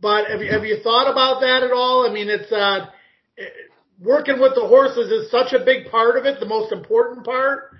[0.00, 2.08] But have you, have you thought about that at all?
[2.08, 2.86] I mean, it's, uh,
[4.00, 7.70] working with the horses is such a big part of it, the most important part.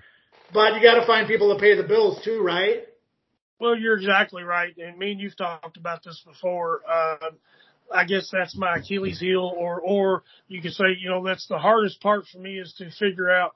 [0.53, 2.83] But you got to find people to pay the bills too, right?
[3.59, 6.81] Well, you're exactly right, and me and you've talked about this before.
[6.89, 7.29] Uh,
[7.93, 11.57] I guess that's my Achilles heel, or or you could say, you know, that's the
[11.57, 13.55] hardest part for me is to figure out,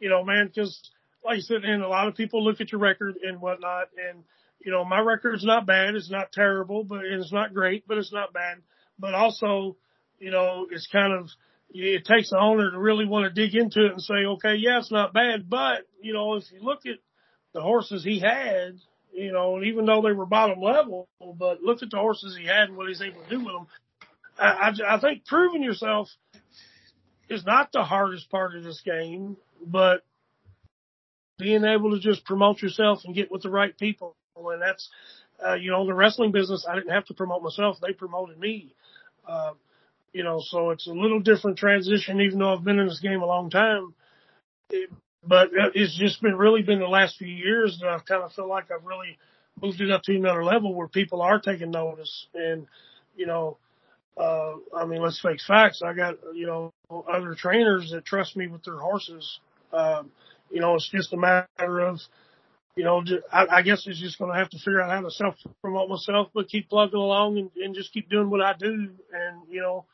[0.00, 0.78] you know, man, because
[1.24, 4.24] like you said, and a lot of people look at your record and whatnot, and
[4.60, 8.12] you know, my record's not bad, it's not terrible, but it's not great, but it's
[8.12, 8.58] not bad.
[8.98, 9.76] But also,
[10.18, 11.28] you know, it's kind of
[11.74, 14.78] it takes the owner to really want to dig into it and say, okay, yeah,
[14.78, 16.98] it's not bad, but you know, if you look at
[17.52, 18.78] the horses he had,
[19.12, 22.46] you know, and even though they were bottom level, but look at the horses he
[22.46, 23.66] had and what he's able to do with them.
[24.38, 26.08] I, I, I think proving yourself
[27.28, 30.04] is not the hardest part of this game, but
[31.38, 34.16] being able to just promote yourself and get with the right people.
[34.36, 34.88] And that's,
[35.44, 37.78] uh, you know, the wrestling business, I didn't have to promote myself.
[37.80, 38.74] They promoted me.
[39.26, 39.52] Uh,
[40.14, 43.20] you know, so it's a little different transition, even though I've been in this game
[43.20, 43.94] a long time.
[44.70, 44.88] It,
[45.26, 48.48] but it's just been really been the last few years that I've kind of feel
[48.48, 49.18] like I've really
[49.60, 52.26] moved it up to another level where people are taking notice.
[52.34, 52.66] And,
[53.16, 53.58] you know,
[54.16, 55.82] uh, I mean, let's face facts.
[55.84, 59.40] I got, you know, other trainers that trust me with their horses.
[59.72, 60.12] Um,
[60.50, 61.98] you know, it's just a matter of,
[62.76, 65.10] you know, I, I guess it's just going to have to figure out how to
[65.10, 68.90] self promote myself, but keep plugging along and, and just keep doing what I do.
[69.12, 69.86] And, you know,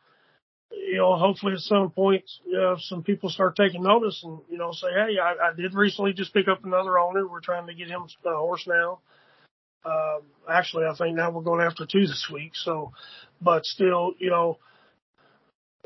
[0.71, 2.25] you know, hopefully at some point,
[2.57, 6.13] uh, some people start taking notice and, you know, say, Hey, I, I did recently
[6.13, 7.27] just pick up another owner.
[7.27, 9.01] We're trying to get him a horse now.
[9.85, 12.53] Um, actually, I think now we're going after two this week.
[12.55, 12.93] So,
[13.41, 14.59] but still, you know,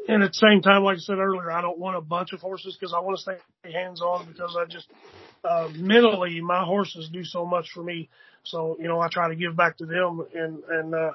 [0.06, 2.40] and at the same time, like I said earlier, I don't want a bunch of
[2.40, 3.36] horses because I want to stay
[3.72, 4.86] hands on because I just,
[5.44, 8.10] uh, mentally, my horses do so much for me.
[8.42, 11.12] So, you know, I try to give back to them and, and, uh,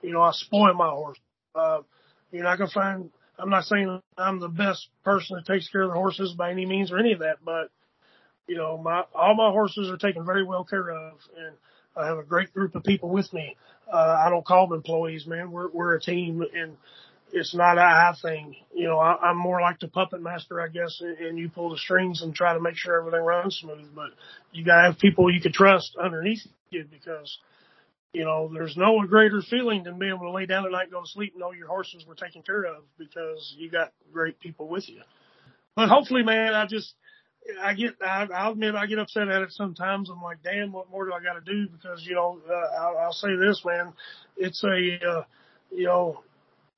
[0.00, 1.18] you know, I spoil my horse.
[1.54, 1.80] Uh,
[2.34, 5.82] you're not going to find, I'm not saying I'm the best person that takes care
[5.82, 7.70] of the horses by any means or any of that, but,
[8.46, 11.54] you know, my, all my horses are taken very well care of and
[11.96, 13.56] I have a great group of people with me.
[13.92, 15.50] Uh, I don't call them employees, man.
[15.50, 16.76] We're, we're a team and,
[17.34, 18.56] it's not a I thing.
[18.72, 21.70] You know, I, I'm more like the puppet master, I guess, and, and you pull
[21.70, 23.94] the strings and try to make sure everything runs smooth.
[23.94, 24.10] But
[24.52, 27.38] you gotta have people you can trust underneath you because,
[28.14, 31.00] you know, there's no greater feeling than being able to lay down at night, go
[31.00, 34.68] to sleep, and know your horses were taken care of because you got great people
[34.68, 35.02] with you.
[35.74, 36.94] But hopefully, man, I just,
[37.60, 40.08] I get, I, I'll admit, I get upset at it sometimes.
[40.08, 41.68] I'm like, damn, what more do I got to do?
[41.68, 43.92] Because, you know, uh, I'll, I'll say this, man,
[44.36, 45.24] it's a, uh,
[45.72, 46.20] you know,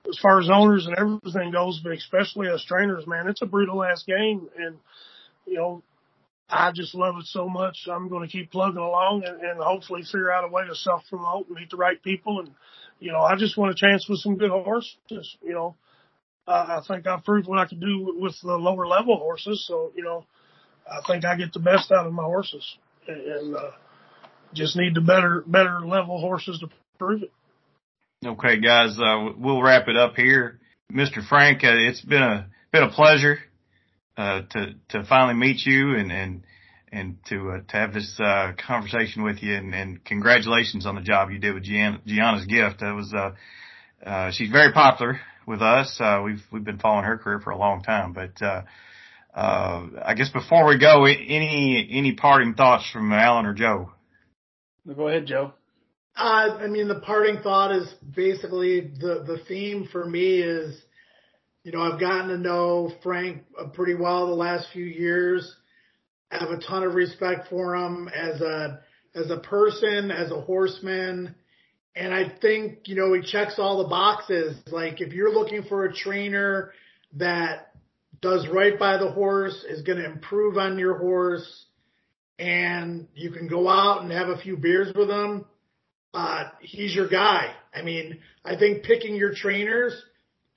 [0.08, 3.84] as far as owners and everything goes, but especially as trainers, man, it's a brutal
[3.84, 4.48] ass game.
[4.56, 4.76] And,
[5.46, 5.82] you know,
[6.48, 7.88] I just love it so much.
[7.90, 11.02] I'm going to keep plugging along and, and hopefully figure out a way to self
[11.08, 12.40] promote and meet the right people.
[12.40, 12.50] And,
[13.00, 15.36] you know, I just want a chance with some good horses.
[15.42, 15.76] You know,
[16.46, 19.66] uh, I think I've proved what I can do with the lower level horses.
[19.66, 20.24] So, you know,
[20.88, 22.76] I think I get the best out of my horses
[23.08, 23.70] and, and uh,
[24.54, 26.68] just need the better, better level horses to
[26.98, 27.32] prove it.
[28.24, 30.60] Okay, guys, uh, we'll wrap it up here.
[30.92, 31.26] Mr.
[31.26, 33.38] Frank, uh, it's been a been a pleasure
[34.16, 36.42] uh, to to finally meet you and and
[36.92, 39.54] and to uh, to have this uh, conversation with you.
[39.54, 42.80] And, and congratulations on the job you did with Gian, Gianna's gift.
[42.80, 43.32] That was uh,
[44.08, 45.96] uh, she's very popular with us.
[46.00, 48.12] Uh, we've we've been following her career for a long time.
[48.12, 48.62] But uh,
[49.34, 53.92] uh, I guess before we go, any any parting thoughts from Alan or Joe?
[54.86, 55.52] Go ahead, Joe.
[56.16, 60.80] Uh, I mean, the parting thought is basically the the theme for me is,
[61.66, 63.42] you know, I've gotten to know Frank
[63.74, 65.52] pretty well the last few years.
[66.30, 68.82] I have a ton of respect for him as a
[69.16, 71.34] as a person, as a horseman,
[71.96, 74.56] and I think you know he checks all the boxes.
[74.68, 76.70] Like if you're looking for a trainer
[77.14, 77.74] that
[78.22, 81.64] does right by the horse, is going to improve on your horse,
[82.38, 85.44] and you can go out and have a few beers with him
[86.16, 87.52] uh, he's your guy.
[87.74, 89.94] I mean, I think picking your trainers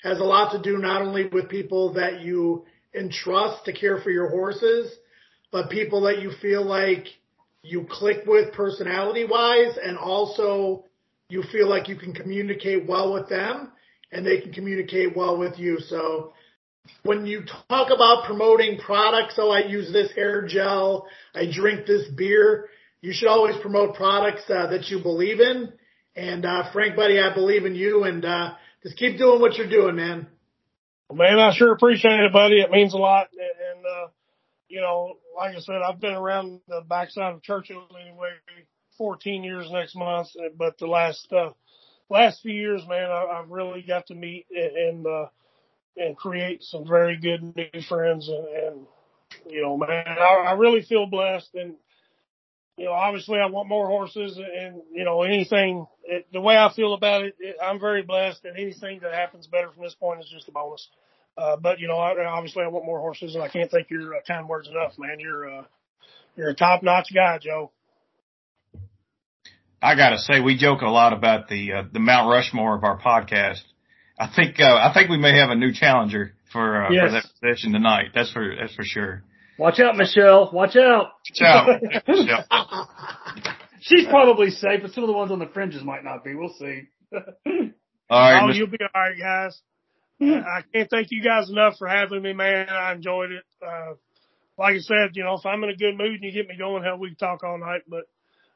[0.03, 4.11] has a lot to do not only with people that you entrust to care for
[4.11, 4.93] your horses,
[5.51, 7.05] but people that you feel like
[7.61, 10.85] you click with personality wise and also
[11.29, 13.71] you feel like you can communicate well with them
[14.11, 15.79] and they can communicate well with you.
[15.79, 16.33] So
[17.03, 22.07] when you talk about promoting products, oh, I use this hair gel, I drink this
[22.15, 22.69] beer,
[23.01, 25.71] you should always promote products uh, that you believe in.
[26.15, 29.69] And uh, Frank, buddy, I believe in you, and uh, just keep doing what you're
[29.69, 30.27] doing, man.
[31.11, 32.61] Man, I sure appreciate it, buddy.
[32.61, 33.29] It means a lot.
[33.33, 34.07] And, uh,
[34.67, 38.29] you know, like I said, I've been around the backside of Churchill anyway,
[38.97, 40.27] 14 years next month.
[40.55, 41.51] But the last, uh,
[42.09, 45.25] last few years, man, I, I've really got to meet and, uh,
[45.97, 48.29] and create some very good new friends.
[48.29, 48.85] And, and
[49.49, 51.55] you know, man, I, I really feel blessed.
[51.55, 51.75] And,
[52.79, 56.71] you know, obviously I want more horses and, you know, anything, it, the way I
[56.73, 60.21] feel about it, it, I'm very blessed and anything that happens better from this point
[60.21, 60.87] is just a bonus.
[61.37, 64.15] Uh, but you know, I, obviously I want more horses and I can't thank your
[64.15, 65.19] uh, kind words enough, man.
[65.19, 65.63] You're, uh,
[66.37, 67.71] you're a top notch guy, Joe.
[69.81, 72.97] I gotta say, we joke a lot about the, uh, the Mount Rushmore of our
[72.97, 73.59] podcast.
[74.17, 77.07] I think, uh, I think we may have a new challenger for, uh, yes.
[77.07, 78.11] for that position tonight.
[78.15, 79.23] That's for, that's for sure.
[79.59, 80.49] Watch out, Michelle.
[80.53, 81.11] Watch out.
[81.41, 82.87] Watch out.
[83.81, 86.33] She's probably safe, but some of the ones on the fringes might not be.
[86.33, 86.83] We'll see.
[87.13, 87.19] all
[88.09, 88.41] right.
[88.41, 88.55] Oh, Mr.
[88.55, 89.61] you'll be all right, guys.
[90.21, 92.69] I can't thank you guys enough for having me, man.
[92.69, 93.43] I enjoyed it.
[93.61, 93.95] Uh,
[94.57, 96.57] like I said, you know, if I'm in a good mood and you get me
[96.57, 98.03] going, hell, we can talk all night, but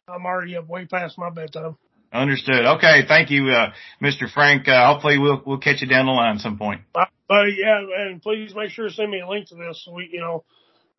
[0.08, 1.76] I'm already up way past my bedtime.
[2.14, 2.66] Understood.
[2.78, 3.02] Okay.
[3.08, 3.72] Thank you, uh,
[4.02, 4.32] Mr.
[4.32, 4.68] Frank.
[4.68, 6.82] Uh, hopefully we'll, we'll catch you down the line some point.
[6.96, 9.94] Uh, buddy, yeah, and please make sure to send me a link to this so
[9.94, 10.44] we, you know,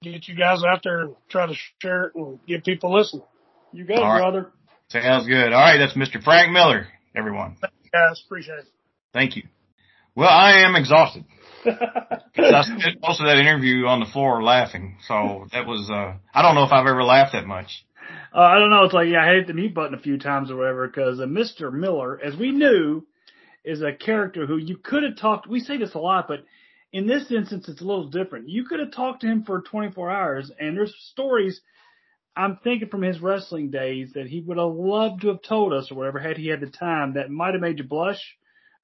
[0.03, 3.25] get you guys out there and try to share it and get people listening.
[3.73, 4.51] You got it, brother.
[4.89, 5.53] Sounds good.
[5.53, 6.23] All right, that's Mr.
[6.23, 7.57] Frank Miller, everyone.
[7.61, 8.67] Thank you guys, appreciate it.
[9.13, 9.43] Thank you.
[10.15, 11.25] Well, I am exhausted.
[11.67, 16.43] I spent most of that interview on the floor laughing, so that was uh I
[16.43, 17.85] don't know if I've ever laughed that much.
[18.35, 18.85] Uh, I don't know.
[18.85, 21.25] It's like, yeah, I hit the mute button a few times or whatever because uh,
[21.25, 21.73] Mr.
[21.73, 23.07] Miller, as we knew,
[23.65, 25.47] is a character who you could have talked.
[25.47, 26.41] We say this a lot, but
[26.95, 28.49] in this instance, it's a little different.
[28.49, 31.61] You could have talked to him for 24 hours, and there's stories.
[32.37, 35.91] I'm thinking from his wrestling days that he would have loved to have told us
[35.91, 38.23] or whatever had he had the time that might have made you blush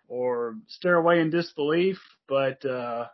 [0.08, 1.98] or stare away in disbelief.
[2.28, 3.06] But uh,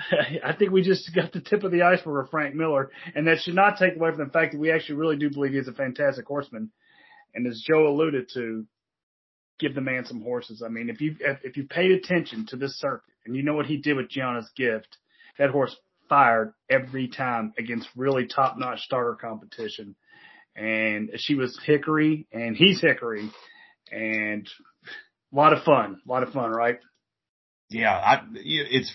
[0.42, 3.40] I think we just got the tip of the iceberg of Frank Miller, and that
[3.42, 5.72] should not take away from the fact that we actually really do believe he's a
[5.72, 6.70] fantastic horseman.
[7.34, 8.64] And as Joe alluded to,
[9.58, 10.62] give the man some horses.
[10.64, 13.66] I mean, if you if you paid attention to this circuit and you know what
[13.66, 14.96] he did with Gianna's gift,
[15.38, 15.76] that horse
[16.08, 19.94] fired every time against really top notch starter competition.
[20.56, 23.30] And she was Hickory and he's Hickory
[23.90, 24.48] and
[25.32, 26.78] a lot of fun, a lot of fun, right?
[27.70, 28.92] Yeah, I, it's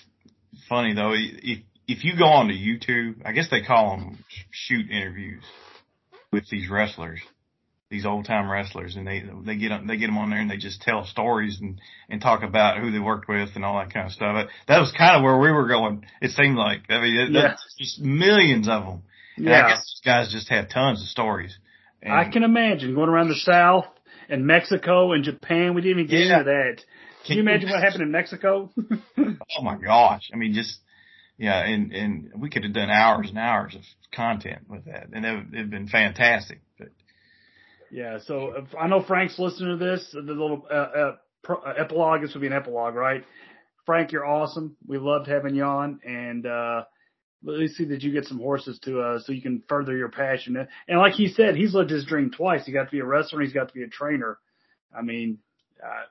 [0.69, 1.13] funny though.
[1.13, 5.43] If if you go on to YouTube, I guess they call them shoot interviews
[6.31, 7.19] with these wrestlers,
[7.89, 10.57] these old time wrestlers, and they they get they get them on there and they
[10.57, 11.79] just tell stories and
[12.09, 14.35] and talk about who they worked with and all that kind of stuff.
[14.35, 16.05] But that was kind of where we were going.
[16.21, 17.55] It seemed like I mean, it, yeah.
[17.79, 19.01] just millions of them.
[19.37, 19.65] And yeah.
[19.65, 21.57] I guess these guys just have tons of stories.
[22.01, 23.85] And I can imagine going around the South
[24.29, 25.73] and Mexico and Japan.
[25.73, 26.39] We didn't even get yeah.
[26.39, 26.83] into that.
[27.25, 28.69] Can you imagine what happened in Mexico?
[29.17, 30.29] oh my gosh!
[30.33, 30.79] I mean, just
[31.37, 33.81] yeah, and and we could have done hours and hours of
[34.13, 36.61] content with that, and it would have been fantastic.
[37.91, 40.09] Yeah, so if, I know Frank's listening to this.
[40.13, 42.21] The little uh, uh, pro, uh, epilogue.
[42.21, 43.23] This would be an epilogue, right?
[43.85, 44.75] Frank, you're awesome.
[44.85, 46.83] We loved having you on, and uh,
[47.43, 50.67] let's see that you get some horses to uh, so you can further your passion.
[50.87, 52.65] And like he said, he's lived his dream twice.
[52.65, 54.37] He got to be a wrestler, and he's got to be a trainer.
[54.95, 55.39] I mean,
[55.83, 56.03] uh,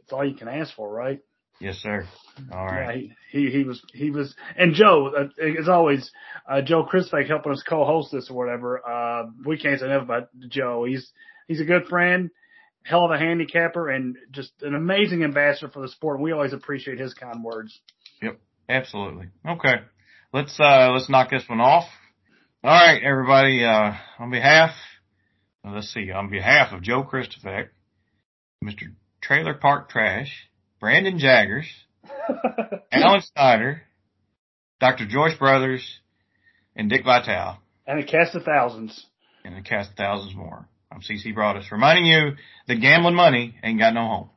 [0.00, 1.20] it's all you can ask for, right?
[1.60, 2.06] Yes, sir.
[2.52, 3.04] All right.
[3.04, 6.10] Yeah, he, he, he was he was and Joe uh, as always
[6.48, 8.86] uh, Joe Kristufek helping us co-host this or whatever.
[8.86, 10.84] Uh, we can't say enough about Joe.
[10.84, 11.10] He's
[11.48, 12.30] he's a good friend,
[12.82, 16.20] hell of a handicapper, and just an amazing ambassador for the sport.
[16.20, 17.80] We always appreciate his kind words.
[18.20, 18.38] Yep,
[18.68, 19.28] absolutely.
[19.48, 19.76] Okay,
[20.34, 21.84] let's uh let's knock this one off.
[22.62, 23.64] All right, everybody.
[23.64, 24.70] Uh, on behalf,
[25.64, 27.68] let's see, on behalf of Joe Kristufek,
[28.62, 28.92] Mr.
[29.22, 30.48] Trailer Park Trash,
[30.86, 31.66] Brandon Jaggers,
[32.92, 33.82] Alan Schneider,
[34.78, 35.04] Dr.
[35.04, 35.84] Joyce Brothers,
[36.76, 37.58] and Dick Vitale.
[37.88, 39.04] And a cast of thousands.
[39.44, 40.68] And a cast of thousands more.
[40.92, 42.36] I'm CC Broaddus reminding you
[42.68, 44.30] that gambling money ain't got no home.